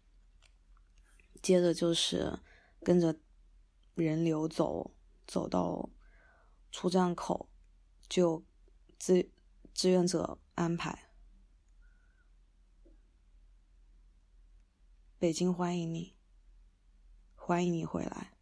[1.40, 2.40] 接着就是
[2.82, 3.20] 跟着
[3.94, 4.96] 人流走，
[5.28, 5.92] 走到。
[6.74, 7.50] 出站口
[8.08, 8.46] 就
[8.98, 9.30] 志
[9.74, 11.12] 志愿者安排，
[15.20, 16.16] 北京欢迎你，
[17.36, 18.38] 欢迎你回来。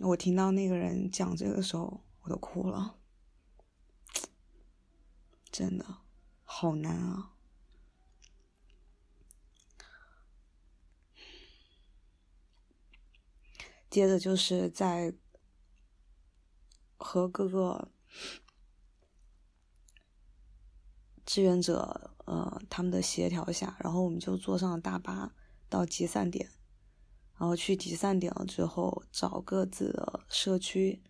[0.00, 2.98] 我听到那个人讲这个时候，我都哭了，
[5.52, 5.98] 真的
[6.42, 7.37] 好难啊。
[13.90, 15.14] 接着就是在。
[17.00, 17.92] 和各个
[21.24, 25.32] 志愿者，呃，他们的协调下，然后我们就坐上了大巴
[25.68, 26.50] 到集散点，
[27.38, 31.00] 然后去集散点了之后，找各自的社区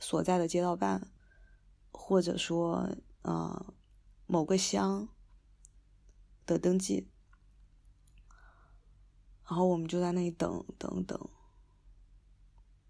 [0.00, 1.12] 所在的街道办，
[1.92, 2.90] 或者说，
[3.22, 3.72] 呃，
[4.26, 5.08] 某个乡
[6.44, 7.08] 的登记，
[9.44, 11.30] 然后我们就在那里等等等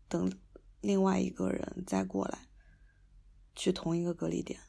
[0.09, 0.33] 等。
[0.81, 2.47] 另外一个人再过来，
[3.57, 4.61] 去同一个隔离点，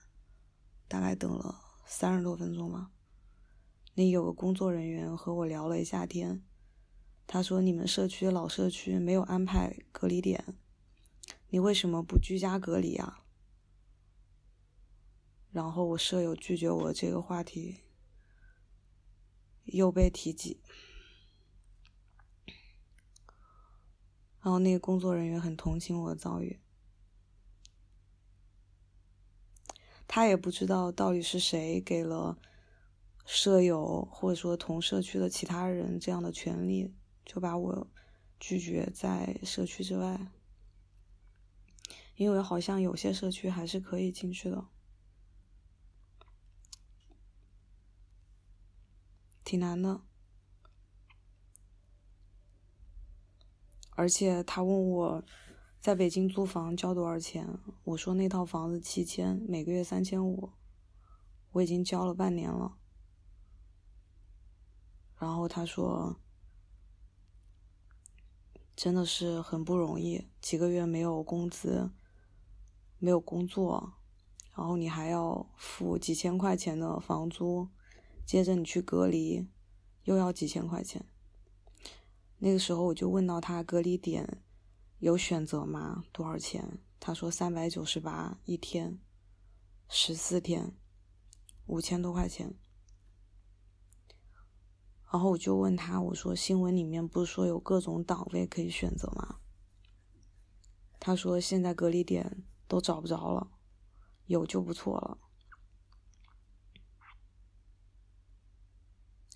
[0.87, 2.89] 大概等了三十多分钟吧。
[3.93, 6.43] 那有个工作人员和我聊了一下天，
[7.27, 10.43] 他说：“你们社区老社区没有安排隔离点，
[11.49, 13.23] 你为什么不居家隔离啊？”
[15.53, 17.81] 然后我舍友拒绝我这个话题，
[19.65, 20.63] 又被提及。
[24.49, 26.59] 然后那个工作人员很同情我的遭遇，
[30.07, 32.35] 他也不知道到底是谁给了
[33.27, 36.91] 舍友或者说同社区的其他人这样的权利，
[37.23, 37.87] 就把我
[38.39, 40.31] 拒绝在社区之外，
[42.15, 44.65] 因为好像有些社区还是可以进去的，
[49.43, 50.08] 挺难的。
[53.99, 55.21] 而且他问我，
[55.81, 57.45] 在北京租房交多少钱？
[57.83, 60.51] 我说那套房子七千，每个月三千五，
[61.51, 62.77] 我已经交了半年了。
[65.17, 66.17] 然后他说，
[68.73, 71.91] 真的是很不容易，几个月没有工资，
[72.99, 73.95] 没有工作，
[74.55, 77.67] 然后你还要付几千块钱的房租，
[78.25, 79.45] 接着你去隔离，
[80.05, 81.05] 又要几千块钱。
[82.41, 84.41] 那个时候我就问到他隔离点
[84.99, 86.05] 有选择吗？
[86.13, 86.79] 多少钱？
[86.97, 88.97] 他说三百九十八一天，
[89.89, 90.77] 十四天，
[91.65, 92.57] 五千多块钱。
[95.11, 99.39] 然后我就问他，我说新闻里面不是说有各种档位可以选择吗？
[100.97, 103.51] 他说现在隔离点都找不着了，
[104.27, 105.17] 有就不错了。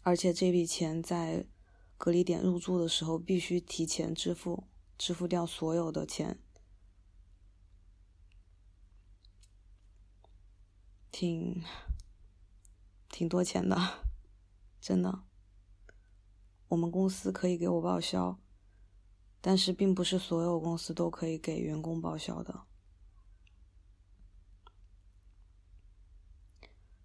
[0.03, 1.47] 而且这笔钱在。
[2.03, 4.67] 隔离点入住的时候必须提前支付，
[4.97, 6.37] 支付掉所有的钱，
[11.09, 11.63] 挺
[13.07, 13.77] 挺多钱的，
[14.81, 15.23] 真的。
[16.67, 18.37] 我们公司可以给我报销，
[19.39, 22.65] 但是并不是所有公司都可以给员工报销的，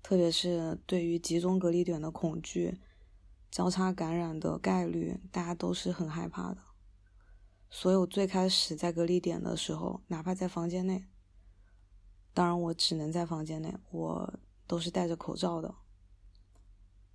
[0.02, 2.80] 特别是对于集中隔离点的恐惧。
[3.50, 6.62] 交叉感染的概率，大家都是很害怕的。
[7.70, 11.06] 所以我最开始在隔离点的时候，哪怕在房间内，
[12.32, 15.74] 当然我只能在房间内，我都是戴着口罩的。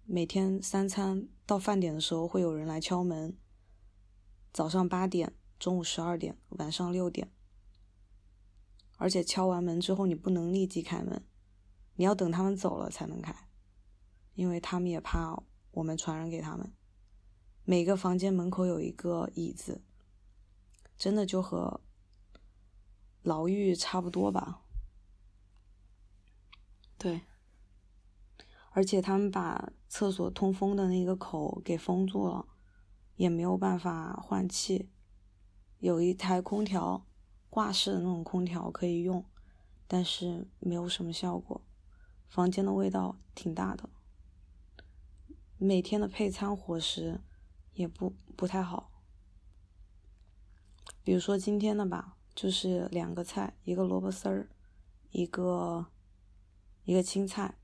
[0.06, 3.38] 每天三餐到饭点的时候，会有人来敲门。
[4.52, 7.32] 早上八点、中午十二点、晚上六点，
[8.98, 11.26] 而且敲完门之后，你不能立即开门，
[11.96, 13.48] 你要等他们走了才能开，
[14.36, 15.42] 因为他们也怕。
[15.74, 16.74] 我们传染给他们。
[17.66, 19.84] 每个房间门口有一个椅子，
[20.98, 21.82] 真的就和
[23.22, 24.64] 牢狱差不多吧。
[26.98, 27.22] 对，
[28.72, 32.48] 而且他们把厕所通风的那个口给封住了，
[33.16, 34.90] 也没有办法换气。
[35.80, 37.06] 有一台空调，
[37.50, 39.26] 挂式的那种空调可以用，
[39.88, 41.62] 但是没有什么效果。
[42.30, 43.90] 房间的味道挺大的，
[45.64, 47.22] 每天的配餐伙食
[47.74, 48.92] 也不不太好。
[51.06, 54.50] 比如说今天的吧，就是两个菜，一个萝卜丝儿，
[55.12, 55.88] 一个
[56.84, 57.58] 一个青菜，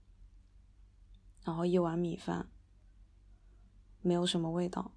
[1.44, 2.50] 然后一碗米饭，
[4.02, 4.94] 没有什么味道。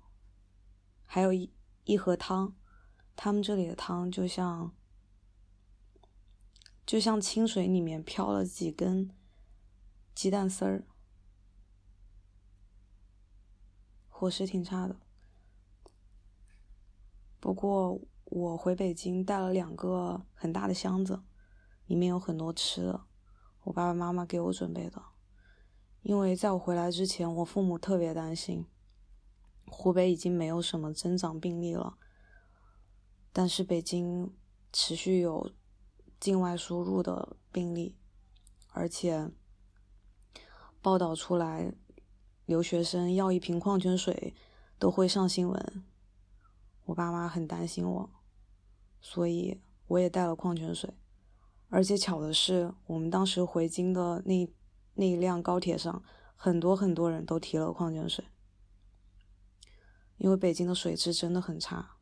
[1.05, 1.53] 还有一
[1.83, 2.55] 一盒汤，
[3.17, 4.73] 他们这里的汤就像
[6.87, 9.11] 就像清水里面飘了几根
[10.15, 10.87] 鸡蛋丝儿，
[14.23, 14.95] 伙食挺差的。
[17.41, 18.01] 不过。
[18.35, 21.23] 我回北京带了两个很大的箱子，
[21.85, 23.05] 里面有很多吃的，
[23.65, 25.03] 我爸爸妈妈给我准备的。
[26.01, 28.65] 因为在我回来之前，我父母特别担心，
[29.67, 31.99] 湖北已经没有什么增长病例了，
[33.35, 34.35] 但是北京
[34.73, 35.53] 持续有
[36.19, 37.99] 境外输入的病例，
[38.71, 39.31] 而且
[40.81, 41.75] 报道出来，
[42.53, 44.35] 留学生要一瓶矿泉水
[44.79, 45.85] 都会上新闻，
[46.85, 48.11] 我爸妈很担心我。
[49.01, 50.93] 所以我也带了矿泉水，
[51.71, 54.47] 而且巧的是，我们当时回京的那
[54.97, 56.05] 那一辆高铁上，
[56.37, 58.23] 很多很多人都提了矿泉水，
[60.19, 61.97] 因为北京的水质真的很差，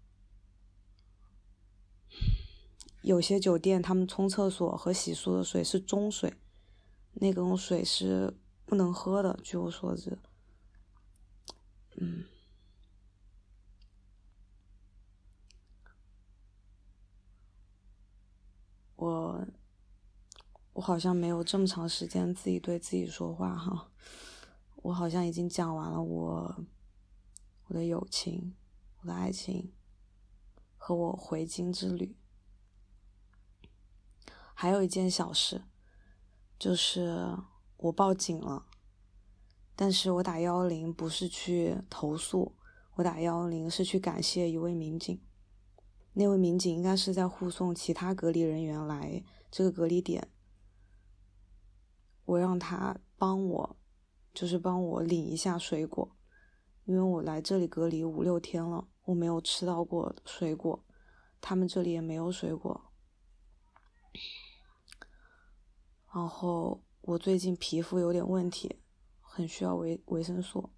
[3.03, 6.35] 有些酒店他们冲厕所和洗漱的水是中水，
[7.13, 8.37] 那种水是
[8.67, 10.19] 不能喝的，据我所知，
[11.97, 12.25] 嗯。
[18.97, 19.47] 我
[20.75, 23.91] 我好像没有这么长时间自己对自己说话哈，
[24.77, 26.65] 我好像已经讲完了我
[27.67, 28.55] 我的友情、
[29.01, 29.73] 我的爱情
[30.77, 32.15] 和我回京之旅。
[34.53, 35.63] 还有一件小事，
[36.59, 37.39] 就是
[37.79, 38.67] 我报警了，
[39.81, 42.55] 但是我打幺幺零不是去投诉，
[42.97, 45.19] 我打幺幺零是去感谢一位民警。
[46.13, 50.29] 那位民警应该是在护送其他隔离人员来这个隔离点，
[52.27, 53.77] 我让他帮我，
[54.35, 56.15] 就是帮我领一下水果，
[56.85, 60.85] 因为我来这里隔离五六天了，我没有吃到过水果，
[61.41, 62.93] 他们这里也没有水果。
[66.13, 68.79] 然后我最近皮肤有点问题，
[69.41, 70.71] 很需要维维生素。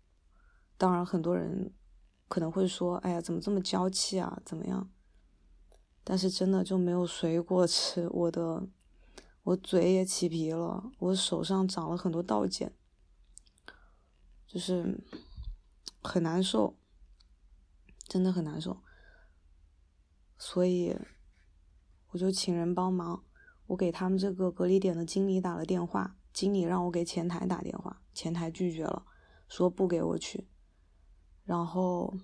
[0.78, 1.72] 当然，很多人
[2.28, 4.40] 可能会说：“哎呀，怎么这么娇气啊？
[4.44, 4.90] 怎么样？”
[6.05, 8.66] 但是真的就没有水果吃，我的
[9.43, 12.72] 我嘴也起皮了，我手上长了很多倒茧，
[14.47, 15.01] 就是
[16.02, 16.76] 很难受，
[18.09, 18.82] 真的很难受。
[20.39, 20.97] 所以
[22.10, 23.24] 我就请人帮忙，
[23.66, 29.06] 我给他们这个隔离点的经理打了电话，经理让我给前台打电话，前台拒绝了，
[29.48, 30.48] 说不给我取，
[31.44, 32.16] 然后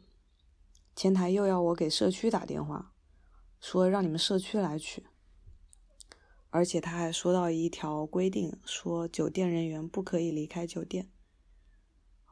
[0.94, 2.94] 前台又要我给社区打电话。
[3.60, 5.04] 说让你们社区来取，
[6.50, 11.10] 而且他还说到一条规定，说酒店人员不可以离开酒店。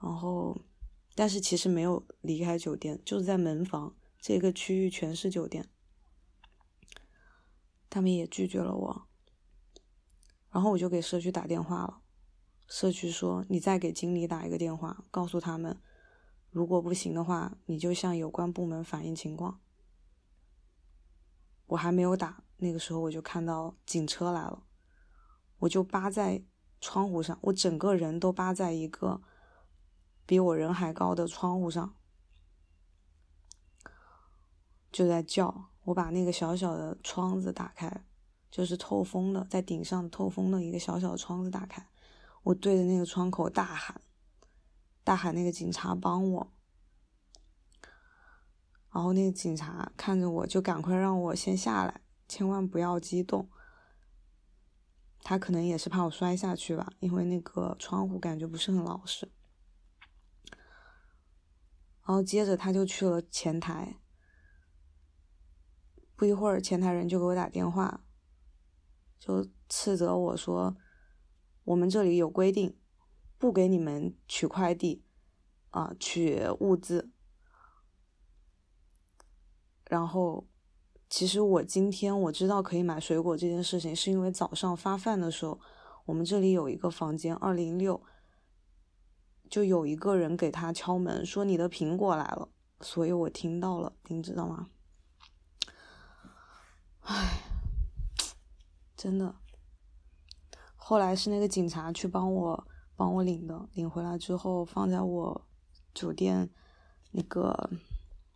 [0.01, 0.57] 然后，
[1.17, 5.69] 但是其实没有离开酒店，就是在门房这个区域全是酒店。
[7.91, 9.09] 他们也拒绝了我，
[10.57, 12.01] 然后我就给社区打电话了。
[12.67, 15.79] 社区说：“你再给经理打一个电话，告诉他们，
[16.49, 19.61] 如果不行的话，你就向有关部门反映情况。”
[21.69, 24.63] 我还没有打，那个时候我就看到警车来了，
[25.59, 26.43] 我就扒在
[26.81, 29.21] 窗户上，我整个人都扒在一个
[30.25, 31.95] 比我人还高的窗户上，
[34.91, 35.69] 就在叫。
[35.83, 38.06] 我把那个小小的窗子打开，
[38.57, 41.87] 就是透风的，在顶上透风的一个小小的窗子打开，
[42.43, 44.01] 我对着那个窗口大喊，
[45.05, 46.53] 大喊那个警察帮我。
[48.91, 53.51] 然后那个警察看着我，就赶快让我先下来，千万不要激动。
[55.23, 59.31] 他可能也是怕我摔下去吧，因为那个窗户感觉不是很老实。
[62.07, 63.99] 然后接着他就去了前台，
[66.17, 68.01] 不一会儿前台人就给我打电话，
[69.19, 70.77] 就斥责我说
[71.65, 72.77] ：“我们这里有规定，
[73.39, 75.05] 不给你们取快递，
[75.71, 77.11] 啊，取物资。”
[79.89, 80.49] 然后
[81.09, 85.61] 其实我今天我知道可以买水果这件事情，是因为早上发饭的时候，
[86.07, 88.03] 我们这里有一个房间二零六，
[89.49, 92.49] 就有一个人给他敲门说你的苹果来了，
[92.81, 94.71] 所以我听到了，您知道吗？
[97.03, 97.43] 唉，
[98.97, 99.37] 真的。
[100.75, 105.47] 后来是那个警察去帮我帮我领的，领回来之后放在我
[105.95, 106.49] 酒店
[107.11, 107.71] 那个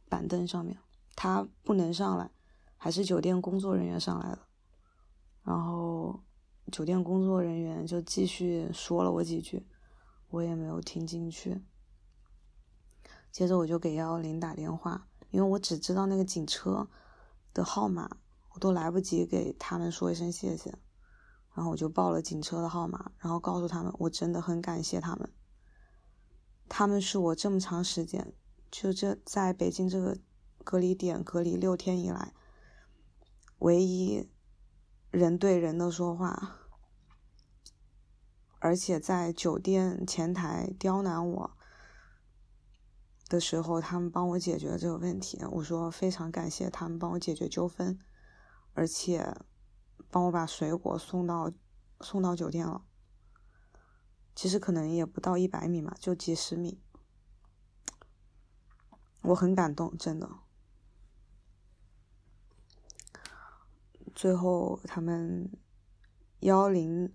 [0.08, 0.78] 板凳上面，
[1.14, 2.30] 他不能上来。
[2.82, 4.38] 还是酒店工作人员上来的，
[5.42, 6.22] 然后
[6.72, 9.66] 酒店工作人员就继续说了我几句，
[10.30, 11.62] 我也没有听进去。
[13.30, 16.88] 接着我就给幺幺零打电话，因为我只知道那个警车
[17.52, 18.16] 的号码，
[18.60, 20.78] 都来不及给他们说一声谢谢。
[21.52, 25.28] 然后我就报了警车的号码，然后告诉他们我真的很感谢他们，
[26.68, 28.32] 他们是我这么长时间
[28.70, 30.16] 就这在北京这个
[30.62, 32.32] 隔离点隔离六天以来。
[33.58, 34.30] 唯一
[35.10, 36.56] 人对人的说话，
[38.60, 41.50] 而且在酒店前台刁难我
[43.28, 45.38] 的时候，他们帮我解决了这个问题。
[45.50, 47.98] 我说非常感谢他们帮我解决纠纷，
[48.80, 49.36] 而且
[50.10, 51.52] 帮我把水果送到
[52.00, 52.82] 送到酒店了。
[54.34, 56.80] 其实可能也不到一百米嘛，就几十米。
[59.20, 60.30] 我很感动，真的。
[64.14, 65.52] 最后，他们
[66.38, 67.12] 幺零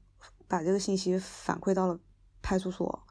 [0.48, 2.00] 把这个信息反馈到了
[2.44, 3.08] 派出所，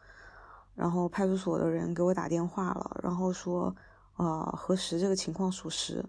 [0.77, 3.75] 然后派出所的人给我打电话了，然后说，
[4.15, 6.09] 呃，核实这个情况属实，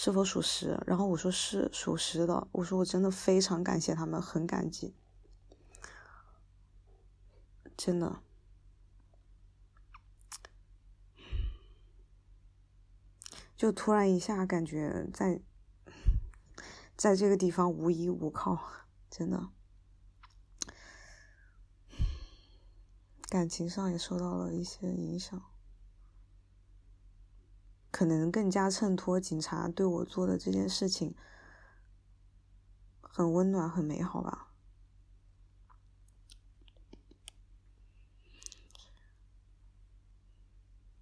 [0.00, 0.80] 是否属实？
[0.86, 4.94] 然后我说是属实的，我说我真的非常感谢他们，很感激，
[7.76, 8.22] 真的，
[13.56, 15.42] 就突然一下感觉在。
[16.96, 18.58] 在这个地方无依无靠，
[19.08, 19.50] 真的，
[23.28, 25.40] 感情上也受到了一些影响，
[27.98, 31.16] 可能更加衬托警察对我做的这件事情
[33.00, 34.52] 很温暖、很美好吧。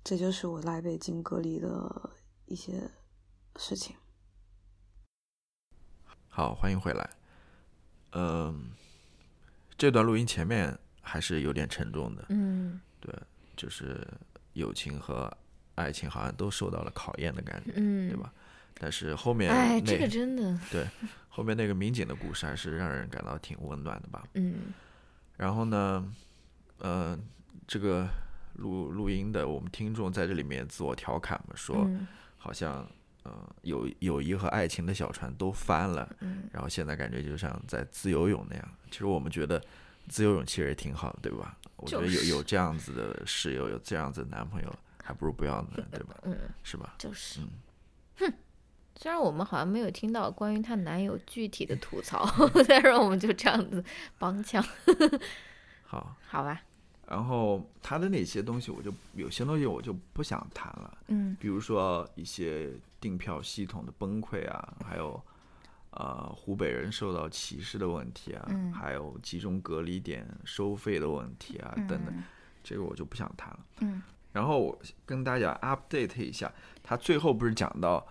[0.02, 2.14] 这就是我来北京隔离的
[2.46, 2.90] 一些
[3.56, 3.94] 事情。
[6.30, 7.10] 好，欢迎回来。
[8.12, 8.70] 嗯，
[9.76, 12.24] 这段录音前面还是有点沉重的。
[12.30, 13.14] 嗯，对，
[13.54, 14.02] 就是
[14.54, 15.30] 友情和
[15.76, 18.32] 爱情好像都受到了考验的感觉，嗯，对吧？
[18.78, 20.86] 但是后面，哎，这个真的， 对，
[21.28, 24.24] 后面那个民警的故事还是让人感到挺温暖的吧？
[24.34, 24.72] 嗯。
[25.36, 26.12] 然后呢，
[26.78, 27.18] 呃，
[27.66, 28.08] 这个
[28.54, 31.88] 录录音的我们听众在这里面自我调侃嘛，说
[32.36, 32.86] 好像。
[33.28, 33.32] 嗯，
[33.62, 38.68] 友友谊和爱情的小船都翻了，嗯，然后现在感觉就像在自由泳那样。
[38.88, 39.60] 其实我们觉得
[40.06, 41.58] 自由泳其实也挺好的，对吧？
[41.74, 44.72] 我觉得有有这样子的室友，有这样子的男朋友，
[45.06, 46.16] 还不如不要呢，对吧？
[46.24, 46.94] 嗯，是吧？
[46.98, 47.48] 就是，嗯，
[48.18, 48.32] 哼。
[48.98, 52.26] 虽然我们好像没有听到关于她男友具体的吐槽，
[52.66, 53.84] 但是我们就这样子
[54.18, 54.64] 帮腔。
[55.84, 56.62] 好， 好吧。
[57.06, 60.98] 然后她的那些东西，我就有些东西我就不想谈了。
[61.08, 65.22] 嗯，比如说一些订票系统的崩溃啊，还有
[65.90, 72.24] 呃湖北人受到歧视的问题啊，还有集中隔离点收费的问题啊等等，
[72.64, 73.58] 这个我就不想谈了。
[73.80, 74.02] 嗯，
[74.36, 76.52] 然后我跟大家 update 一下，
[76.82, 78.06] 他最后不是讲到，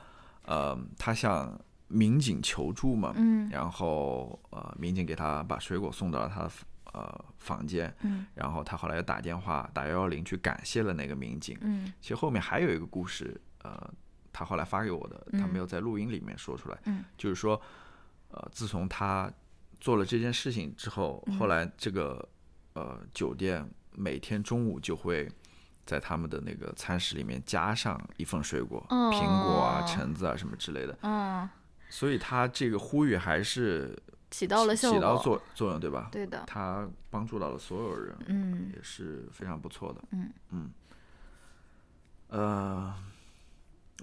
[0.46, 1.56] 呃，他向
[1.88, 6.52] 民警求助嘛，嗯，然后呃民警给他把水果送到了他的。
[6.96, 13.94] 呃，房间，嗯，然后他后来又打电话打幺幺零去感谢了那个民警，嗯，其实后面还有一个故事，呃，
[14.32, 17.62] 他后来发给我的，他没有在录音里面说出来，嗯，就是说，
[18.30, 19.30] 呃，自从他
[19.82, 22.26] 做了这件事情之后，后来这个
[22.76, 25.30] 呃酒店每天中午就会
[25.86, 31.48] 在他们的那个餐食里面加上一份水果，苹果啊、橙子啊什么之类的，嗯，
[31.90, 33.98] 所以他这个呼吁还是。
[34.32, 36.10] 起到了效，起到作作用，对吧？
[36.12, 40.72] 对的，他帮助到了所有人，嗯，也是非常不错的，嗯嗯。
[42.28, 42.94] 呃，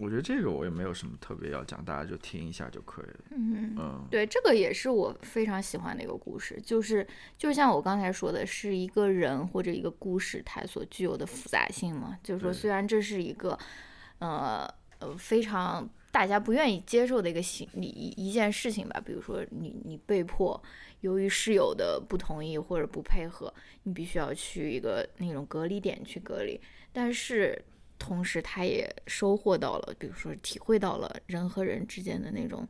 [0.01, 3.21] 我觉得这个我也没有什么特别要讲，大家就听一下就可以了。
[3.31, 7.07] 嗯嗯，对，这个也是我非常喜欢的一个故事，就是
[7.37, 12.19] 就像我刚才说的，是一个人或者一个故事它所具有的复杂性嘛。
[12.23, 13.59] 就是说，虽然这是一个
[14.19, 14.67] 呃
[14.99, 15.89] 呃非常。
[16.13, 20.63] 大家不愿意接受的一个行一一件事情吧，比如说你你被迫
[21.01, 23.51] 由于室友的不同意或者不配合，
[23.85, 26.61] 你必须要去一个那种隔离点去隔离。
[26.93, 27.59] 但是
[28.05, 32.67] 同时他也收获到了，比如说体会到了人和人之间的那种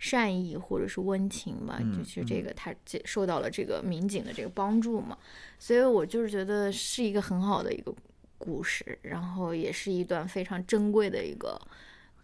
[0.00, 5.16] 善意或者是温情吧，嗯就是这个他接受到了这个民警的这个帮助嘛，
[5.56, 7.94] 所以我就是觉得是一个很好的一个
[8.36, 11.56] 故事，然后也是一段非常珍贵的一个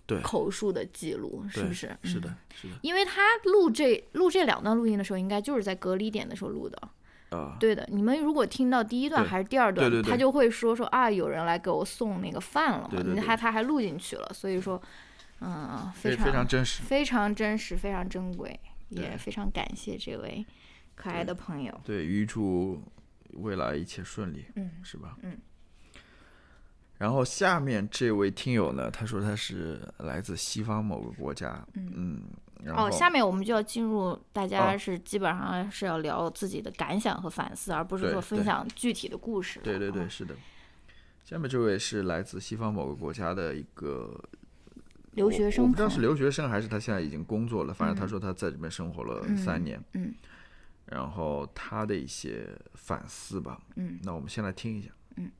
[0.04, 1.96] 对口述的记录，是不是？
[2.02, 6.76] 是的嗯，是的，因为他录这录这两段录音的时候，应该就是在隔离点的时候录的。
[7.30, 14.80] 啊，对的，你们如果听到第一段还是第二段，对对对他就会说说啊，有人来给我送那个饭了嘛，他他还录进去了，所以说，
[15.40, 16.82] 嗯，非常非非常真实。
[16.82, 20.44] 非常真实，非常珍贵，也非常感谢这位
[20.94, 21.80] 可爱的朋友。
[21.84, 22.82] 对，预祝
[23.34, 25.16] 未来一切顺利，嗯是吧？
[25.22, 25.36] 嗯。
[26.96, 32.24] 然后下面这位听友呢，他说他是来自西方某个国家，嗯
[32.66, 39.64] 哦，下面我们就要进入，大家哦是基本上是要聊自己的感想和反思，而不是说分享具体的故事了。
[39.64, 40.34] 对对对，啊，是的。
[41.24, 44.18] 下面这位是来自西方某个国家的一个
[45.12, 50.14] 留学生我我不知道是留学生还是他现在已经工作了，反正他嗯说他在这边生活了嗯三年，嗯
[50.86, 53.60] 然后他的一些反思吧。
[53.76, 54.90] 嗯那我们先来听一下。
[55.16, 55.30] 嗯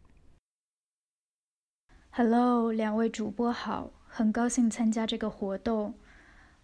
[2.11, 5.95] Hello，两位主播好，很高兴参加这个活动。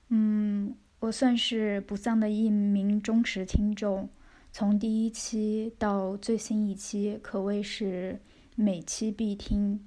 [0.09, 4.09] 嗯，我算是不丧的一名忠实听众，
[4.53, 8.21] 从第一期到最新一期，可谓是
[8.55, 9.85] 每期必听，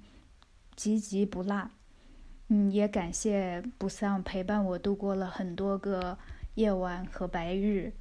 [0.75, 1.69] 集集不落。
[2.49, 6.17] 嗯，也感谢不丧陪伴我度过了很多个
[6.55, 7.93] 夜晚和白日。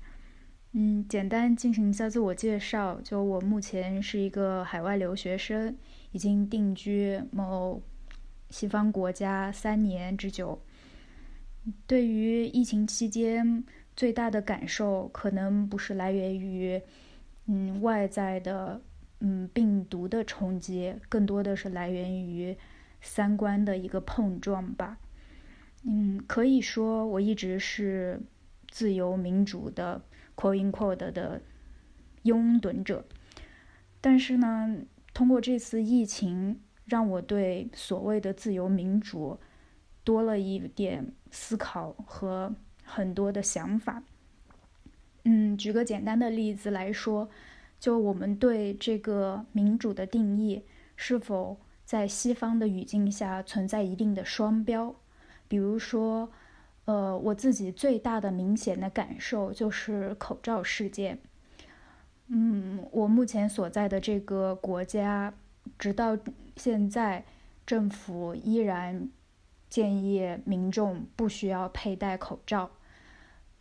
[0.72, 5.76] 嗯，简单进行一下自我介绍，就我目前是一个海外留学生。
[6.12, 7.82] 已经定居某
[8.48, 10.62] 西方国家三年之久。
[11.86, 13.64] 对于疫情期间
[13.94, 16.80] 最大的感受，可能不是来源于
[17.46, 18.80] 嗯外在的
[19.20, 22.56] 嗯病毒的冲击，更多的是来源于
[23.00, 24.98] 三观的一个碰撞吧。
[25.82, 28.20] 嗯，可以说我一直是
[28.68, 30.02] 自由民主的
[30.34, 31.40] “quote in quote” 的
[32.22, 33.04] 拥趸者，
[34.00, 34.78] 但是呢。
[35.14, 39.40] 通过这次疫情，让我对所谓的自由民主
[40.06, 42.54] 多了一点思考和
[42.84, 44.04] 很多的想法。
[45.24, 47.28] 嗯，举个简单的例子来说，
[47.80, 50.62] 就我们对这个民主的定义
[50.94, 54.94] 是否在西方的语境下存在一定的双标？
[55.48, 56.30] 比如说，
[56.84, 61.18] 呃，我自己最大的明显的感受就是口罩事件。
[62.28, 65.34] 嗯，我目前所在的这个国家，
[65.76, 66.16] 直到
[66.54, 67.24] 现在，
[67.66, 69.08] 政府依然
[69.76, 72.70] 建议民众不需要佩戴口罩。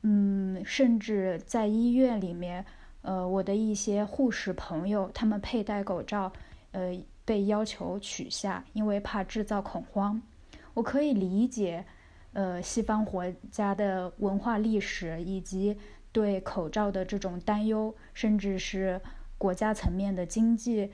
[0.04, 2.66] 嗯，甚至在医院里面，
[3.02, 6.32] 呃，我的一些护士朋友，他们佩戴口罩，
[6.72, 10.22] 呃，被要求取下，因为怕制造恐慌。
[10.74, 11.86] 我可以理解，
[12.32, 15.78] 呃，西方国家的文化历史以及。
[16.16, 19.02] 对口罩的这种担忧，甚至是
[19.38, 20.90] 国家层面的经济，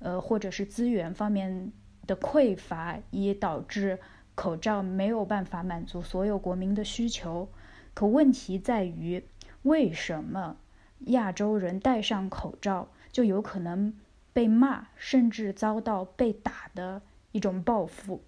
[0.00, 1.72] 呃，或者是资源方面
[2.06, 3.98] 的匮乏，也导致
[4.36, 7.48] 口罩没有办法满足所有国民的需求。
[7.94, 9.24] 可问题在于，
[9.62, 10.58] 为什么
[11.06, 13.92] 亚洲人戴上口罩就有可能
[14.32, 17.02] 被骂，甚至遭到被打的
[17.32, 18.22] 一种报复？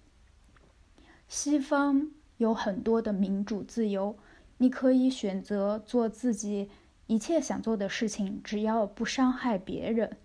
[1.27, 4.17] 西方有很多的民主自由。
[4.57, 6.69] 你可以选择做自己
[7.07, 10.17] 一切想做的事情，只要不伤害别人。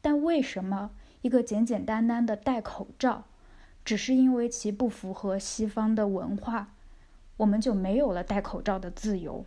[0.00, 0.92] 但为什么
[1.22, 3.24] 一个简简单单的戴口罩，
[3.84, 6.74] 只是因为其不符合西方的文化，
[7.38, 9.44] 我们就没有了戴口罩的自由？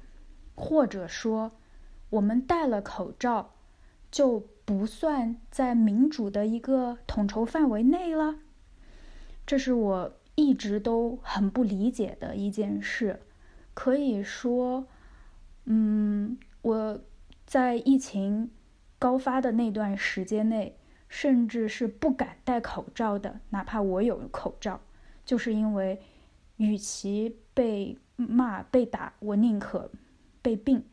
[0.56, 1.52] 或者说，
[2.10, 3.54] 我们戴了口罩，
[4.12, 8.36] 就不算在民主的一个统筹范围内了？
[9.46, 13.20] 这是我一直都很不理解的一件事。
[13.74, 14.86] 可以说，
[15.66, 17.02] 嗯，我
[17.46, 18.52] 在疫情
[19.00, 20.78] 高发的那段时间内，
[21.14, 24.82] 甚至是不敢戴口罩的，哪怕我有口罩，
[25.24, 26.02] 就是因为，
[26.58, 29.92] 与其被骂被打，我宁可
[30.42, 30.84] 被病。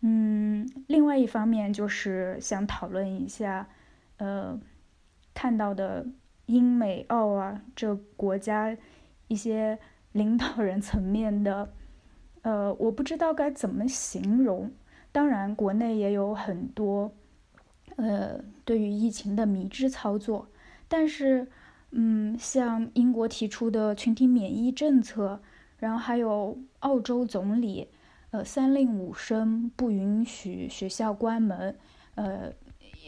[0.00, 3.68] 嗯，另外一方面就是想讨论一下，
[4.16, 4.58] 呃，
[5.34, 6.06] 看到的
[6.46, 8.74] 英美澳啊这国家
[9.26, 9.78] 一些。
[10.12, 11.70] 领导人层面的，
[12.40, 14.72] 呃，我不知道该怎么形容。
[15.12, 17.12] 当然，国内也有很多，
[17.98, 20.46] 呃，对于疫情的迷之操作。
[20.86, 21.48] 但是，
[21.90, 25.40] 嗯，像英国提出的群体免疫政策，
[25.78, 27.88] 然后还有澳洲总理，
[28.30, 31.76] 呃，三令五申不允许学校关门，
[32.14, 32.52] 呃，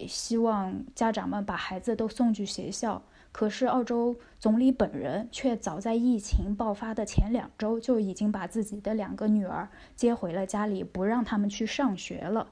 [0.09, 3.03] 希望家长们把孩子都送去学校。
[3.33, 12.49] 可是澳洲总理本人却早在疫情爆发的前两周就已经把自己的两个女儿接回了家里，不让他们去上学了。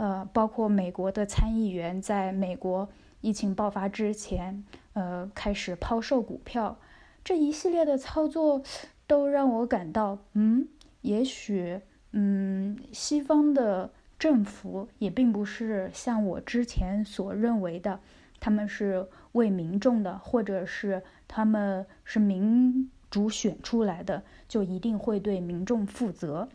[0.00, 2.88] 呃，包括美国的参议员在美国
[3.20, 4.64] 疫情爆发之前，
[4.94, 6.78] 呃，开始抛售股票，
[7.22, 8.62] 这一系列的操作
[9.06, 10.66] 都让我感到，嗯，
[11.02, 11.82] 也许，
[12.12, 18.00] 嗯，西方的政府也并不是像我之前所认为的。
[18.42, 26.48] 他们是为民众的，或者是他们是民主选出来的，就一定会对民众负责。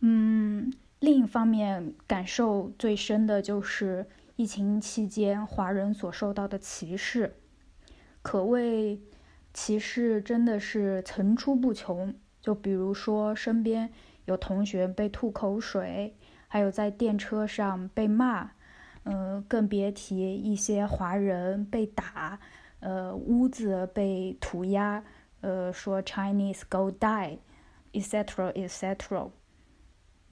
[0.00, 0.72] 嗯，
[1.02, 4.06] 另一方面，感受最深的就是
[4.36, 7.34] 疫情期间华人所受到的歧视，
[8.22, 9.00] 可谓
[9.52, 12.14] 歧视真的是层出不穷。
[12.40, 13.90] 就比如说，身边
[14.26, 16.14] 有同学被吐口水，
[16.46, 18.52] 还有在电车上被骂。
[19.02, 22.38] 嗯，更别提一些华人被打，
[22.78, 25.02] 呃，屋子被涂鸦，
[25.40, 28.52] 呃，说 Chinese go die，etc.
[28.52, 29.30] etc.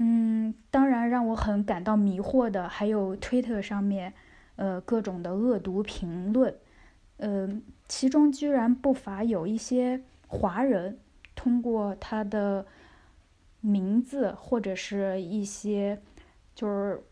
[0.03, 4.13] 嗯，当然让我很感到迷惑的还有推特上面，
[4.57, 6.57] 呃，各种的恶毒评论，
[7.19, 7.49] 呃，
[7.87, 10.99] 其中居然不乏有一些华人
[11.35, 12.67] 通过他的
[13.61, 16.01] 名字或者是一些
[16.55, 17.05] 就是。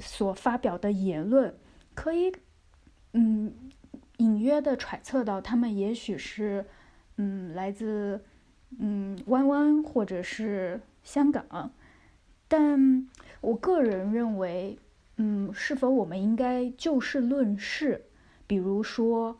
[0.00, 1.52] 所发表的言论，
[1.92, 2.32] 可以，
[3.14, 3.52] 嗯，
[4.18, 6.64] 隐约的揣测到他们也许是，
[7.16, 8.24] 嗯，来自，
[8.78, 11.72] 嗯，湾湾或者是香港，
[12.48, 13.08] 但
[13.40, 14.78] 我个人认为，
[15.16, 18.06] 嗯，是否我们应该就事论事？
[18.46, 19.38] 比如说，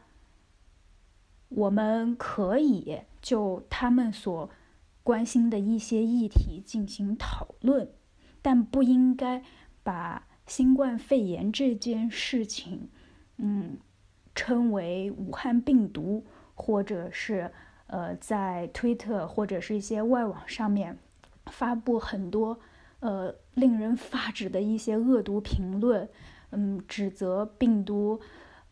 [1.48, 4.50] 我们可以就他们所
[5.02, 7.90] 关心的一些议题进行讨论，
[8.40, 9.42] 但不应该
[9.82, 10.24] 把。
[10.48, 12.88] 新冠肺炎这件事情，
[13.36, 13.76] 嗯，
[14.34, 16.24] 称为武汉病毒，
[16.54, 17.52] 或者是
[17.86, 20.98] 呃，在推特或者是一些外网上面
[21.44, 22.58] 发布很多
[23.00, 26.08] 呃令人发指的一些恶毒评论，
[26.50, 28.20] 嗯，指责病毒，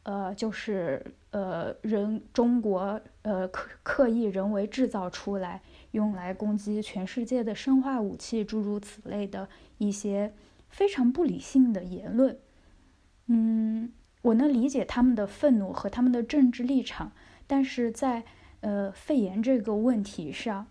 [0.02, 5.62] 呃，就是呃人中国呃刻刻意人为制造出来，
[5.92, 9.48] 用来攻击全世界的生化武器，诸如此类的
[9.78, 10.32] 一些。
[10.68, 12.38] 非常不理性的言论，
[13.28, 17.12] 嗯，我能理解他们的愤怒和他们的政治立场，
[17.46, 18.24] 但是在
[18.60, 20.66] 呃肺炎这个问题上，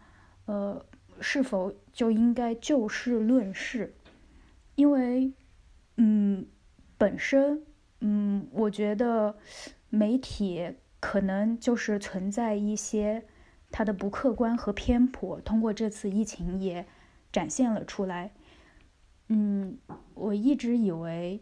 [0.45, 0.85] 呃，
[1.19, 3.93] 是否就应该就事论事？
[4.75, 5.31] 因为，
[5.97, 6.45] 嗯，
[6.97, 7.63] 本身，
[8.01, 9.37] 嗯，我觉得
[9.89, 13.25] 媒体可能就是存在一些
[13.71, 16.85] 它的不客观和偏颇，通过这次疫情也
[17.31, 18.31] 展现了出来。
[19.29, 19.77] 嗯，
[20.13, 21.41] 我一直以为，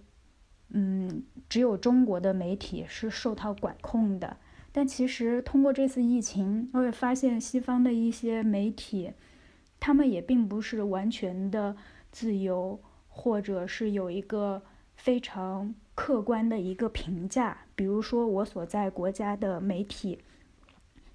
[0.69, 4.37] 嗯，只有中国的媒体是受到管控的。
[4.71, 9.13] 但其实通过这次疫情，我也发现西方的一些媒体，
[9.83, 11.75] 他们也并不是完全的
[12.09, 12.79] 自由，
[13.09, 14.63] 或者是有一个
[14.95, 17.57] 非常客观的一个评价。
[17.75, 20.17] 比如说，我所在国家的媒体，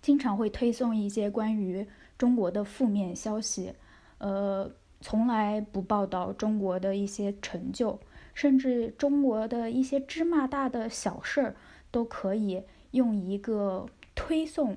[0.02, 1.86] 经常会推送一些关于
[2.18, 3.72] 中国的负面消息，
[4.18, 4.70] 呃。
[5.00, 7.96] 从来不报道中国的一些成就，
[8.34, 11.54] 甚至中国的一些芝麻大的小事儿，
[11.92, 13.86] 都可以用一个
[14.16, 14.76] 推送，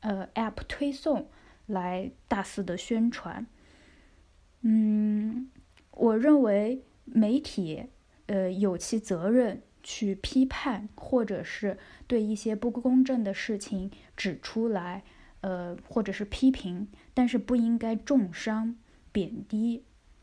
[0.00, 1.24] 呃，app 推送
[1.70, 3.46] 来大肆的宣传。
[4.60, 5.50] 嗯，
[5.92, 7.86] 我认为媒体，
[8.26, 15.02] 呃，有其责任去批判，或者是对一些不公正的事情指出来，
[15.40, 18.76] 呃，或者是批评，但是不应该重伤。
[19.12, 19.82] 贬低，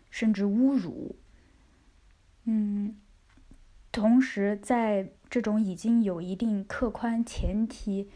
[0.10, 1.18] 甚至侮辱，
[2.46, 2.96] 嗯，
[3.92, 8.10] 同时在这种已经有一定客观前提，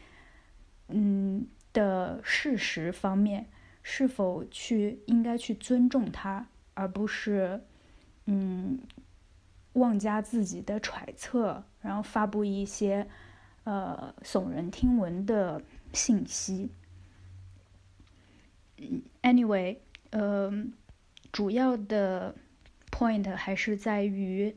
[0.88, 3.48] 嗯的事实方面，
[3.84, 7.64] 是否去应该去尊重他，而不是
[8.26, 8.80] 嗯
[9.74, 13.08] 妄加自己的揣测，然后发布一些
[13.64, 15.62] 呃耸人听闻的
[15.94, 16.72] 信息。
[19.22, 19.78] Anyway。
[20.14, 20.52] 呃，
[21.32, 22.36] 主要的
[22.92, 24.54] point 还是在于，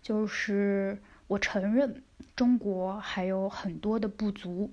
[0.00, 2.04] 就是我承认
[2.36, 4.72] 中国还有很多的不足，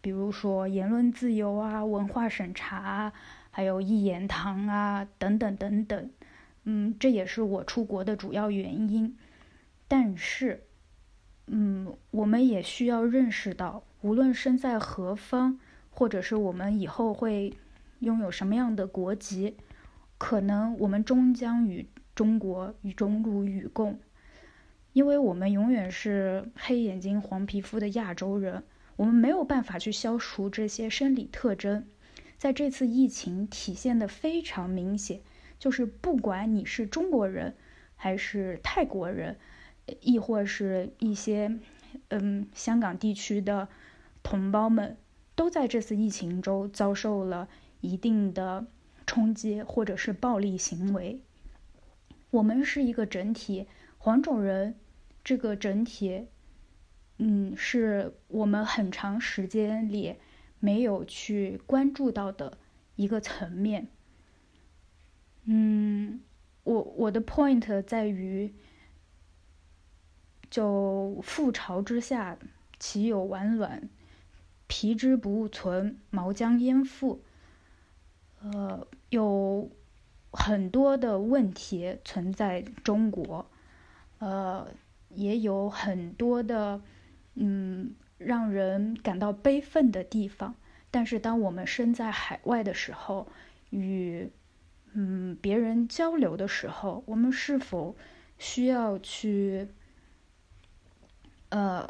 [0.00, 3.12] 比如说言论自由啊、文化审查啊，
[3.50, 6.10] 还有一言堂啊等等等等。
[6.64, 9.16] 嗯，这也是我出国的主要原因。
[9.88, 10.64] 但是，
[11.46, 15.58] 嗯，我们也需要认识到，无论身在何方，
[15.90, 17.52] 或者是我们以后会。
[18.00, 19.58] 拥有什么样的国籍，
[20.16, 24.00] 可能我们终将与中国与中辱与共。
[24.94, 28.62] 因为我们永远是黑眼睛、黄皮肤的亚洲人，
[29.00, 31.86] 我们没有办法去消除这些生理特征。
[32.36, 35.22] 在这次疫情体现的非常明显，
[35.58, 37.56] 就是不管你是中国人，
[37.96, 39.38] 还是泰国人，
[40.02, 41.58] 亦或是一些
[42.08, 43.68] 嗯香港地区的
[44.22, 44.98] 同胞们，
[45.34, 47.48] 都在这次疫情中遭受了
[47.80, 48.66] 一定的
[49.06, 51.18] 冲击或者是暴力行为。
[52.30, 53.66] 我们是一个整体。
[53.96, 54.74] 黄种人
[55.24, 56.26] 这个整体，
[57.22, 60.16] 嗯，是我们很长时间里
[60.58, 62.56] 没有去关注到的
[62.96, 63.88] 一个层面。
[65.44, 66.22] 嗯，
[66.64, 68.54] 我我的 point 在于，
[70.48, 72.38] 就覆巢之下，
[72.78, 73.90] 岂有完卵？
[74.66, 77.20] 皮之不存，毛将焉附？
[78.40, 79.70] 呃，有
[80.30, 83.44] 很多的问题存在中国。
[84.20, 84.68] 呃，
[85.10, 86.80] 也有很多的，
[87.42, 90.54] 嗯，让人感到悲愤的地方。
[90.90, 93.26] 但是，当我们身在海外的时候，
[93.70, 94.30] 与
[94.92, 97.96] 嗯别人交流的时候，我们是否
[98.38, 99.68] 需要去
[101.48, 101.88] 呃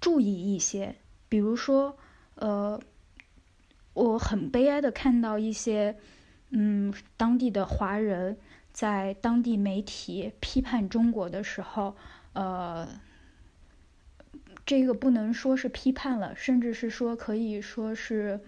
[0.00, 0.94] 注意一些？
[1.28, 1.98] 比如说，
[2.36, 2.80] 呃，
[3.92, 5.96] 我很悲哀的看到一些
[6.50, 8.38] 嗯当地的华人。
[8.72, 11.94] 在当地媒体批判中国的时候，
[12.32, 12.88] 呃，
[14.66, 18.40] 这个不能说是批判了，甚至是说可以说是，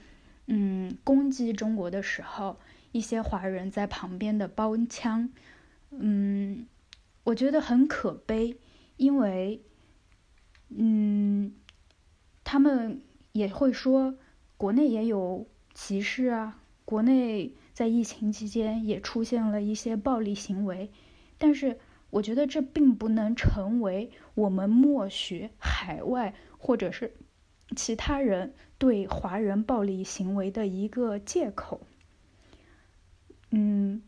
[0.47, 2.59] 嗯，攻击中国的时候，
[2.93, 5.31] 一些华人在旁边的包腔，
[5.91, 6.67] 嗯，
[7.25, 8.57] 我觉得很可悲，
[8.97, 9.63] 因为，
[10.69, 11.53] 嗯，
[12.45, 13.03] 他们
[13.33, 14.17] 也会说，
[14.57, 17.55] 国内也有歧视啊，国内。
[17.77, 20.91] 在疫情期间也出现了一些暴力行为，
[21.37, 21.79] 但是
[22.11, 27.15] 我觉得这并不能成为我们默许海外或者是
[27.75, 31.81] 其他人对华人暴力行为的一个借口。
[33.51, 34.03] 嗯，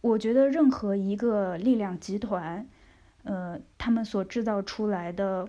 [0.00, 2.68] 我觉得任何一个力量集团，
[3.24, 5.48] 呃，他们所制造出来的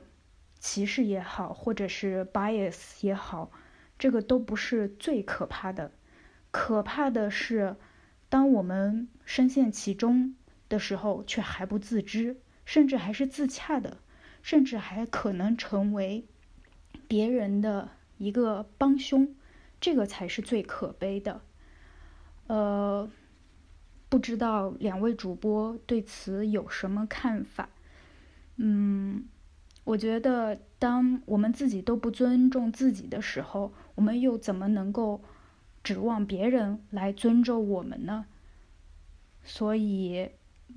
[0.60, 3.52] 歧视也好，或者是 bias 也好，
[3.98, 5.92] 这个都不是最可怕的。
[6.52, 7.76] 可怕的是，
[8.30, 10.36] 当我们深陷其中
[10.72, 13.98] 的时候，却还不自知，甚至还是自洽的，
[14.42, 16.26] 甚至还可能成为
[17.08, 19.36] 别人的一个帮凶，
[19.82, 21.42] 这个才是最可悲的。
[22.48, 23.12] 呃，
[24.08, 27.70] 不知道两位主播对此有什么看法？
[28.56, 29.26] 嗯，
[29.84, 35.22] 我觉得，当我们自己都不尊重自己的时候，我们又怎么能够？
[35.84, 38.28] 指望别人来尊重我们呢？
[39.44, 40.30] 所以，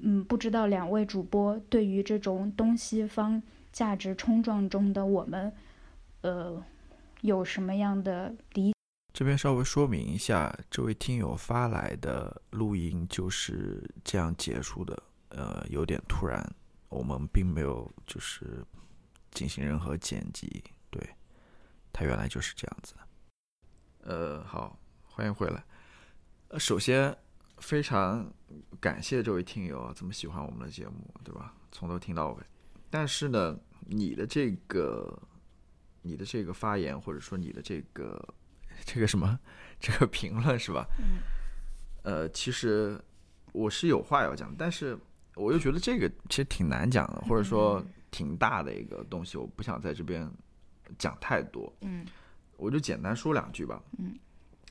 [0.03, 3.43] 嗯，不知道两位主播对于这种东西方
[3.73, 5.53] 价值冲撞中的我们，
[6.23, 6.63] 呃，
[7.23, 8.73] 有什么样的理？
[9.13, 16.45] 这边稍微说明一下，这位听友发来的录音就是这样结束的，呃，有点突然，
[16.89, 18.65] 我们并没有就是
[19.31, 21.01] 进行任何剪辑，对，
[21.93, 23.01] 他原来就是这样子的，
[24.11, 24.79] 呃，好。
[25.17, 25.63] 欢迎回来。
[26.49, 27.17] 呃，首先
[27.65, 28.31] 非常
[28.79, 31.55] 感谢这位听友这么喜欢我们的节目，对吧？
[31.73, 32.43] 从头听到尾。
[32.91, 35.19] 但是呢，你的这个、
[36.03, 38.23] 你的这个发言，或者说你的这个、
[38.85, 39.41] 这个什么、
[39.81, 40.87] 这个评论，是吧？
[40.99, 41.23] 嗯。
[42.03, 43.01] 呃，其实
[43.53, 44.97] 我是有话要讲，但是
[45.35, 50.31] 我又觉得这个其实挺难讲的，或者说挺大的一个东西，我不想在这边
[50.99, 51.75] 讲太多。
[51.81, 52.07] 嗯。
[52.59, 53.83] 我就简单说两句吧。
[53.97, 54.15] 嗯。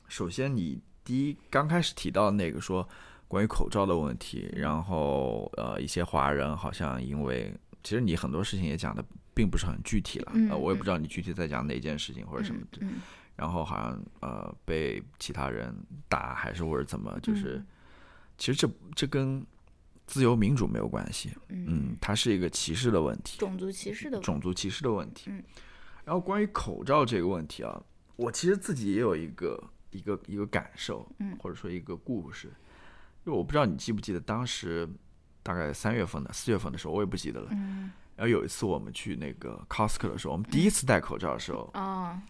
[0.07, 2.87] 首先，你第一刚开始提到那个说
[3.27, 7.53] 关于口罩的问题，然后呃，一些华人好像因为
[7.83, 9.03] 其实你很多事情也讲的
[9.33, 12.85] 并不是很具体了，呃，我也不知道你具体在讲哪件事情或者什么的，
[13.35, 15.75] 然后好像呃被其他人
[16.07, 17.63] 打还是或者怎么，就是
[18.37, 19.45] 其实这这跟
[20.05, 25.31] 自由民主没有关系，嗯，它是一个歧视的问题，种族歧视的种族歧视的问题，
[26.05, 27.81] 然后关于口罩这个问题啊，
[28.15, 29.61] 我其实自己也有一个。
[29.93, 32.51] 一个一个感受，嗯，或者说一个故事，
[33.25, 34.89] 就我不知道你记不记得当时
[35.41, 37.47] 大概三月份的四月份的时候，我也不记得了。
[37.51, 42.21] 嗯，然后有一次我们去那个 Costco 的时候，我们第一次戴口罩的时候，啊，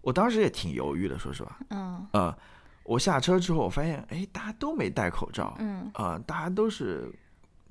[0.00, 1.58] 我当时也挺犹豫的，说实话。
[1.70, 2.36] 嗯，啊，
[2.84, 5.56] 我下车之后，我发现，哎，大家都没戴口罩。
[5.58, 7.10] 嗯，啊，大家都是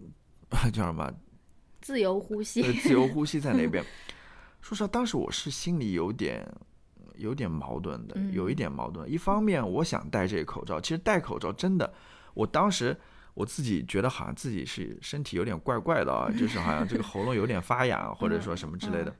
[0.71, 1.11] 叫什么？
[1.81, 2.61] 自由呼吸。
[2.81, 3.84] 自由呼吸在那边。
[4.61, 6.45] 说实话，当时我是心里有点。
[7.20, 9.10] 有点矛盾的，有一点矛盾。
[9.10, 11.94] 一方面，我想戴这个口罩，其实戴口罩真的，
[12.34, 12.98] 我当时
[13.34, 19.16] 我自己觉得好像自己是身体有点怪怪的啊， 就是好像这个喉咙有点发痒，或者说什么之类的。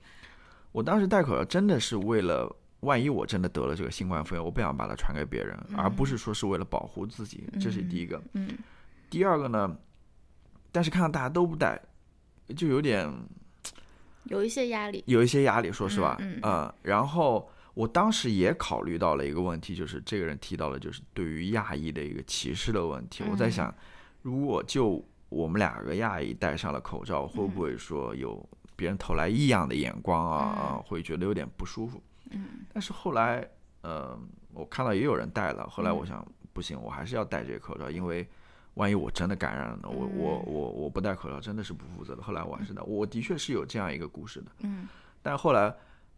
[0.72, 8.22] 我当时戴口罩真的是为了，万一我真的得了这个新冠肺炎，我不想把它传给别人，而不是说是为了保护自己，这是第一个。
[8.34, 8.50] 嗯
[9.10, 9.76] 第二个呢，
[10.72, 11.82] 但是看到大家都不戴，
[12.56, 13.12] 就有点
[14.26, 15.04] 有一些压力。
[15.08, 23.24] 有一些压力，说实话，嗯嗯呃，然后我当时也考虑到了一个问题，就是这个人提到了就是对于亚裔的一个歧视的问题。
[23.32, 23.76] 我在嗯想，
[24.22, 28.46] 如果就我们两个亚裔戴上了口罩，会嗯不会说有
[28.76, 30.38] 别人投来异样的眼光啊？
[30.40, 32.04] 啊，会觉得有点不舒服。
[32.32, 33.48] 嗯但是后来，
[33.80, 34.20] 呃，
[34.54, 38.28] 我看到也有人戴了，后来我嗯想，不行，我还是要戴这个口罩，因为
[38.74, 42.22] 万一我真的感染了呢，我我嗯我我不戴口罩真的是不负责的。
[42.22, 44.52] 后来我还是戴，我的确是有这样一个故事的。
[44.64, 44.86] 嗯
[45.22, 45.74] 但后来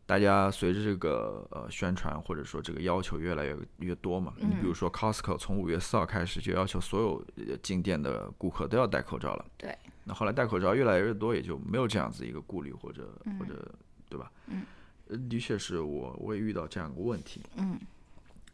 [0.06, 9.46] 大家随着这个呃宣传或者说这个要求越来越越多嘛，你比如嗯说 Costco 从五月四号开始就要求所有呃进店的顾客都要戴口罩了。
[9.58, 9.78] 对。
[10.04, 13.74] 那后来戴口罩越来越多，也就没有这样子一个顾虑或者或者
[14.10, 14.32] 对吧？
[14.48, 14.64] 嗯。
[15.08, 17.42] 呃，的确是我我也遇到这样一个问题。
[17.58, 17.80] 嗯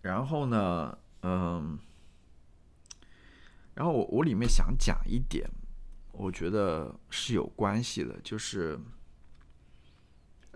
[0.02, 1.78] 然后呢，嗯，
[3.74, 5.50] 然后我我里面想讲一点，
[6.14, 8.80] 我觉得是有关系的，就是，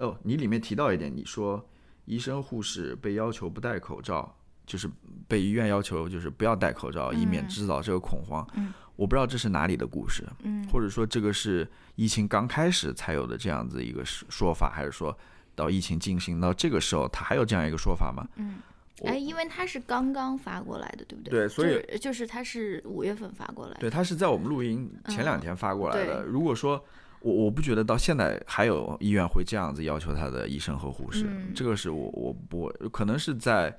[0.02, 1.64] 哦，你里面提到一点，你说
[2.06, 4.90] 医生护士被要求不戴口罩，就是
[5.28, 8.46] 被医院要求就是不要戴口罩，以免嗯制造这个恐慌。
[8.56, 15.18] 嗯我不知道这是哪里的故事，嗯或者说这个是疫情刚开始才有的这样子一个说说法，还是说
[15.56, 18.28] 到疫情进行到这个时候，他还有这样一个说法吗？
[18.36, 18.58] 嗯。
[19.00, 21.32] 我哎，因为他是刚刚发过来的，对不对？
[21.32, 23.80] 对所以就是就是他是五月份发过来的。
[23.80, 26.22] 对，他是在我们录音前两嗯天发过来的。
[26.22, 26.84] 对如果说
[27.22, 31.54] 我我不觉得到现在还有医院会这样子要求他的医生和护士，嗯。
[31.56, 33.76] 这个是我我我可能是在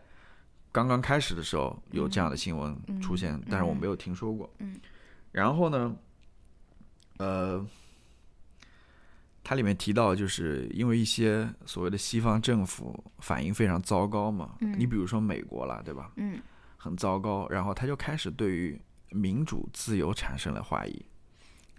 [0.70, 4.48] 刚刚开始的时候有这样的新闻出现，但是我没有听说过。
[4.59, 4.77] 嗯。
[5.31, 5.97] 然后呢，
[7.19, 7.66] 呃，
[9.43, 14.74] 它里面提到，就是因为一些所谓的西方政府反应非常糟糕嘛，嗯。
[14.78, 16.12] 你比如说美国啦，对吧？
[16.16, 16.40] 嗯。
[16.77, 18.77] 很糟糕，然后他就开始对于
[19.10, 21.01] 民主自由产生了怀疑，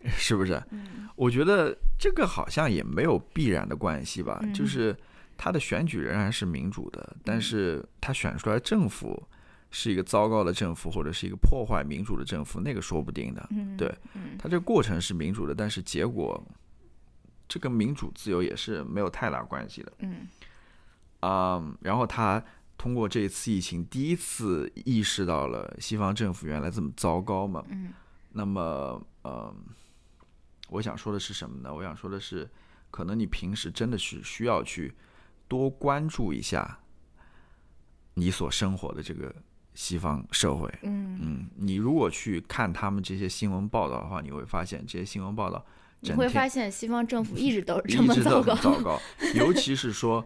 [0.08, 0.62] 是不是？
[0.72, 4.96] 嗯我觉得这个好像也没有必然的关系吧，嗯就是
[5.38, 9.22] 他的选举仍然是民主的，但是他选出来政府
[9.70, 13.48] 是一个糟糕的政府，或者是一个破坏民主的政府，那个说不定的。
[13.52, 16.44] 嗯，对嗯他这个过程是民主的，但是结果
[17.48, 19.94] 这跟民主自由也是没有太大关系的。
[20.00, 20.28] 嗯
[21.20, 22.44] 啊、然后他
[22.76, 27.64] 通过这一次疫情，第一次意识到了西方政府原来这么糟糕嘛。
[27.70, 27.94] 嗯
[28.36, 29.56] 那么，呃，
[30.74, 31.74] 我想说的是什么呢？
[31.74, 32.50] 我想说的是，
[32.90, 34.94] 可能你平时真的是需要去
[35.48, 36.80] 多关注一下
[38.16, 39.34] 你所生活的这个
[39.76, 40.68] 西方社会。
[40.82, 45.64] 嗯，嗯，你如果去看他们这些新闻报道的话，你会发现这些新闻报道
[46.00, 48.56] 你会发现西方政府 一直都是这么糟糕。
[48.56, 49.00] 糟糕，
[49.36, 50.26] 尤其是说，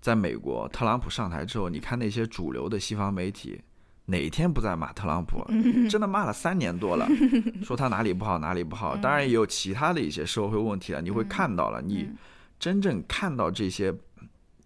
[0.00, 3.62] 在美国特朗普上台之后，你看那些主流的西方媒体，
[4.06, 5.44] 哪天不在骂特朗普？
[5.48, 5.88] 嗯。
[5.88, 7.08] 真的骂了三年多了，
[7.64, 8.96] 说他哪里不好哪里不好。
[8.96, 12.16] 当然也有其他的一些社会问题了，你会看到了，你嗯
[12.58, 13.94] 真正看到这些，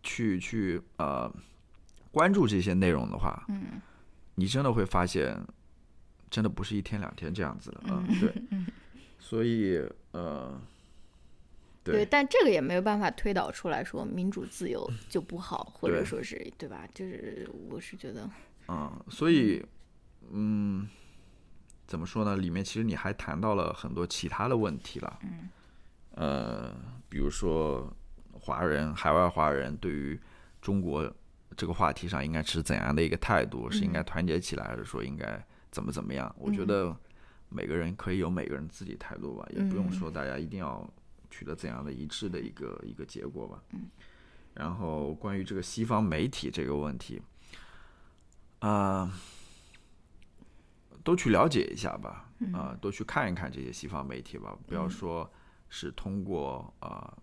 [0.03, 1.33] 去去呃
[2.11, 3.81] 关注这些内容的话，嗯。
[4.35, 5.37] 你真的会发现，
[6.31, 8.33] 真的不是一天两天这样子的，嗯，对，
[9.19, 9.81] 所以
[10.13, 10.61] 呃。
[11.85, 16.87] 对，但这个也没有办法推导出来说民主自由就不好，或者说是对吧？
[16.93, 18.29] 就是我是觉得，
[18.69, 19.65] 嗯，所以，
[20.31, 20.89] 嗯，
[21.87, 22.37] 怎么说呢？
[22.37, 25.19] 里面其实你还谈到了很多其他的问题了。
[25.23, 25.49] 嗯，
[26.11, 26.75] 呃，
[27.09, 27.91] 比如说
[28.33, 30.21] 华人、海外华人对于
[30.61, 31.11] 中国
[31.57, 33.71] 这个话题上应该持怎样的一个态度？
[33.71, 36.33] 是应该团结起来，还是说应该怎么怎么样？
[36.39, 36.97] 我觉嗯得
[37.49, 40.87] 每个人可以有每个人自己态度吧，也不用嗯说大家一定要
[41.31, 43.63] 取得怎样的一致的一个一个结果吧。
[43.73, 43.89] 嗯。
[44.53, 47.23] 然后关于这个西方媒体这个问题，
[48.61, 49.13] 啊、
[51.05, 55.31] 都去了解一下吧，啊、都去看一看这些西方媒体吧，不要说
[55.69, 57.17] 是通过啊、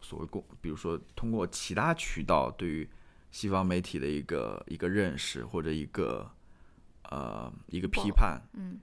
[0.00, 2.88] 所谓公，比如说通过其他渠道对于
[3.30, 6.28] 西方媒体的一个一个认识或者一个
[7.10, 8.78] 呃一个批判，嗯，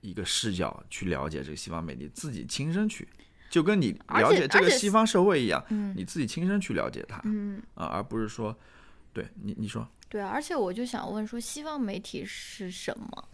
[0.00, 3.06] 一个视角去了解这个西方媒体，自己亲身去，
[3.48, 5.94] 就跟你了解这个西方社会一样，嗯。
[5.96, 8.56] 你自己亲身去了解它，嗯，啊，而不是说，
[9.12, 13.24] 对你你说，对啊，而且我就想问说，西方媒体是什么？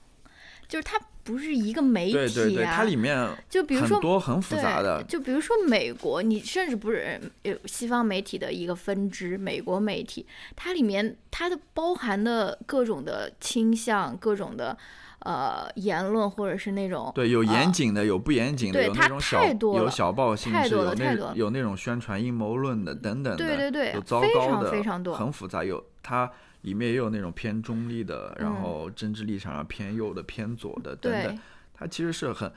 [0.69, 2.21] 就是它不是一个媒体啊。
[2.27, 14.77] 对对对，它里面就比如说很多很复杂的，就比如说美国，你甚至不是有西方媒体的一个分支，美国媒体，它里面它的包含的各种的倾向，各种的。
[15.21, 25.65] 呃，言论或者是那种对有严谨的，有不严谨的，有那种小有小报性质，有那有那种宣传阴谋论的等等的，对对对，有糟糕的，非常多，很复杂。
[25.65, 26.31] 有它
[26.63, 31.39] 里面也有那种偏中立的，然后政治立场上偏右的、偏左的等等。
[31.75, 32.51] 它其实是很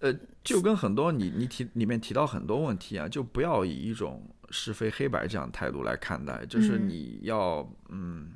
[0.00, 8.30] 呃，就跟很多你你提里面提到很多问题啊，就不要以一种是非黑白这样态度来看待，就是你要嗯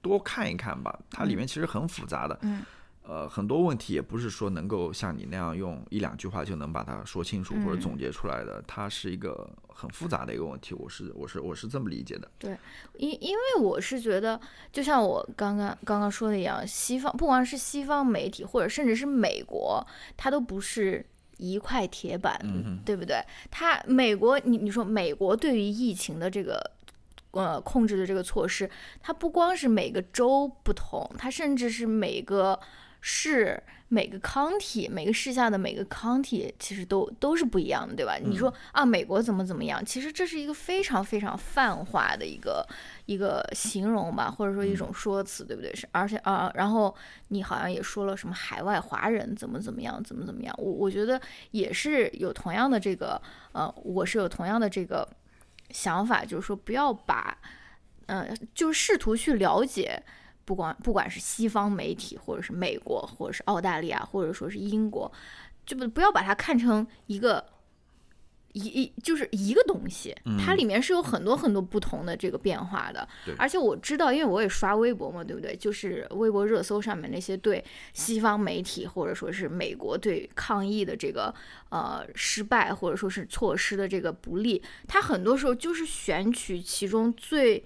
[0.00, 0.98] 多看一看吧。
[1.10, 2.38] 它里面其实很复杂的。
[2.42, 2.62] 嗯。
[3.02, 10.74] 呃，很多问题也不是说能够像你那样用一两句话就能把它说清楚或者总结出来的，它是一个很复杂的一个问题。
[10.74, 12.30] 我是我是我是这么理解的。
[12.38, 12.56] 对，
[12.98, 14.40] 因因为我是觉得，
[14.70, 19.84] 就像我刚刚刚刚说的一样，西方不光是西方媒体，或者甚至是美国，
[20.16, 21.04] 它都不是
[21.38, 22.38] 一块铁板，
[22.84, 23.20] 对不对？
[23.50, 26.62] 它美国，你你说美国对于疫情的这个
[27.32, 28.70] 呃控制的这个措施，
[29.00, 32.60] 它不光是每个州不同，它甚至是每个。
[33.00, 38.16] 是每个 county 每个市下的每个 county 其实都都是不一样的，对吧？
[38.22, 39.84] 你说啊，美国怎么怎么样？
[39.84, 42.64] 其实这是一个非常非常泛化的一个
[43.06, 45.74] 一个形容吧，或者说一种说辞，对不对？
[45.74, 46.94] 是，而且啊，然后
[47.28, 50.54] 你好像也说了什么海外华人怎么怎么样，怎么怎么样？
[50.58, 51.20] 我我觉得
[51.50, 53.20] 也是有同样的这个
[53.52, 55.08] 呃，我是有同样的这个
[55.70, 57.36] 想法，就是说不要把
[58.06, 60.00] 呃，就试图去了解。
[60.50, 65.08] 不管不管是西方媒体，或者是美国，或者是澳大利亚，或者说是英国，
[65.64, 67.44] 就不不要把它看成一个
[68.52, 70.12] 一一就是一个东西，
[70.44, 73.08] 它里面是有很多很多不同的这个变化的。
[73.38, 75.54] 而且我知道，因为我也刷微博嘛，对不对？
[75.54, 81.32] 就是微博热搜上面那些对西方媒体或者说是美国对抗疫的这个
[81.68, 87.64] 呃失败或者说是措施的这个不利，它很多时候就是选取其中最。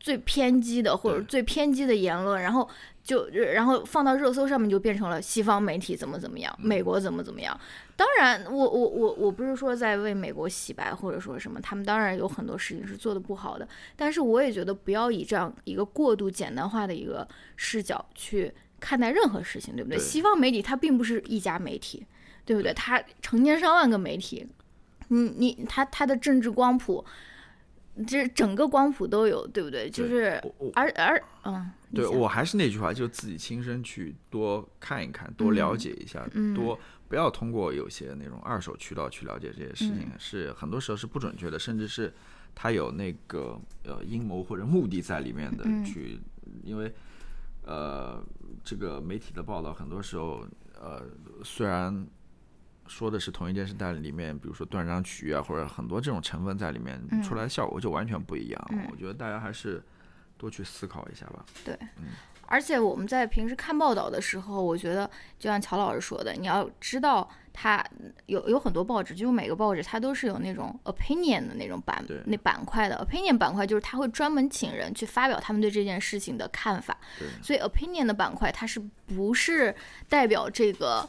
[0.00, 2.68] 最偏激的或者最偏激的言论，然后
[3.02, 7.58] 就然后放到热搜上面，就变成了西方媒体怎么怎么样，美国怎么怎么样。
[7.96, 17.26] 当然，我我我我不是说在为美国洗白或者说什么，他们当然有很多事情是做的不好的，但是我也觉得不要以这样一个过度简单化的一个
[17.56, 19.98] 视角去看待任何事情，对不对？
[19.98, 22.06] 西方媒体它并不是一家媒体，
[22.44, 22.72] 对不对？
[22.72, 24.46] 它成千上万个媒体，
[25.08, 27.04] 你你它它的政治光谱。
[28.06, 29.88] 这整个光谱都有，对不对？
[29.90, 30.40] 就是，
[30.74, 42.12] 而而嗯，对我还是那句话，就自己亲身去多看一看，多了解一下，多不要通过有些那种二手渠道去了解这些事情，是很多时候是不准确的，甚至是
[42.54, 46.20] 他有那个呃阴谋或者目的在里面的去，
[46.62, 46.92] 因为
[47.64, 48.22] 呃
[48.62, 50.46] 这个媒体的报道很多时候
[50.80, 51.02] 呃
[51.42, 52.06] 虽然。
[52.88, 58.70] 说的是同一件事，但里面比如说断章取义啊，或者很多这种成分在里面，出来的效果就完全不一样。
[58.90, 59.82] 我觉得大家还是
[60.38, 61.44] 多去思考一下吧。
[61.64, 62.06] 对，嗯，
[62.46, 65.08] 而且我们在平时看报道的时候，我觉得
[65.38, 67.84] 就像乔老师说的，你要知道，它
[68.26, 76.96] 有有很多报纸，就每个报纸它都是有那种 opinion 的那种板那板块的 opinion 板块，就是他会专门请人去发表他们对这件事情的看法。
[77.42, 79.74] 所以 opinion 的板块它是不是
[80.08, 81.08] 代表这个？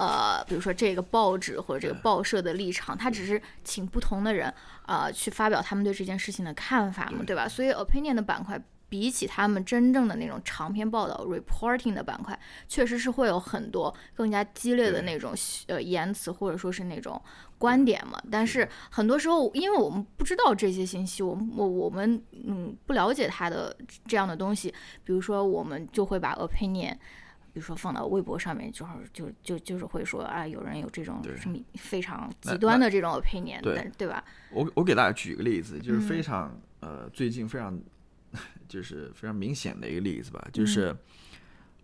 [0.00, 4.50] 呃，比如说这个报纸或者这个报社的立场，他只是请不同的人
[4.86, 7.46] 啊去发表他们对这件事情的看法嘛，对吧？
[7.46, 8.58] 所以 opinion 的板块
[8.88, 15.34] 比起他们真正的那种长篇报道 reporting 的板块，确实是会有很多更加激烈的那种
[15.66, 17.20] 呃言辞或者说是那种
[17.58, 18.18] 观点嘛。
[18.30, 24.72] 但是很多时候，因为我们不知道这些信息，我们我我们嗯不了解他的这样的东西，
[25.04, 26.96] 比如说我们就会把 opinion。
[27.52, 34.24] 比如说放到微博上面，就是就就就是会说啊，有人有这种什么非常极端的这种 opinion，对对吧？
[34.50, 37.76] 我我给大家举一个例子，就是非常呃最近非常
[38.68, 40.96] 就是非常明显的一个例子吧，就是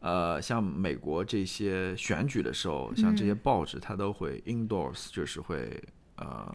[0.00, 5.82] 呃像美国这些选举的时候，像这些报纸它都会 endorse，就是会
[6.16, 6.54] 呃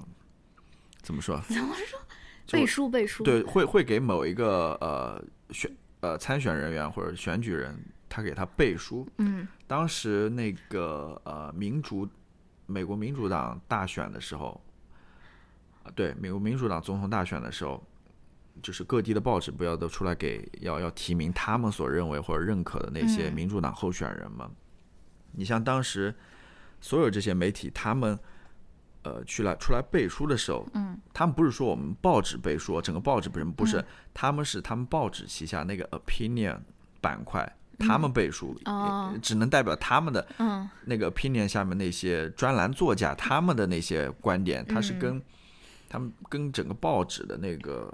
[1.01, 1.41] 怎么说？
[1.47, 1.99] 怎么说？
[2.49, 3.23] 背书背书？
[3.23, 5.69] 对，会会给某一个呃选
[5.99, 7.77] 呃参选人员或者选举人。
[8.11, 9.07] 他给他背书。
[9.19, 12.05] 嗯，当时那个呃民主，
[12.65, 14.61] 美国民主党大选的时候，
[15.83, 17.81] 啊，对，美国民主党总统大选的时候，
[18.61, 24.51] 就是各地的报纸不要都出来给要要提名他们所认为或者认可的那些民主党候选人嘛。
[25.31, 26.13] 你像当时
[26.81, 28.19] 所有这些媒体，他们
[29.03, 33.81] 呃去来出来背书的时候，嗯，他们不是说我们报纸背书，整个报纸不是不是，
[34.13, 36.59] 他们是他们报纸旗下那个 opinion
[36.99, 37.49] 板块。
[37.81, 39.13] 他们背书，哦。
[39.21, 40.69] 只能代表他们的嗯。
[40.85, 44.99] 那个 opinion 下面那些专栏作家他们的那些观点，它是嗯。
[44.99, 45.21] 跟
[45.89, 47.91] 他们跟整个报纸的那个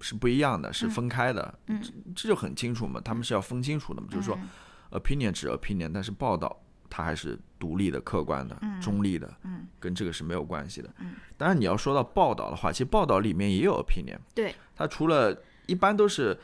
[0.00, 1.54] 是不一样的，是分开的。
[1.66, 1.80] 嗯。
[1.82, 4.38] 这这就很清楚嘛，他们是要分清楚的嘛，就是说
[4.92, 9.66] opinion 只 opinion，但是报道它还是独立的、客观的、中立的，嗯。
[9.78, 10.90] 跟这个是没有关系的。
[11.36, 15.36] 当然你要说到报道的话，其实报道里面也有 opinion，对，它除了
[15.66, 16.38] 一般都是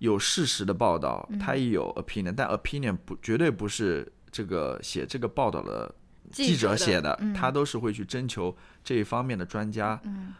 [0.00, 1.38] 有事实的报道，嗯。
[1.38, 5.94] 它也有 opinion，但 opinion 不绝对不是这个写这个报道的
[6.30, 7.32] 记记者写的，嗯。
[7.32, 8.54] 他都是会去征求
[8.84, 10.34] 这一方面的专家，嗯。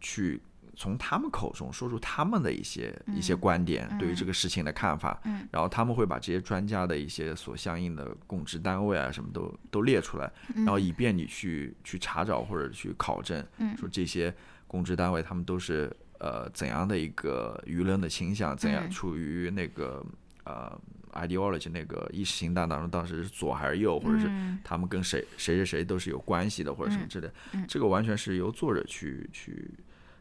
[0.00, 0.40] 去
[0.76, 5.46] 从他们口中说出他们的一些、一些观点，对于这个事情的看法，嗯。
[5.52, 13.76] 然后他们会把这些专家的一些所相应的供职单位啊什么都都列出来， 然后以便你去去查找或者去考证，嗯。
[13.78, 14.34] 说这些
[14.66, 15.94] 供职单位他们都是
[16.24, 18.90] 呃怎样的一个舆论的倾向，怎样嗯。
[18.90, 20.02] 处于那个
[20.44, 20.80] 呃
[21.12, 24.58] ideology 那个意识形态当中，当时是左还是右，或者是嗯。
[24.64, 27.30] 他们跟谁谁谁谁都是有关系的，或者什么之类
[27.68, 29.70] 这个完全是由作者去去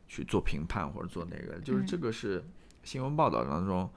[0.09, 1.85] 去做评判或者做那个，就是嗯。
[1.87, 2.43] 这个是
[2.83, 3.89] 新闻报道当中，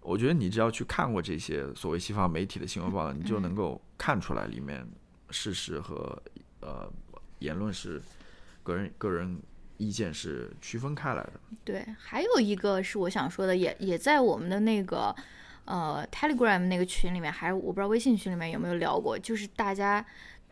[0.00, 3.42] 我觉得你只要去看过这些所谓西方媒体的新闻报道，你就嗯。
[3.42, 4.86] 能够看出来里面
[5.30, 6.22] 事实和
[6.60, 6.88] 呃
[7.40, 8.00] 言论是
[8.62, 9.42] 个人个人
[9.82, 11.32] 意见是区分开来的。
[11.64, 15.14] 对，还有一个是我想说的，也也在我们的那个
[15.64, 20.04] 呃 Telegram 那个群里面，还是我不知道微信群里面有没有聊过，就是大家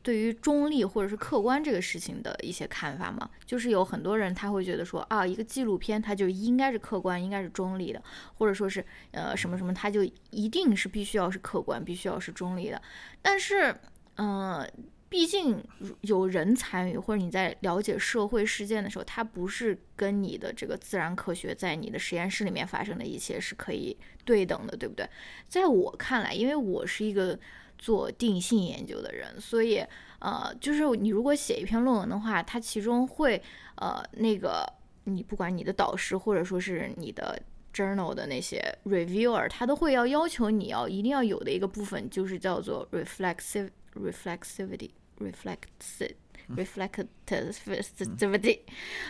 [0.02, 3.30] 对于中立或者是客观这个事情的一些看法嘛。
[3.46, 8.02] 就是有很多人他会觉得说啊，一个纪录片它就应该是客观，应该是中立的，
[8.34, 12.80] 或者说是呃什么什么，它就一定是必须要是客观，必须要是中立的。
[13.22, 13.74] 但是，
[14.16, 14.66] 嗯、
[15.10, 15.62] 毕竟
[16.02, 25.04] 有人参与，或者你在了解社会事件的时候，它不是跟你的这个自然科学在你的实验室里面发生的一切是可以对等的，对不对？
[25.48, 27.36] 在我看来，因为我是一个
[27.76, 29.84] 做定性研究的人，所以
[30.20, 33.42] 呃，就是你如果写一篇论文的话，它其中会
[33.74, 34.64] 呃那个
[35.04, 37.36] 你不管你的导师或者说是你的
[37.74, 44.90] journal 的那些 reviewer，他都会要要求你要一定要有的一个部分，就是叫做 reflexive reflexivity
[45.20, 46.14] reflexive
[46.56, 48.60] reflectivity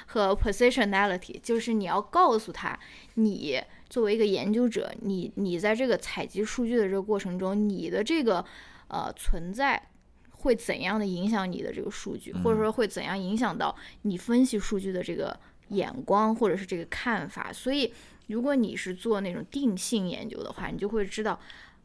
[0.06, 2.78] 和 positionality，就是你要告诉他，
[3.14, 3.58] 你
[3.88, 8.44] 作为一个研究者，你你在这个采集数据的这个过程中，你的这个
[8.88, 9.88] 呃存在
[10.32, 15.38] 会怎样的影响你的这个数据，或者说会怎样影响到你分析数据的这个
[15.68, 17.50] 眼光或者是这个看法。
[17.50, 17.90] 所以，
[18.26, 21.40] 如果你是做那种定性研究的话，你就会知道，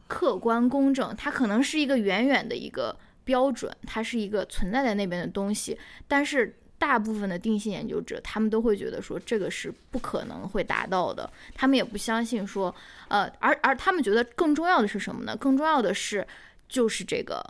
[0.06, 5.78] 客观公正它可能是一个远远的一个标准，它是一个存在在那边的东西，
[6.08, 6.58] 但是。
[6.78, 12.72] 大部分的定性研究者，他们都会觉得说这个是不可能会达到的，他们也不相信说，
[13.08, 15.34] 呃，而而他们觉得更重要的是什么呢？
[15.34, 16.24] 更重要的是
[16.68, 17.42] 就是这个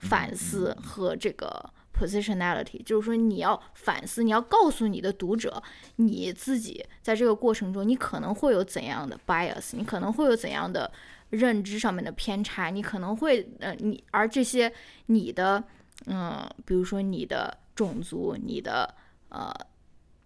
[0.00, 1.64] 反思和这个
[1.98, 5.62] positionality，就是说你要反思，你要告诉你的读者，
[5.96, 10.92] 你自己在这个过程中，你可能会有怎样的 bias，你可能会有怎样的
[11.30, 14.72] 认知上面的偏差，你可能会呃，你而这些
[15.06, 15.62] 你的
[16.06, 18.94] 嗯、比如说你的种族，你的
[19.28, 19.52] 呃。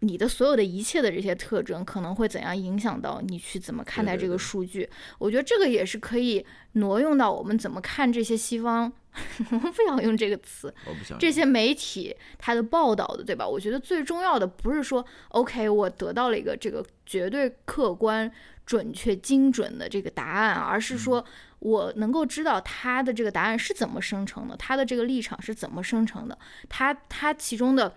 [0.05, 4.91] 你的所有的一切的这些特征可能会怎样影响到你去怎么看待这个对对对数据？
[5.21, 8.93] 我觉得这个也是可以挪用到我们怎么看这些西方，
[9.53, 13.47] 我们不想用这个词，我不想这些媒体它的报道的，对吧？
[13.47, 18.29] 我觉得最重要的不是说，OK，我得到了一个这个绝对客观、
[18.65, 21.25] 准确、精准的这个答案，而是说
[21.59, 27.89] 我能够知道他的这个答案是怎么生成的，他的这个立场是怎么生成的，他他其中的，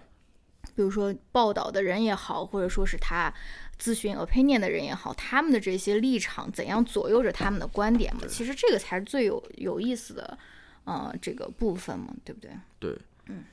[0.75, 3.33] 比如说报道的人也好，或者说是他
[3.79, 8.21] 咨询 opinion 的人也好，他们的这些立场怎样左右着他们的观点嘛？
[8.27, 10.37] 其实这个才是最有有意思的，
[10.85, 12.51] 呃，这个部分嘛，对不对？
[12.79, 12.97] 对，
[13.27, 13.43] 嗯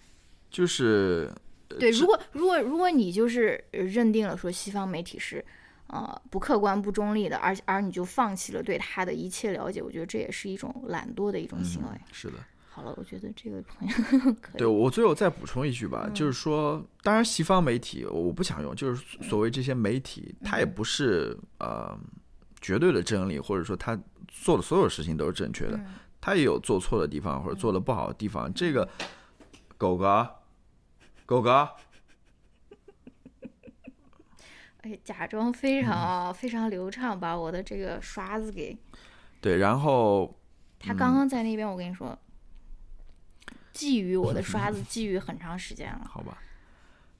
[0.50, 1.32] 就是
[1.66, 5.42] 对，如果如果如果你就是呃认定了说西方媒体是
[5.92, 12.00] 呃不客观、不中立的，而而你就放弃了对他的一切了解，我觉得这也是一种懒惰的一种行为。
[12.10, 12.34] 是的。
[12.74, 13.94] 好了，我觉得这个朋友
[14.40, 14.58] 可以。
[14.58, 21.94] 对我最后再补充一句嗯吧，就是说，当然西方媒体我不想用，就是所谓这些媒体，它嗯也不是呃
[22.62, 23.96] 绝对的真理，或者说他
[24.26, 25.84] 做的所有事情都是正确的，嗯
[26.18, 28.50] 他也有做错的地方或者做的不好的地方。
[28.54, 28.88] 这个
[29.76, 30.26] 狗哥，
[31.26, 31.68] 狗哥，
[34.82, 38.76] 哎，假装非常、非常流畅，把我的这个刷子给
[39.40, 40.38] 对，然后
[40.78, 42.18] 他刚刚在那边，我跟你说，
[43.72, 46.04] 觊觎我的 刷子，觊觎很长时间了。
[46.04, 46.38] 好吧。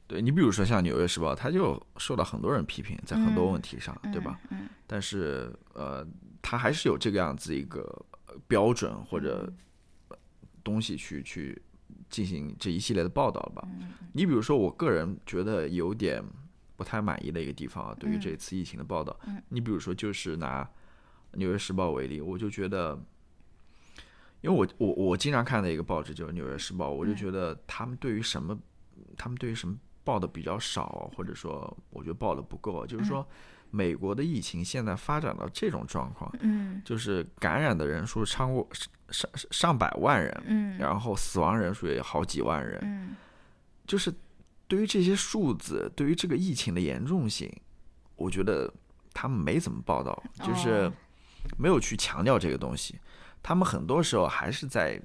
[0.09, 4.39] 对你比如说像《纽约时报》，他就受到很多人批评，在很多问题上，对吧？
[4.51, 6.07] 嗯但是呃，
[6.43, 8.05] 他还是有这个样子一个
[8.47, 9.51] 标准或者
[10.63, 11.63] 东西去去
[12.11, 13.67] 进行这一系列的报道了吧？
[14.13, 16.23] 你比如说，我个人觉得有点
[16.77, 19.17] 不太满意的一个地方啊，对于这次疫情的报道，
[19.49, 20.65] 你比如说就是拿
[21.33, 22.99] 《纽约时报》为例，我就觉得，
[24.41, 28.59] 因为我我我经常看的一个报纸就是《纽约时报》，我就觉得他们对于什么，
[29.17, 33.27] 他们对于什么报的比较少，或者说我觉得报的不够，就是说。
[33.75, 43.17] 美国的疫情现在发展到这种状况，嗯，就是感染的人数超过上上上百万人，嗯，然后死亡人数也好几万人，嗯，
[43.87, 44.13] 就是
[44.67, 47.51] 对于这些数字，对于这个疫情的严重性，
[48.17, 48.73] 我觉得
[49.13, 50.91] 他们没怎么报道，就是
[51.59, 52.99] 没有去强调这个东西，
[53.43, 55.01] 他们很多时候还是在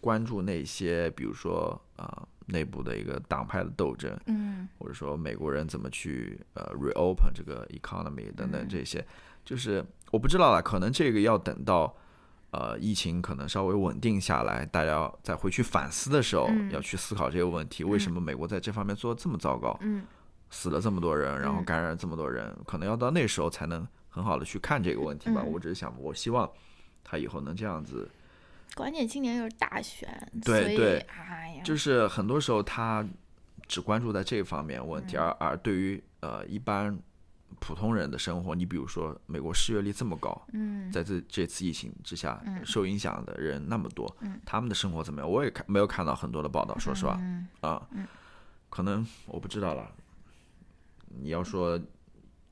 [0.00, 2.26] 关注那些，比如说啊。
[2.50, 9.06] 内部的一个党派的斗争，嗯，或者说美国人怎么去呃 reopen 这个 economy 等等这些，
[9.44, 11.94] 就是我不知道了，可能这个要等到
[12.50, 20.04] 呃疫情可能稍微稳定下来，大家再回去反思的时候，要去思考这个问题，为什么美国在这方面做的这么糟糕，嗯，
[20.50, 25.42] 死了这么多人，然后感染了这么多人，可能要到那时候才能很好的去看这个问题吧。
[25.42, 26.50] 我只是想，我希望
[27.04, 28.08] 他以后能这样子。
[28.74, 30.08] 关键今年又是大选，
[30.44, 33.04] 对对，哎呀，就是很多时候他
[33.66, 36.96] 只关注在这方面问题，而而对于呃一般
[37.60, 45.30] 普通人的生活，你比如说美国失业率这么高，嗯，在这这次疫情之下受影响的人那么多，嗯，他们的生活怎么样？
[45.30, 47.20] 我也看没有看到很多的报道，说实话，
[47.60, 48.06] 啊，嗯，
[48.70, 49.90] 可能我不知道了。
[51.08, 51.80] 你要说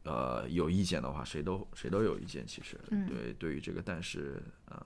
[0.04, 2.78] 呃有意见的话，谁都谁都有意见，其实
[3.08, 4.84] 对对于这个，但是啊。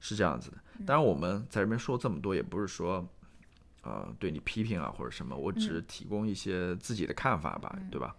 [0.00, 3.04] 是这样子的，当然我们在这边说这么多，也不是说，
[3.82, 8.14] 呃，对你批评啊或者什么，我只是提供一些自己的看法吧，对吧？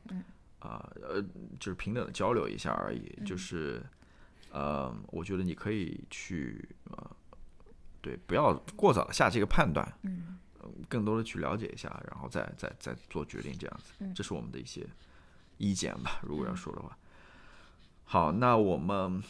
[0.59, 1.21] 啊，呃，
[1.59, 3.81] 就是平等的交流一下而已，就是，
[4.51, 7.11] 呃，我觉得你可以去，呃，
[8.01, 10.37] 对，不要过早的下这个判断，嗯，
[10.87, 14.87] 更多的去了解一下，然后再再再做决定，这样子，这是我们的一些
[15.57, 16.97] 意见吧，如果要说的话。
[18.03, 19.23] 好，那我们，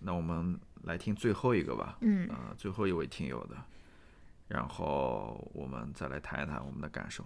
[0.00, 0.58] 那我们。
[0.84, 3.56] 来听最后一个吧，嗯，呃，最后一位听友的，
[4.48, 7.22] 然后我们再来谈一谈我们的感受。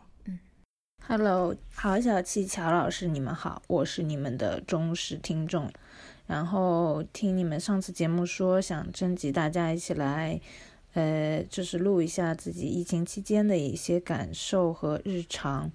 [1.09, 5.71] 嗯，Hello，郝小气乔老师，你们好，我是你们的忠实听众。
[6.27, 10.41] 然后听你们上次节目说想征集大家一起来，
[10.95, 15.71] 呃，就是录一下自己疫情期间的一些感受和日常。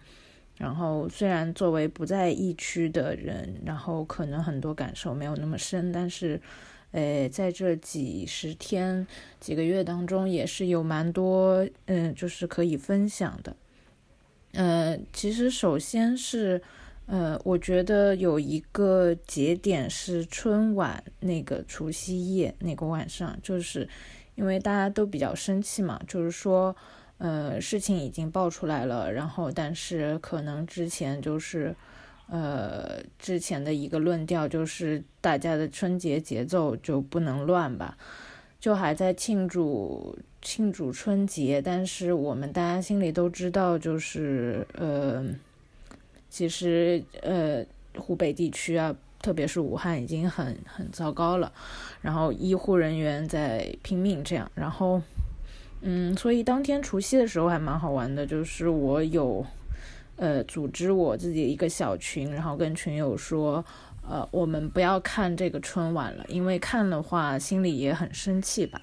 [0.58, 6.41] 然后虽然作为不在疫区的人，然后可能很多感受没有那么深，但是。
[6.91, 9.06] 呃，在这几十天、
[9.40, 13.56] 几个月当中，也是有蛮多，嗯，就是可以分享的。
[14.53, 16.61] 呃，其实首先是，
[17.05, 23.87] 呃，我觉得有一个节点是春晚那个除夕夜那个晚上，就是
[24.35, 26.75] 因为大家都比较生气嘛，就是说，
[27.17, 31.75] 呃，事情已经爆出来了，然后但是可能之前就是。
[32.31, 37.97] 呃，之前的一个论调就是大家的春节节奏就不能乱吧，
[38.59, 45.26] 就还在庆祝庆祝春节，但是我们大家心里都知道，就是呃，
[46.30, 47.66] 其实呃，
[47.98, 51.51] 湖北地区啊，特别是武汉已经很很糟糕了，
[52.01, 55.01] 然后医护人员在拼命这样，然后
[55.82, 59.45] 嗯，所以当天除夕的时候还蛮好玩的，就是我有。
[60.22, 63.64] 呃，组织我自己一个小群，然后跟群友说，
[64.06, 68.82] 呃，我们不要看这个春晚了，因为看的话心里也很生气吧。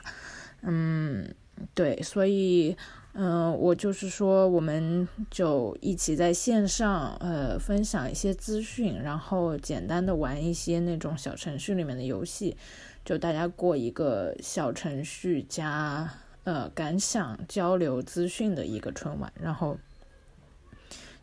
[0.62, 1.28] 嗯，
[1.74, 2.76] 对，所以，
[3.12, 12.56] 嗯，我就是说，我们就一起在线上，呃，分享一些资讯，然后简单的玩一些那种小程序里面的游戏，
[13.04, 16.10] 就大家过一个小程序加
[16.44, 19.78] 呃感想交流资讯的一个春晚，然后。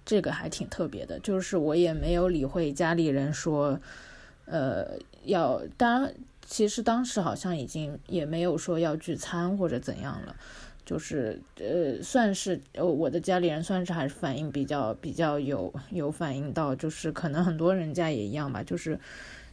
[0.06, 3.80] 这个还挺特别的，就是我也没有理会家里人说，
[4.44, 4.86] 呃，
[5.24, 6.14] 要当然，
[6.46, 10.36] 其实当时好像已经也没有说要聚餐或者怎样了，
[10.86, 19.00] 就是呃，算是呃，我的家里人算是还是反应比较比较有有反应到，就是可能很多人家也一样吧，就是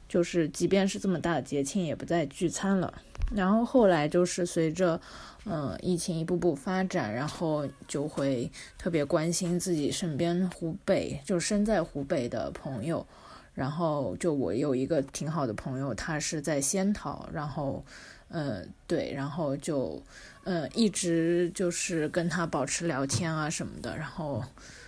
[0.09, 2.93] 就是即便是这么大的节庆也不再聚餐了，
[3.35, 5.01] 然后后来就是随着。
[5.47, 13.07] 嗯，疫情一步步发展，然后就会特别关心自己身边湖北，就身在湖北的朋友。
[13.61, 17.85] 然后就我有一个挺好的朋友，他是在仙桃，然后，
[18.29, 20.03] 呃，对，然后就，
[20.45, 23.95] 嗯，一直就是跟他保持聊天啊什么的。
[23.99, 24.43] 然后，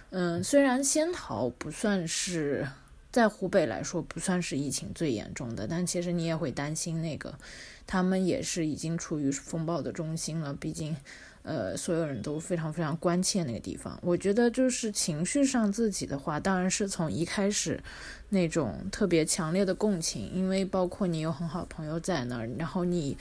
[0.09, 2.67] 嗯，虽然仙桃不算是，
[3.11, 7.39] 在湖北来说不算是疫情最严重的，但其实你也会担心那个，
[7.87, 10.97] 他们也是已经处于风暴的中心了，毕竟。
[11.43, 13.99] 呃，所有人都非常非常关切那个地方。
[14.01, 17.83] 我觉得就是情绪上自己的话，当然是从一开始
[18.29, 23.19] 那种特别强烈的共情，因为包括你有很好朋友在那儿，然后你，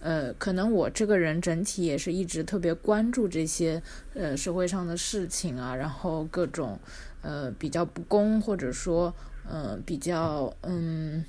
[0.00, 3.80] 呃，可能我这个人整体也是一直特别关注这些
[4.14, 6.76] 呃社会上的事情啊，然后各种
[7.22, 9.14] 呃比较不公或者说
[9.48, 11.24] 嗯比较嗯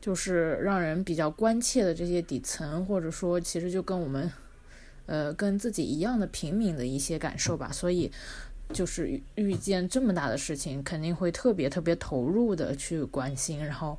[0.00, 4.30] 就是让人比较关切的这些底层，或者说其实就跟我们。
[5.06, 8.10] 呃，跟自己一样的平民的一些感受吧，所以
[8.72, 13.64] 就是遇见这么大的事情，肯定会特别特别投入的去关心。
[13.64, 13.98] 然后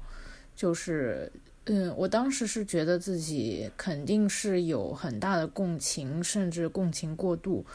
[0.56, 1.32] 就是，
[1.66, 7.66] 嗯，我当时是觉得自己肯定是有很大的共情，甚至共情过度。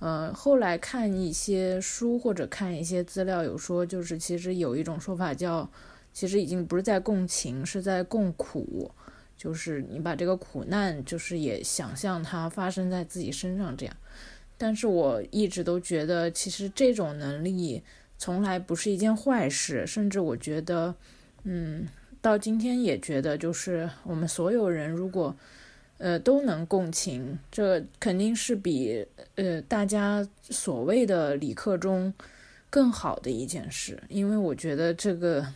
[0.00, 5.68] 呃，后来看一些书或者看一些资料，有说就是其实有一种说法叫，
[6.12, 8.90] 其实已经不是在共情，是在共苦。
[9.38, 13.96] 就是你把这个苦难，就是也想象它发生在自己身上这样，
[14.58, 17.80] 但是我一直都觉得，其实这种能力
[18.18, 20.92] 从来不是一件坏事，甚至我觉得，
[21.44, 21.86] 嗯，
[22.20, 25.36] 到今天也觉得，就是我们所有人如果，
[25.98, 32.12] 呃，都能共情，这肯定是比呃大家所谓的理科中
[32.68, 35.46] 更好的一件事，因为我觉得这个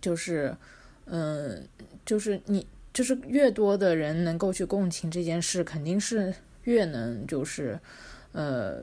[0.00, 0.56] 就是，
[1.04, 1.68] 嗯。
[2.04, 7.78] 就是你，就是越多的人能够去共情这件事，肯定是越能就是，
[8.32, 8.82] 呃，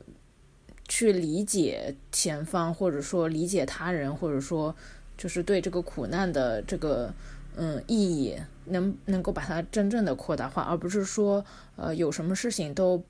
[0.87, 4.75] 去理解前方，或者说理解他人，或者说
[5.17, 7.13] 就是对这个苦难的这个
[7.55, 11.43] 嗯意义，能能够把它真正的扩大化，而不是说
[11.75, 13.03] 呃有什么事情都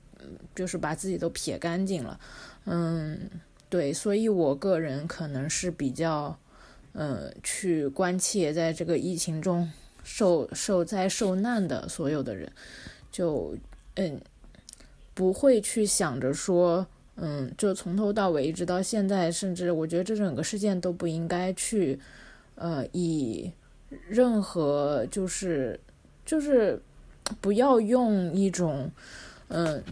[0.54, 2.18] 就是把自己都撇干净了，
[2.64, 3.30] 嗯，
[3.68, 6.36] 对，所以我个人可能是比较
[6.92, 9.70] 呃去关切在这个疫情中。
[10.10, 12.50] 受受灾受难的所有的人，
[13.12, 13.54] 就
[13.96, 14.18] 嗯，
[15.12, 22.00] 不会去想着说，嗯，就从头到尾一直到现在，甚至我觉得这整个事件都不应该去，
[22.54, 23.52] 呃，以
[24.08, 25.78] 任何就是
[26.24, 26.80] 就是
[27.42, 28.90] 不要用一种
[29.48, 29.84] 嗯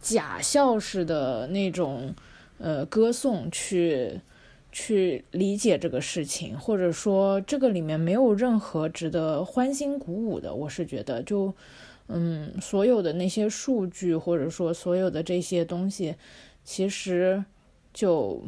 [0.00, 2.14] 假笑式的那种
[2.56, 4.18] 呃歌颂去。
[4.72, 10.54] 去理解这个事情，或者说这个里面没有任何值得欢欣鼓舞的。
[10.54, 11.52] 我是觉得，就
[12.06, 16.14] 嗯，所有的那些数据，或者说所有的这些东西，
[16.62, 17.44] 其实
[17.92, 18.42] 就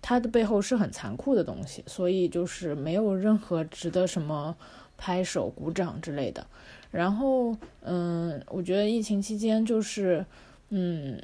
[0.00, 4.56] 它的背后是很残酷的东西，所以就是没有任何值得什么
[4.96, 6.46] 拍手鼓掌之类的。
[6.90, 10.26] 然后，嗯，我觉得疫情期间就是
[10.70, 11.20] 嗯。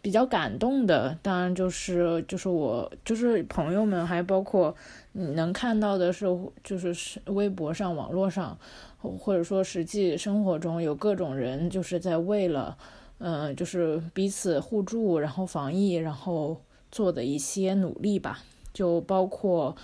[0.00, 4.74] 比较感动的，当然就是就是我就是朋友们，还包括
[5.12, 6.26] 你能看到的是，
[6.62, 8.56] 就是是微博上、网络上，
[8.98, 12.76] 或者说实际生活中有各种人，就是在为了，
[13.18, 16.60] 嗯，就是彼此互助，然后防疫，然后
[16.90, 18.40] 做的一些努力吧，
[18.72, 19.76] 就包括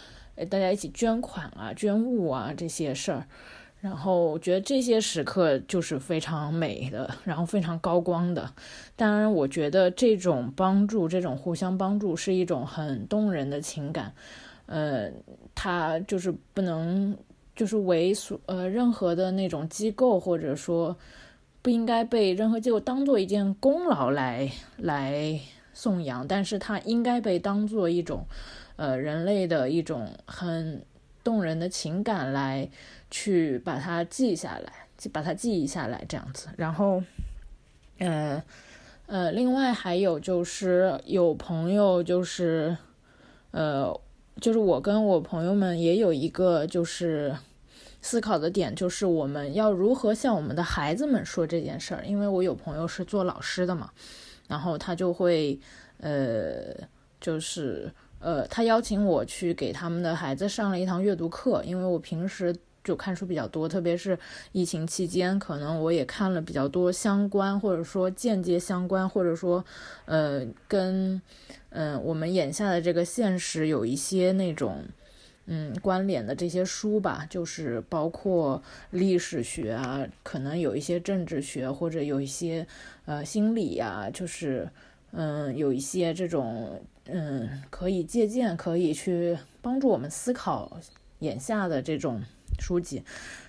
[0.48, 3.26] 大家一起捐款啊、捐物啊这些事儿。
[3.84, 8.50] 然后我觉得这些时刻就是非常美的，然后非常高光的。
[8.96, 14.14] 当然，我觉得这种帮助，这种互相帮助是一种很动人的情感。
[14.64, 15.10] 呃，
[15.54, 17.14] 它就是不能
[17.54, 20.96] 就是为所呃任何的那种机构，或者说
[21.60, 25.38] 不应该被任何机构当做一件功劳来来
[25.74, 28.24] 颂扬，但是它应该被当做一种
[28.76, 30.82] 呃人类的一种很
[31.22, 32.70] 动人的情感来。
[33.16, 34.72] 去把它记下来，
[35.12, 36.48] 把它记忆下来，这样子。
[36.56, 37.00] 然后，
[37.98, 38.42] 呃，
[39.06, 42.76] 呃，另外还有就是有朋友就是，
[43.52, 44.00] 呃，
[44.40, 47.32] 就是我跟我朋友们也有一个就是
[48.02, 52.04] 思考的点，就是我们要如何向我们的孩子们说这件事儿。
[52.04, 53.92] 因为我有朋友是做老师的嘛，
[54.48, 55.56] 然后他就会，
[55.98, 56.74] 呃，
[57.20, 62.52] 就是呃，他邀请我去给他们的孩子上了一堂阅读课，因为我平时。
[62.84, 64.16] 就看书比较多，特别是
[64.52, 69.64] 疫情期间，可能我也看了比较多相关，或者说间接相关，或者说，
[70.04, 71.20] 呃，跟，
[71.70, 74.84] 嗯，我们眼下的这个现实有一些那种，
[75.46, 82.66] 嗯，关联的这些书吧，就是包括历史学啊，可能有一些政治学，或者有一些，
[83.06, 84.68] 呃，心理呀，就是，
[85.12, 90.78] 嗯，有一些这种，嗯，可以借鉴，可以去帮助我们思考
[91.20, 92.22] 眼下的这种。
[92.58, 93.02] 书籍，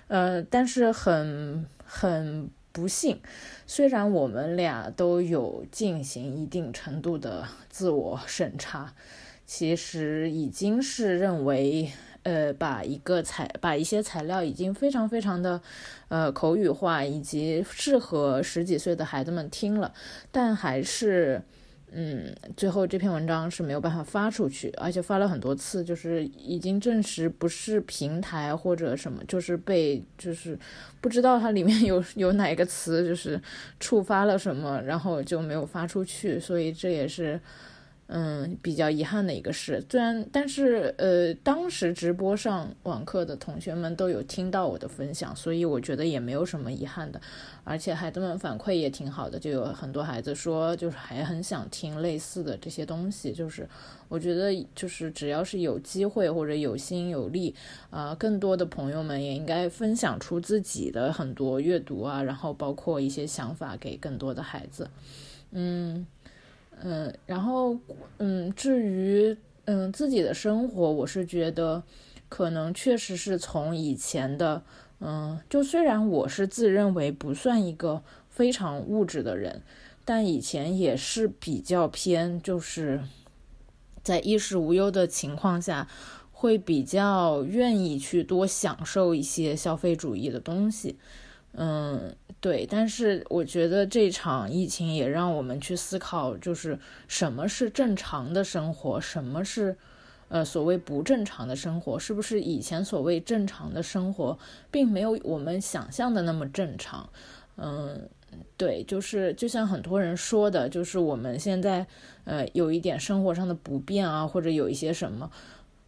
[0.08, 3.20] 呃，但是很很不幸，
[3.66, 8.94] 虽然我们俩都有进行一定程度的自我审查，
[9.46, 11.90] 其实已经是认为，
[12.22, 15.60] 呃，把一个材把一些材料已经非常非常的，
[16.08, 19.94] 呃，口语化以及适合十几岁的孩子们听了，
[20.30, 21.42] 但还是。
[21.92, 30.58] 嗯，最后这篇文章是没有办法发出去，而且发了很多次，就是已经证实不是平台或者什么，就是被就是
[31.00, 33.40] 不知道它里面有有哪个词就是
[33.80, 37.40] 触发了什么，然后就没有发出去，所以这也是。
[38.08, 47.20] 嗯，比较遗憾的一个事，虽然但是呃，当时直播上网课的同学们都有听到我的分享，所以我觉得也没有什么遗憾的，
[47.64, 53.68] 而且孩子们反馈也挺好的，就有很多孩子说就是还很想听类似的这些东西，就是
[54.08, 57.52] 我觉得就是只要是有机会或者有心有力
[57.90, 64.88] 啊，更多的朋友们也应该分享出自己的很多阅读啊，然后包括一些想法给更多的孩子，
[65.50, 66.06] 嗯。
[66.82, 67.76] 嗯，然后，
[68.18, 71.82] 嗯，至于嗯自己的生活，我是觉得，
[72.28, 74.62] 可能确实是从以前的，
[75.00, 79.62] 嗯，就虽然我是自认为不算一个非常物质的人，
[80.04, 83.02] 但以前也是比较偏，就是
[84.02, 85.88] 在衣食无忧的情况下，
[86.30, 90.96] 会比较愿意去多享受一些消费主义的东西，
[91.52, 92.14] 嗯。
[92.38, 99.76] 对，但是我觉得这场疫情也让我们去思考，就是什么是正常的生活，什么是，
[100.28, 104.38] 呃，所谓不正常的生活，是不是以前所谓正常的生活，
[104.70, 107.08] 并没有我们想象的那么正常？
[107.56, 108.08] 嗯，
[108.56, 111.84] 对，就是就像很多人说的，就是我们现在，
[112.24, 115.28] 呃，有一点生活上的不便啊，或者有一些什么，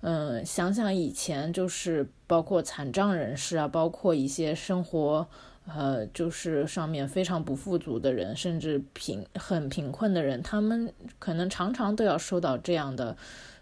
[0.00, 5.28] 嗯，想想以前，就是包括残障人士啊，包括一些生活。
[5.70, 13.14] 呃，就是上面非常不富足的人，甚至贫很贫困的人，他们可能常常都要受到这样的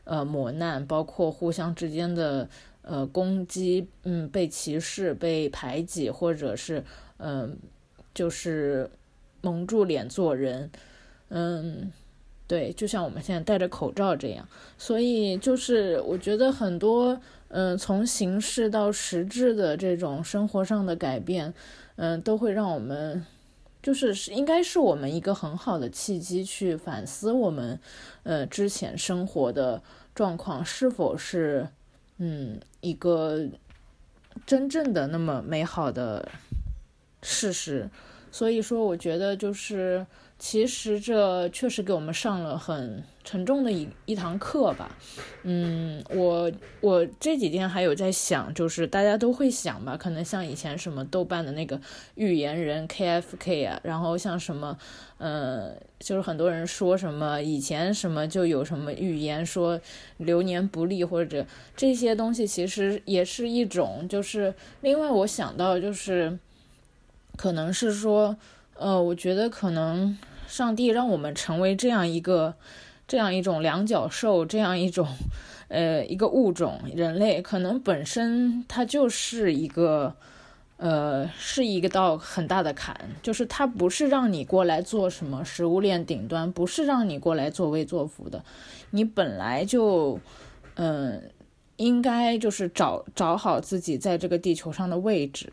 [0.04, 2.48] 呃磨难，包括互相之间的
[2.82, 6.84] 呃攻击，嗯，被歧视、被排挤，或者是
[7.18, 7.58] 嗯，
[8.14, 8.88] 就是
[9.40, 10.70] 蒙住脸做人，
[11.30, 11.90] 嗯，
[12.46, 21.52] 对，就像我们现在戴着口罩这样，所以就是我觉得很多嗯，从形式到实质的这种生活上的改变。
[21.96, 23.26] 嗯，都会让我们，
[23.82, 27.78] 就是是应该是我们一个很好的契机，去反思我们，
[28.22, 29.82] 呃，之前生活的
[30.14, 31.68] 状况是否是，
[32.18, 33.46] 嗯，一个
[34.46, 36.28] 真正的那么美好的
[37.22, 37.90] 事实。
[38.30, 40.06] 所以说，我觉得就是。
[40.38, 44.96] 其实这确实给我们上了很沉重的一一堂课吧，
[45.42, 51.78] 嗯，我我这几天还有在想，就是大家都会想吧，可能像以前什么豆瓣的那个
[52.14, 54.78] 预言人 KFK 啊，然后像什么，
[55.18, 59.78] 呃，就是很多人说什么以前什么就有什么预言说
[60.18, 61.44] 流年不利或者
[61.76, 66.38] 这些东西，其实也是一种，就是另外我想到就是
[67.36, 68.36] 可能是说。
[68.78, 72.54] 呃，我觉得可能上帝让我们成为这样一个，
[73.08, 75.06] 这样一种两脚兽， 这样一种，
[75.68, 80.14] 呃，一个物种，人类可能本身它就是一个，
[80.76, 88.44] 呃，是一个道很大的坎，就是它不是让你过来做什么食物链顶端，不是让你过来作威作福的，
[88.90, 90.18] 你本来就，
[90.74, 91.30] 嗯，
[91.76, 95.52] 应该就是找找好自己在这个地球上的位置。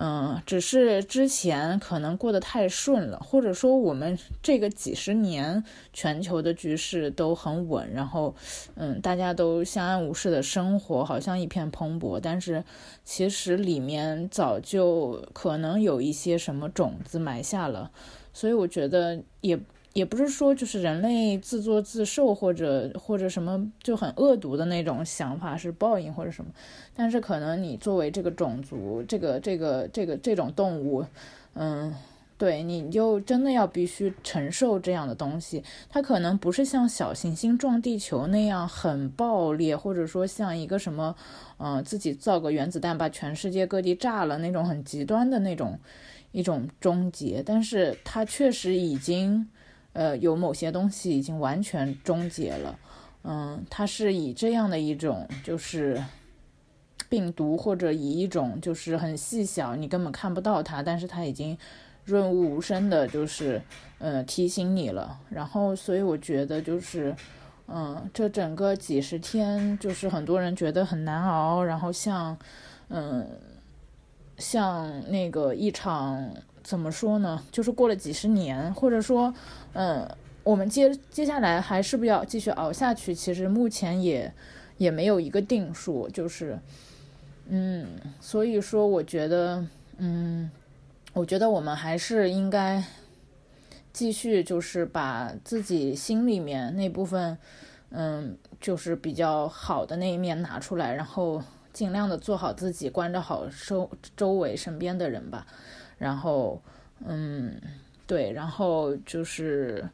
[0.00, 8.32] 嗯，只是之前可能过得太顺了，或者说我们这个几十年全球的局势都很稳，然后，
[8.76, 12.20] 嗯，大家都相安无事的生活，好像一片蓬勃。
[12.22, 12.62] 但是
[13.04, 17.90] 其实里面早就可能有一些什么种子埋下了，
[18.32, 19.58] 所以我觉得也。
[19.98, 26.52] 也不是说就是人类自作自受或者或者什么就很恶毒的那种想法是报应或者什么，
[26.94, 31.04] 但是可能你作为这个种族，这个这个这个这种动物，
[31.54, 31.92] 嗯，
[32.38, 35.64] 对，你就真的要必须承受这样的东西。
[35.88, 41.16] 它可能不是像小行星撞地球那样很暴烈，或者说像一个什么，
[41.58, 45.76] 嗯，自己造个原子弹把全世界各地炸了那种很极端的那种
[46.30, 49.48] 一种终结，但是它确实已经。
[49.94, 52.78] 呃，有某些东西已经完全终结了，
[53.24, 56.00] 嗯，它是以这样的一种就是
[57.08, 61.58] 病毒，或者以一种就是很细小，你根本看不到它，但是它已经
[62.04, 63.60] 润物无声的，就是
[63.98, 65.18] 呃提醒你了。
[65.30, 67.16] 然后，所以我觉得就是，
[67.66, 72.38] 嗯，这整个几十天，就是很多人觉得很难熬，然后像，
[72.88, 73.26] 嗯，
[74.36, 76.32] 像那个一场。
[76.68, 77.42] 怎么说呢？
[77.50, 79.32] 就是过了几十年，或者说，
[79.72, 80.06] 嗯，
[80.44, 83.14] 我们接接下来还是不要继续熬下去？
[83.14, 84.30] 其实目前也
[84.76, 86.58] 也没有一个定数，就是，
[87.46, 87.86] 嗯，
[88.20, 89.64] 所以说我觉得，
[89.96, 90.50] 嗯，
[91.14, 92.84] 我觉得我们还是应该
[93.90, 97.38] 继续，就是把自己心里面那部分，
[97.92, 105.46] 嗯，就是比较好的那一面拿出来，然后尽量的做好自己，关照好周周围身边的人吧，
[105.98, 106.62] 然后，
[107.04, 107.60] 嗯，
[108.06, 109.88] 对，然后就是。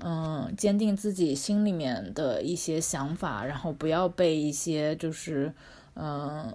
[0.00, 5.50] 嗯，坚定自己心里面的一些想法，然后不要被一些就是，
[5.94, 6.54] 嗯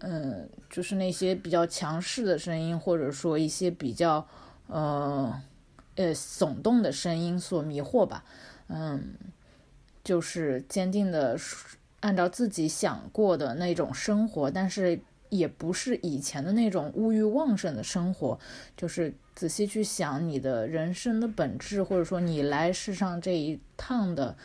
[0.00, 4.26] 嗯，就是那些比较强势的声音，或者说一些比较
[4.66, 5.40] 呃
[5.94, 8.24] 呃耸动的声音所迷惑吧。
[8.66, 9.14] 嗯，
[10.02, 11.38] 就是坚定的
[12.00, 15.00] 按照自己想过的那种生活，但是
[15.38, 18.38] 也不是以前的那种物欲旺盛的生活，
[18.76, 19.12] 就是。
[19.36, 24.36] 仔细去想你的人生的本质，或者说你来世上这一趟的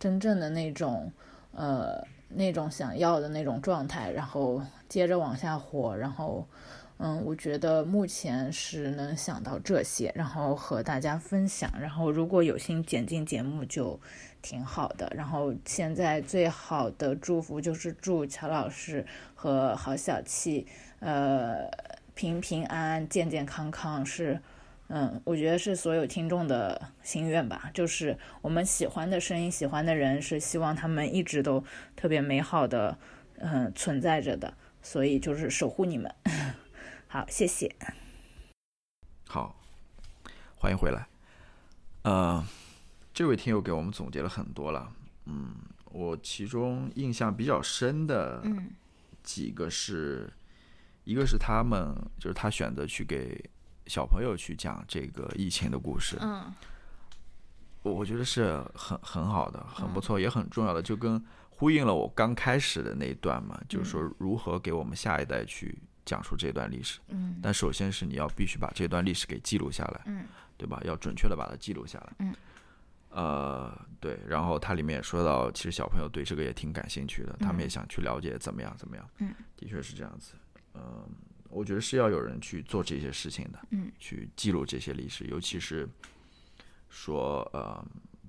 [0.00, 1.12] 真正的那种
[1.52, 5.94] 呃那种想要的那种状态，然后接着往下活。
[5.94, 6.48] 然后，
[6.96, 11.70] 嗯，我觉得目前是能想到这些，然后和大家分享。
[11.78, 14.00] 然后如果有幸剪进节目就
[14.42, 15.12] 挺好的。
[15.14, 20.66] 然后现在最好的祝福就是祝乔老师和郝小七，
[21.00, 21.70] 呃。
[22.18, 24.40] 平平安安、健健康康是，
[24.88, 27.70] 嗯，我觉得是所有听众的心愿吧。
[27.72, 31.62] 就是我们喜欢的声音、喜欢的人，是希望他们一直都
[31.94, 32.98] 特别美好的，
[33.36, 34.54] 嗯，存在着的。
[34.82, 36.12] 所以就是守护你们。
[37.06, 37.72] 好，谢谢。
[39.28, 39.54] 好，
[40.56, 41.06] 欢迎回来。
[42.02, 42.44] 呃，
[43.18, 44.92] 这位听友给我们总结了很多了。
[45.24, 45.56] 嗯，
[45.86, 48.40] 我其中印象比较深的
[49.24, 50.32] 几个是。
[51.02, 53.42] 一个是他们，就是他选择去给
[53.86, 56.54] 小朋友去讲这个疫情的故事，嗯，
[57.82, 70.26] 我我觉得是很很好的，很不错，也很重要的，就跟呼应了我刚开始的那一段嘛，就是说如何给我们下一代去讲述这段历史，嗯，但首先是你要必须把这段历史给记录下来，嗯，
[70.58, 70.78] 对吧？
[70.84, 72.34] 要准确的把它记录下来，嗯，
[73.18, 80.34] 呃，对，然后它里面也说到，其实小朋友对这个也挺感兴趣的，他们也想去了解怎么样怎么样，嗯，的确是这样子。
[80.74, 81.02] 嗯，
[81.50, 85.88] 我觉得是要有人去做这些事情的，嗯，去记录这些历史，尤其是
[86.88, 87.84] 说呃，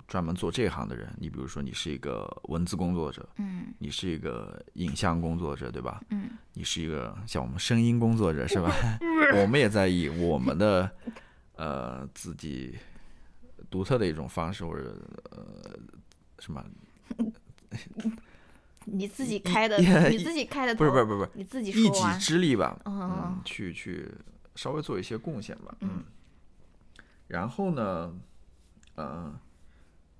[0.08, 6.02] 专门做这行的人，你比如说你是一个文字工作者，嗯，你是一个影像工作者，对吧？
[6.10, 8.74] 嗯，你是一个像我们声音工作者是吧？
[9.40, 10.90] 我们也在以我们的
[11.54, 12.76] 呃自己
[13.70, 14.96] 独特的一种方式或者
[15.30, 15.78] 呃
[16.38, 16.64] 什么。
[18.86, 24.10] 你自己开的，你自己开的，不是不是不是不是，你自己一己之力吧，嗯，去去
[24.56, 26.02] 稍微做一些贡献吧，嗯。
[27.28, 28.12] 然后呢，
[28.96, 29.38] 嗯，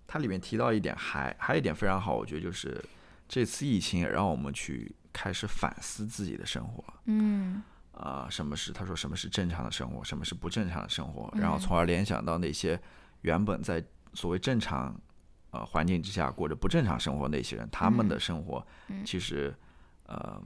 [0.07, 2.85] 它里面提到一点，还还有一点非常好，我觉得就是
[3.27, 7.63] 这次疫情也让我们去开始反思自己的生活，嗯，
[7.93, 12.81] 啊，什么是他说什么是正常的生活，什么是不正常的生活，然后从而联想到那些
[13.23, 13.85] 原本在
[14.15, 14.95] 所谓正常。
[15.53, 18.65] 呃，环境之下过着不正常生活那些人，他们的生活
[19.05, 19.53] 其实
[20.07, 20.41] 呃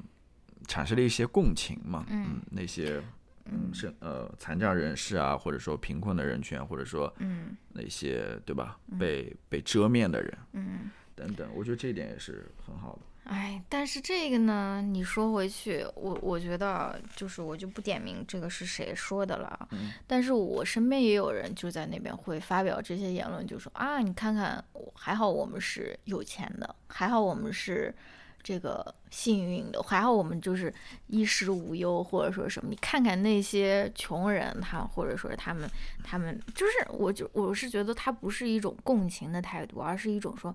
[0.67, 3.03] 产生了一些共情嘛，嗯，那些
[3.45, 3.69] 嗯。
[3.75, 7.55] 是呃残障人士啊，或者说贫困的人群，或者说嗯。
[7.75, 8.79] 那些对吧？
[8.99, 10.91] 被被遮面的人，嗯。
[11.15, 13.01] 等等，我觉得这一点也是很好的。
[13.25, 19.69] 哎，但是这个呢，你说回去，我我觉得就是我就不点名这个是谁说的了。
[19.73, 24.63] 嗯，但是我身边也有人就在那边会发表这些言论，就说啊，你看看，
[24.95, 27.95] 还好我们是有钱的，还好我们是
[28.43, 30.73] 这个幸运的，还好我们就是
[31.07, 32.69] 衣食无忧或者说什么。
[32.71, 35.67] 你看看那些穷人，他或者说是他们，
[36.03, 40.55] 他们就是，我就我是觉得他不是一种共情的态度，而是一种说。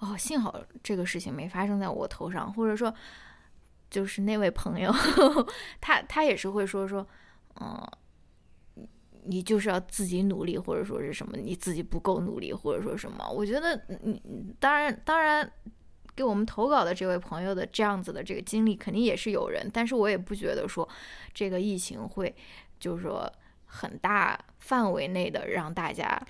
[0.00, 2.94] 哦，幸好这个事情没发生在我头上，或者说，
[3.88, 4.92] 就是那位朋友，
[5.80, 7.06] 他他也是会说说，
[7.58, 7.82] 嗯，
[9.24, 13.26] 你就是要自己努力，或者说是什么，你自己不够努力，或者说什么。
[13.30, 15.50] 我觉得，你当然当然，
[16.14, 20.86] 给我们投稿的这位朋友的这样子的这个经历，肯定也是有人，但是我也不觉得说
[21.32, 22.34] 这个疫情会，
[22.78, 23.32] 就是说
[23.64, 26.20] 很大范围内的让大家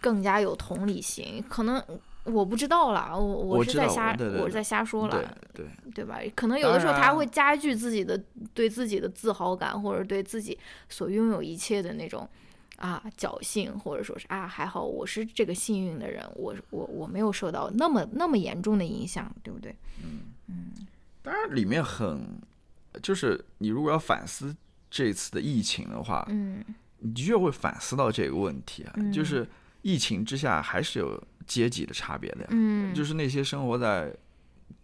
[0.00, 1.84] 更加有同理心，可能。
[2.24, 6.18] 我不知道啦，我我是在瞎，对对我是在瞎说了，对对吧？
[6.34, 10.56] 可能有的时候他会加剧自己的对自己的自豪感，或者对自己
[10.88, 12.28] 所拥有一切的那种
[12.76, 19.74] 啊侥幸，或者说是啊还好我是这个幸运的人，我我我没有受到那么那么严重的影响，对不对？
[20.04, 20.72] 嗯嗯。
[21.22, 22.38] 当然，里面很
[23.02, 24.54] 就是你如果要反思
[24.90, 26.62] 这次的疫情的话，嗯，
[26.98, 29.48] 你的确会反思到这个问题啊，嗯、就是。
[29.82, 31.18] 疫情之下还是有
[31.50, 32.46] 阶级的差别的呀。
[32.50, 34.14] 嗯，就是那些生活在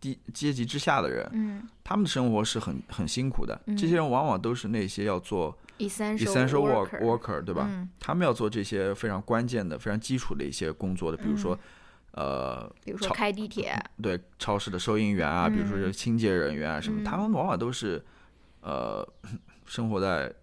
[0.01, 3.57] 低阶级之下的人，嗯他们的生活是很很辛苦的。
[3.67, 7.67] 嗯这些人往往都是那些要做，essential essential work worker，worker，对吧？
[7.71, 11.57] 嗯，他们要做这些非常关键的、非常基础的一些工作的，比如说，
[12.11, 18.05] 呃，比如说开地铁，对超市的收银员啊，比如说嗯是清洁人员啊什么，嗯他们往往都是
[18.63, 19.07] 呃
[19.67, 20.35] 生活在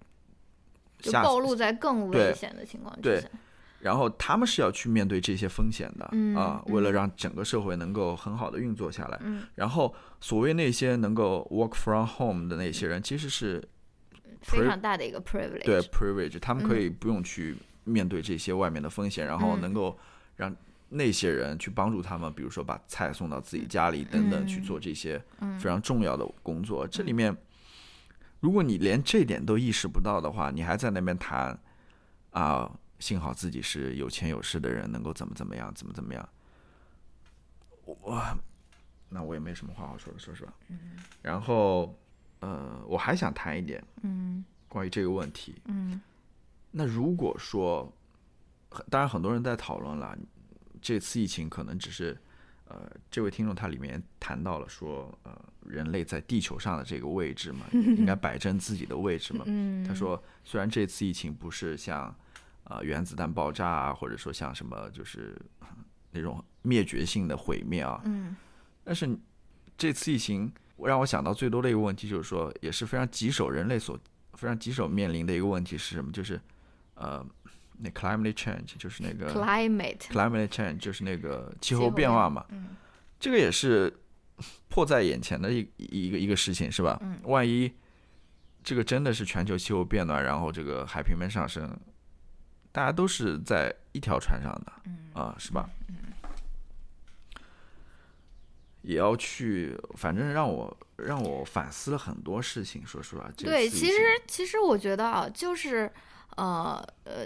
[1.12, 3.28] 暴露在更危险的情况之对下。
[3.84, 9.20] 然后他们是要去面对这些风险的、嗯啊，为了嗯让整个社会能够很好的运作下来。
[9.22, 13.62] 嗯，然后所谓那些能够 work from home 的那些人，其实是
[14.42, 15.66] 非常大的一个 privilege。
[15.66, 20.00] 对 privilege，他们可以不用去面对这些外面的风险，然后嗯能够
[20.38, 20.56] 让
[20.88, 26.88] 那些人去帮助他们，比如说把菜送到自己家里等等，嗯去做这些嗯非常重要的工作。
[26.88, 27.36] 这里面，
[28.40, 31.60] 如果你连这点都意识不到的话，你还在那边谈
[32.32, 32.72] 啊，
[33.04, 36.30] 幸好自己是有钱有势的人，能够怎么怎么样，怎么怎么样，
[37.84, 38.24] 我
[39.10, 40.54] 那我也没什么话好说了，说实话。
[41.22, 42.00] 然后
[42.40, 45.62] 呃，我还想谈一点嗯关于这个问题。
[45.66, 46.00] 嗯
[46.72, 47.94] 那如果说，
[48.90, 50.18] 当然很多人在讨论了，
[50.82, 52.18] 这次疫情可能只是，
[52.70, 59.44] 呃，这位听众他里面谈到了说，呃，人类在地球上的这个位置嘛， 应该摆正自己的位置嘛。
[59.46, 62.16] 嗯，他说，虽然这次疫情不是像，
[62.66, 65.36] 呃，原子弹爆炸啊，或者说像什么就是
[66.12, 68.36] 那种灭绝性的毁灭啊，嗯
[68.84, 69.10] 但是
[69.78, 74.00] 这次疫情让我想到最多的一个问题，就是说也是非常棘手，人类所
[74.34, 76.12] 非常棘手面临的一个问题是什么？
[76.12, 76.40] 就是
[76.96, 77.26] 呃，
[77.80, 82.46] 那 climate change 就是那个，climate climate change 就是那个气候变变化嘛。
[82.50, 82.76] 嗯
[83.20, 83.92] 这个也是
[84.68, 87.00] 迫在眼前的一一个一个事情，是吧？
[87.02, 87.72] 嗯万一
[88.62, 91.74] 这个真的是全球气候变暖，然后这个海平面上升，
[92.74, 95.70] 大家都是在一条船上的，嗯啊，是吧？
[98.82, 102.86] 也要去，反正让我让我反思了很多事情。
[102.86, 105.90] 说实话，这对，其实其实我觉得啊，就是
[106.36, 107.26] 呃呃，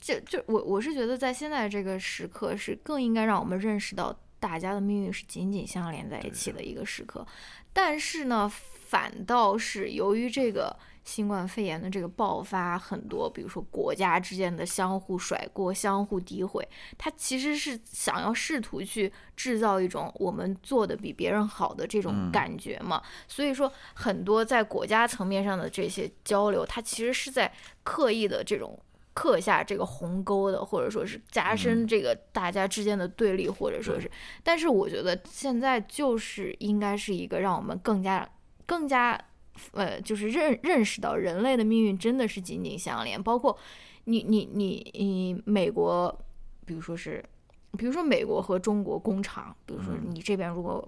[0.00, 7.26] 就就我我是觉得在现在这个时刻是更应该让我们认识到大家的命运是紧紧相连在一起的一个时刻，
[7.72, 10.74] 但是呢，反倒是由于这个
[11.04, 16.66] 新冠肺炎的这个爆发，很多比如说国家之间的相互甩锅、相互诋毁，
[16.96, 23.02] 它其实是想要试图去制造一种我们做的比别人好的这种嗯感觉嘛。
[23.26, 28.78] 所以说，很多在国家层面上的这些交流，它其实是在刻意的这种
[29.12, 34.10] 刻下这个鸿沟的，或者说是加深嗯这个大家之间的对立，或者说是。
[34.42, 38.26] 但是我觉得现在就是应该是一个让我们更加
[38.64, 39.20] 更加
[39.72, 43.56] 呃，就是认认识到人类的命运真的是紧紧相连，包括
[44.04, 46.12] 你你你你美国，
[46.66, 47.24] 比如说是，
[47.78, 50.10] 比如说美国和中国工厂，比如说嗯。
[50.10, 50.86] 你这边如果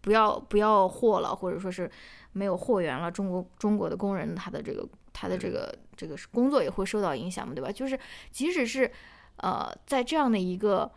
[0.00, 1.90] 不要不要货了，或者说是
[2.32, 7.70] 没有货源了，中国中国的工人他的这个他的这个这个工作也会受到影响嘛，对吧？
[7.72, 7.98] 就是
[8.30, 8.90] 即使是
[9.36, 10.90] 呃在这样的一个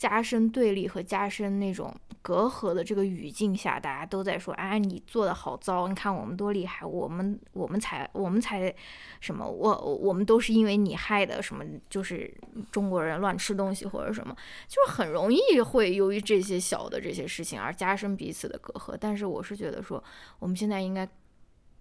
[0.00, 5.86] 加深对立和加深那种隔阂的这个语境下，大家都在说：“哎，你做的好糟！
[5.88, 8.74] 你看我们多厉害，我们我们才我们才
[9.20, 9.46] 什么？
[9.46, 12.34] 我我们都是因为你害的，什么就是
[12.72, 14.34] 中国人乱吃东西或者什么，
[14.66, 18.96] 就是很容易会由于这些小的这些事情而加深彼此的隔阂。
[18.98, 20.02] 但是我是觉得说，
[20.38, 21.06] 我们现在应该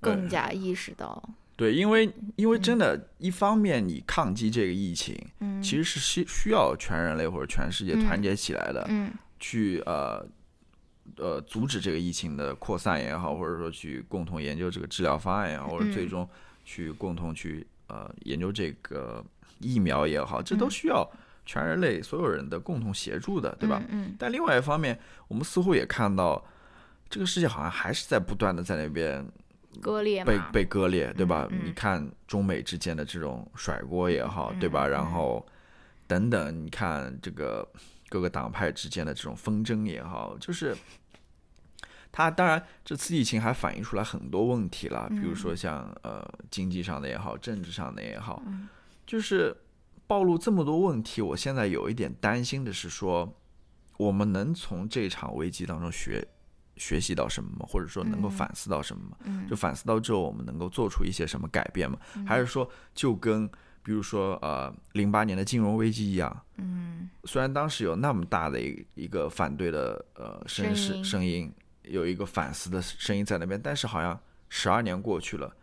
[0.01, 1.23] 更加意识到，
[1.59, 10.25] 对，因为因为真的，一方面你抗击这个疫情，嗯，其实是需需要全人类或者全世界团结起来的，嗯去呃
[11.17, 16.09] 呃阻止这个疫情的扩散也好，或者说去共同研究这个治疗方案也好，或者最嗯。
[16.09, 16.29] 终
[16.63, 19.21] 去共同去呃研究这个
[19.59, 20.71] 疫苗也好，这都嗯。
[20.71, 21.05] 需要
[21.45, 23.83] 全人类所有人的共同协助的，对吧？
[23.89, 24.97] 嗯但另外一方面，
[25.27, 26.41] 我们似乎也看到，
[27.09, 29.31] 这个世界好像还是在不断的在那边嗯，
[29.81, 31.47] 割裂被，被割裂，对吧？
[31.63, 34.87] 你看中美之间的这种甩锅也好，对吧？
[34.87, 34.89] 嗯。
[34.91, 35.45] 然后
[36.07, 37.67] 等等，你看这个
[38.09, 40.75] 各个党派之间的这种纷争也好，就是
[42.11, 48.67] 它当然这次疫情还反映出来很多问题了，比如说像呃经济上的也好，政治上的也好，嗯。
[49.05, 49.55] 就是
[50.07, 53.35] 暴露这么多问题，我现在有一点担心的是说，
[53.97, 56.27] 我们能从这场危机当中学
[56.79, 57.65] 学习到什么吗？
[57.69, 59.17] 或者说能够嗯反思到什么吗？
[59.25, 61.99] 嗯就反思到之后，我们能够做出一些什么改变吗？
[62.25, 63.47] 还是说就跟
[63.83, 75.53] 比如说呃零八年的金融危机一样，嗯虽然当时有那么大的一一个反对的呃声声势音声音，有一个反思的声音在那边，但是好像十二年过去了，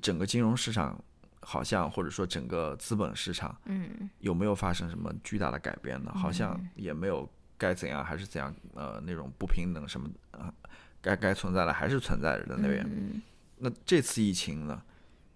[0.00, 0.98] 整个金融市场
[1.40, 6.12] 好像或者说整个资本市场嗯有没有发生什么巨大的改变呢？
[6.14, 10.52] 好像嗯也没有，该怎样还是怎样，呃，那种不平等什么啊、
[11.00, 12.84] 该该存在的还是存在着的那边。
[12.84, 13.22] 嗯
[13.58, 14.82] 那这次疫情呢，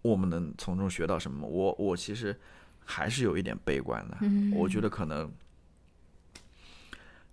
[0.03, 1.47] 我们能从中学到什么？
[1.47, 2.39] 我我其实
[2.85, 5.33] 还是有一点悲观的，嗯我觉得可能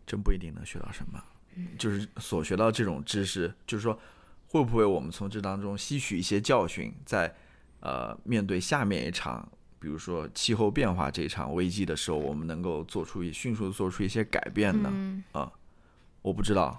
[0.06, 1.22] 真不一定能学到什么，
[1.56, 4.00] 嗯就是所学到这种知识，就是说
[4.48, 7.36] 会不会我们从这当中吸取一些教训，在
[7.80, 9.52] 呃面对下面一场。
[9.86, 14.90] 比如说气候变化这一场危机的时候，我们能够做出一迅速做出一些改变呢？
[14.92, 15.52] 嗯
[16.24, 16.76] 我不知道，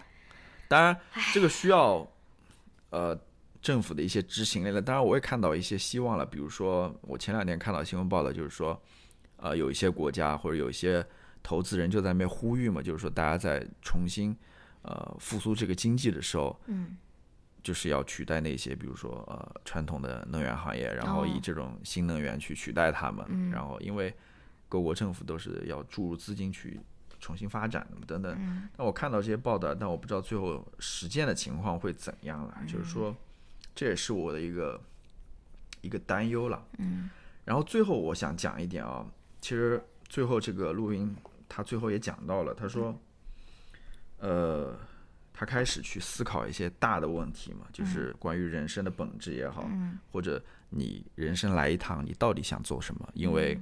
[0.67, 0.99] 当然
[1.33, 2.05] 这个需要
[2.91, 3.17] 呃
[3.63, 4.83] 政府的一些执行力了。
[4.83, 8.77] 当然，我也看到一些希望了，比如说我前两天看到新闻报道，就是说
[9.37, 11.07] 呃有一些国家或者有一些
[11.45, 14.37] 投资人就在那边呼吁嘛，就是说大家在重新
[14.83, 16.97] 呃复苏这个经济的时候，嗯
[17.67, 23.27] 就是要取代那些比如说呃传统的能源行业，然后哦以这种新能源去取代他们。
[23.29, 24.15] 嗯然后因为
[24.69, 26.79] 各国政府都是要注入资金去
[27.19, 28.33] 重新发展等等。
[28.39, 32.57] 嗯那我看到这些报道，但我不知道最后实践的情况会怎样了。
[32.69, 33.13] 就是说，
[33.75, 34.81] 这也是我的一个
[35.81, 36.65] 一个担忧了。
[36.79, 37.11] 嗯
[37.45, 39.05] 然后最后我想讲一点啊，
[39.41, 41.17] 其实最后这个录音
[41.49, 42.97] 他最后也讲到了，他说，
[44.19, 44.73] 呃，
[45.39, 53.07] 他开始去思考一些大的问题嘛，就是关于人生的本质也好，嗯或者你人生来一趟，你到底想做什么？
[53.13, 53.61] 因为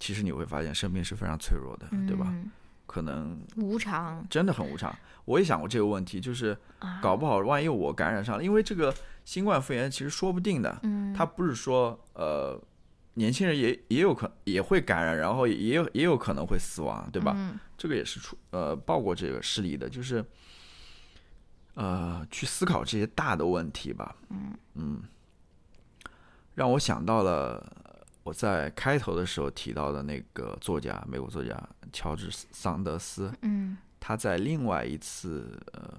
[0.00, 2.26] 其实你会发现生命是非常脆弱的，对吧？
[2.28, 2.50] 嗯
[2.84, 4.94] 可能无常真的很无常。
[5.24, 8.94] 我也想过这个问题，就是啊搞不好万一我感染上了，因为这个
[9.24, 12.60] 新冠肺炎其实说不定的，嗯它不是说呃
[13.14, 17.32] 年轻人也也有可也会感染，然后也有也有可能会死亡，对吧？
[17.34, 20.22] 嗯这个也是出呃报过这个事例的，就是
[21.74, 24.16] 呃去思考这些大的问题吧。
[24.74, 25.02] 嗯
[26.54, 27.64] 让我想到了
[28.22, 31.56] 我在开头的时候提到的那个作家，美国作家
[31.92, 33.32] 乔治桑德斯。
[33.42, 35.96] 嗯他在另外一次呃，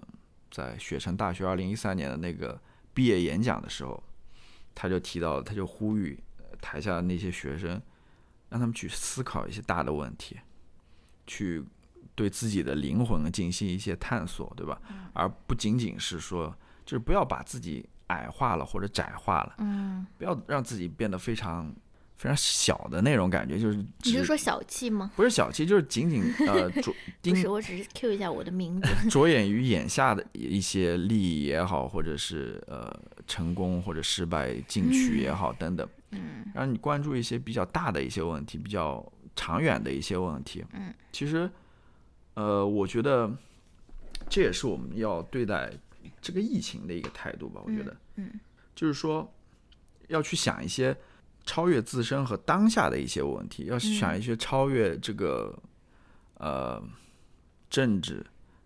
[0.51, 2.59] 在雪城大学二零一三年的那个
[2.93, 4.03] 毕业演讲的时候，
[4.75, 7.81] 他就提到，他就呼吁呃台下的那些学生，
[8.49, 10.37] 让他们去思考一些大的问题，
[11.25, 11.63] 去
[12.15, 14.79] 对自己的灵魂进行一些探索，对吧？
[15.13, 21.73] 而不仅仅是说，就是不要把自己矮化了或者窄化了，嗯，不要让自己变得非常
[22.17, 25.11] 非常小的那种感觉，就是你只是说小气吗？
[25.15, 28.89] 不是小气，就是仅仅呃 着不盯是，我只是 Q 一下我的名字。
[29.09, 32.95] 着眼于眼下的一些利益也好，或者是呃
[33.27, 39.03] 成功或者失败、进取也好等等，嗯让你关注一些比较大的一些问题，比较
[39.35, 40.63] 长远的一些问题。
[40.73, 41.49] 嗯，其实
[42.35, 43.31] 呃，我觉得
[44.29, 45.71] 这也是我们要对待
[46.21, 47.61] 这个疫情的一个态度吧。
[47.63, 48.39] 我觉得，嗯
[48.75, 49.31] 就是说
[50.07, 50.95] 要去想一些
[51.45, 55.57] 超越自身和当下的一些问题，要去想一些超越这个、
[56.37, 56.81] 呃
[57.69, 58.25] 政治、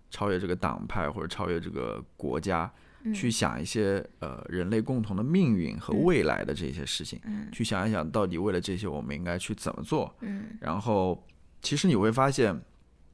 [0.09, 2.71] 超越这个党派或者超越这个国家，
[3.03, 3.13] 嗯。
[3.13, 7.49] 去想一些呃人类共同的命运和未来的这些事情，嗯。
[7.51, 10.13] 去想一想到底为了这些我们应该去怎么做。
[10.21, 10.57] 嗯。
[10.61, 11.21] 然后，
[11.61, 12.59] 其实你会发现，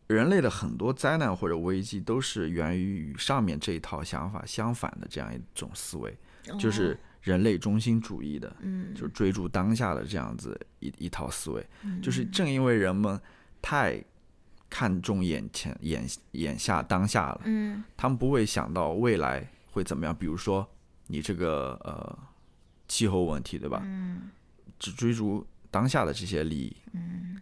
[0.08, 6.16] 人类的很多灾难或者危机都是源于与上面这一套想法相反的这样一种思维，
[6.60, 11.66] 就是人类中心主义的，哦嗯就是追逐当下的这样子一一套思维。
[11.84, 13.20] 嗯就是正因为人们
[13.62, 14.04] 太
[14.70, 20.16] 看重眼前眼眼下当下了，嗯他们不会想到未来会怎么样。
[20.16, 20.68] 比如说
[21.08, 22.20] 你这个呃
[22.88, 23.82] 气候问题，对吧？
[23.86, 24.30] 嗯
[24.78, 27.42] 只追逐当下的这些利益，嗯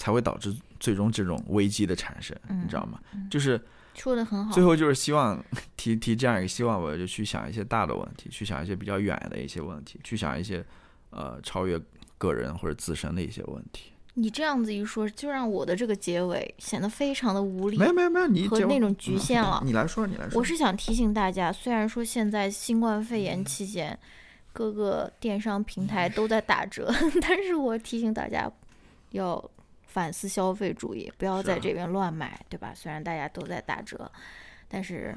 [0.00, 2.98] 才会导致最终这种危机的产生，嗯你知道吗？
[3.30, 3.60] 就是
[3.94, 4.64] 说的很好最。
[4.64, 5.38] 后就是希望
[5.76, 10.64] 提提这样一个希望，我就去想一些大的问题，去想一些比较远的一些问题，去想一些
[11.10, 11.78] 呃超越
[12.16, 13.92] 个人或者自身的一些问题。
[14.14, 19.62] 你这样子一说，就让我的这个结尾显得非常的无力没有没有没有，你和那种局限了。
[19.64, 20.38] 你来说，你来说。
[20.38, 23.96] 我是想提醒大家，虽然说现在新冠肺炎期间，
[24.52, 28.50] 各个电商平台都在打折， 但是我提醒大家
[29.10, 29.50] 要
[29.90, 32.72] 反思消费主义，不要在这边乱买，对吧？
[32.74, 34.10] 虽然大家都在打折，
[34.68, 35.14] 但是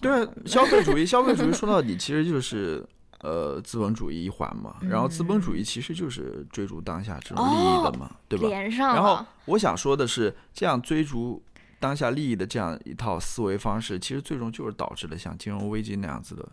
[0.00, 2.86] 对啊消费主义，消费主义 说到底其实就是
[3.20, 4.76] 呃资本主义一环嘛。
[4.82, 8.46] 然后资本主义其实就是追逐当下这种利益的嘛，对吧？
[8.46, 11.42] 连上然后，我想说的是，这样追逐
[11.80, 16.48] 当下利益的这样一套思维方式，其实最终就是导致了像金融危机那样子的，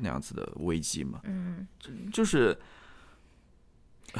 [0.00, 1.20] 那样子的危机嘛。
[1.24, 1.66] 嗯。
[2.12, 2.56] 就是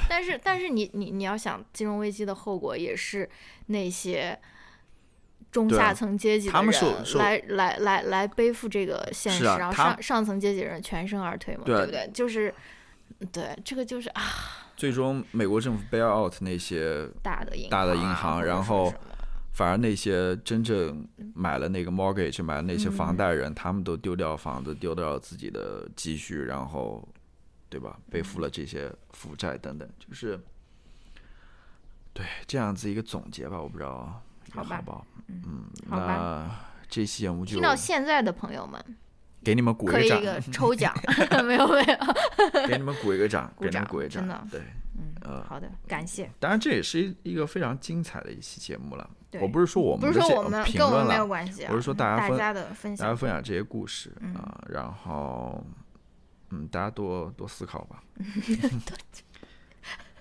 [0.08, 3.28] 但是，但是你你你要想，金融危机的后果也是
[3.66, 4.38] 那些
[5.50, 12.10] 中下层阶级的人来来来来背负这个现实，然后上上层阶级的人全身而退嘛，对不对？
[12.12, 12.54] 就是
[13.32, 14.22] 对这个就是啊，
[14.76, 18.92] 最终美国政府 bail out 那些大的银大的银啊行然后
[19.54, 23.16] 反而那些真正买了那个 mortgage 买了那些房嗯。
[23.16, 27.08] 贷人，他们都丢掉房子，丢掉自己的积蓄，然后，
[27.68, 27.98] 对吧？
[28.10, 30.38] 背负了这些负债等等，就是
[32.12, 33.60] 对这样子一个总结吧。
[33.60, 34.22] 我不知道
[34.52, 35.06] 好不好？
[35.28, 36.50] 嗯，好吧那
[36.88, 38.82] 这期节目就听到现在的朋友们，
[39.42, 40.94] 给你们鼓一个 抽奖，
[41.44, 44.46] 没 有没有，给你们鼓一个掌，给你们鼓一个掌真的。
[44.50, 44.60] 对，
[44.96, 46.30] 嗯，呃，好的，感谢。
[46.38, 49.10] 当然这也是一一个非常精彩的一期节目了。
[49.40, 53.16] 我不是说我们的这是说我们评跟我们没有，关系啊，我是说大家大分家的分大家享。
[53.16, 55.62] 分享这些故事啊、嗯然后，
[56.50, 58.02] 嗯，大家多多思考吧。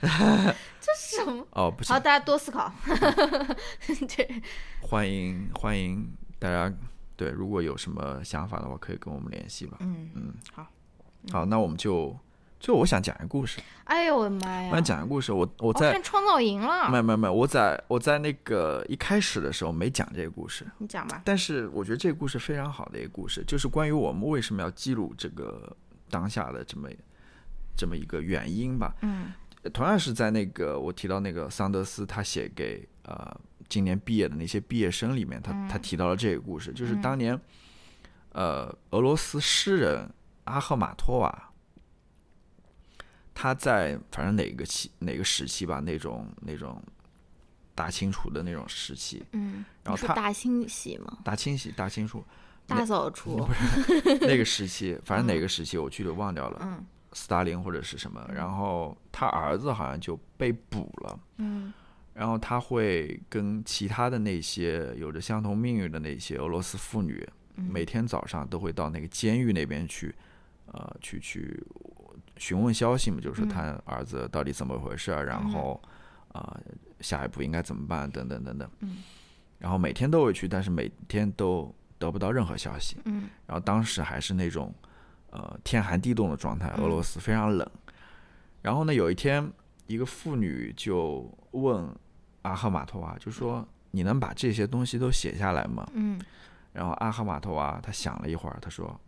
[0.01, 1.45] 这什么？
[1.51, 2.71] 哦，不好，大家多思考。
[4.15, 4.41] 对，
[4.81, 6.71] 欢迎欢迎大家，
[7.15, 9.77] 对，如果有什么想法的话，可以跟我们联系吧。
[9.79, 10.67] 嗯嗯，好。
[11.31, 12.15] 好，那我们就
[12.59, 14.69] 最后我想讲一个故事，哎呦我的妈呀！
[14.69, 21.23] 我想讲一个故事，我我我在看创造营了，没有没有没有，我在我在那个一开始的时候没讲这个故事，你讲吧。
[21.25, 25.75] 但是我觉得这个故事非常好的一个故事，就是关于我们为什么要记录这个
[26.15, 26.89] 当下的这么
[27.75, 28.95] 这么一个原因吧。
[29.01, 29.33] 嗯
[29.73, 33.35] 同样是在那个我提到那个桑德斯他写给呃
[33.67, 37.39] 今年毕业的那些毕业生里面，他他提到了这个故事，就是当年
[38.31, 40.07] 呃俄罗斯诗人
[40.43, 41.49] 阿赫玛托娃。
[43.37, 46.81] 他在反正哪个期哪个时期吧，那种那种
[47.73, 51.17] 大清除的那种时期，嗯，然后他大清洗吗？
[51.25, 52.23] 大清洗、大清除
[52.67, 53.47] 大扫除。
[54.21, 58.27] 那个时期，反正哪个时期我具体忘掉了，嗯斯大林或者是什么。
[58.33, 61.73] 然后他儿子好像就被捕了，嗯
[62.13, 70.15] 然后他会跟其他的那些有着相同命运的那些俄罗斯妇女，嗯每天早上都会到那个监狱那边去，
[70.67, 71.61] 呃，去去
[72.37, 75.81] 询问消息嘛，就是他儿子到底怎么回事儿，然后
[76.29, 76.61] 啊、呃
[77.01, 78.69] 下一步应该怎么办，等等等等。
[78.79, 79.03] 嗯
[79.57, 82.97] 然后每天都会去，但是每天都得不到任何消息。
[83.05, 84.73] 嗯然后当时还是那种
[85.31, 87.69] 呃天寒地冻的状态，俄罗斯非常冷。
[88.61, 89.51] 然后呢，有一天，
[89.87, 91.87] 一个妇女就问
[92.41, 96.19] 阿赫玛托娃，就说：“你能把这些东西都写下来吗嗯？”
[96.73, 98.99] 然后阿赫玛托娃他想了一会儿，他说：“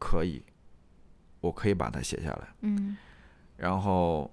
[0.00, 0.42] 可以，
[1.40, 2.48] 我可以把它写下来。
[2.62, 2.96] 嗯”
[3.56, 4.30] 然后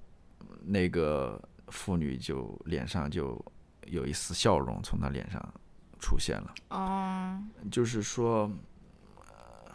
[0.63, 3.39] 那个妇女就脸上就
[3.85, 5.53] 有一丝笑容从她脸上
[5.99, 6.53] 出现了。
[6.69, 8.49] 哦就是说，
[9.17, 9.71] 呃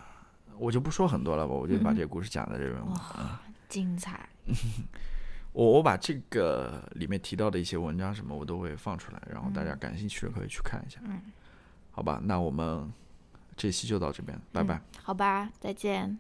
[0.58, 2.86] 我就不说很多了吧，我就把嗯这个故事讲在这边。
[2.86, 4.28] 哇，精彩。
[5.52, 10.98] 我我把这个里面提到的一些文章什么，我都会放出来，然后大家嗯感兴趣的可以去看一下。
[11.04, 11.20] 嗯，
[11.92, 12.92] 好吧，那我们
[13.56, 14.76] 这期就到这边，拜拜。
[14.76, 16.18] 嗯好吧，再见。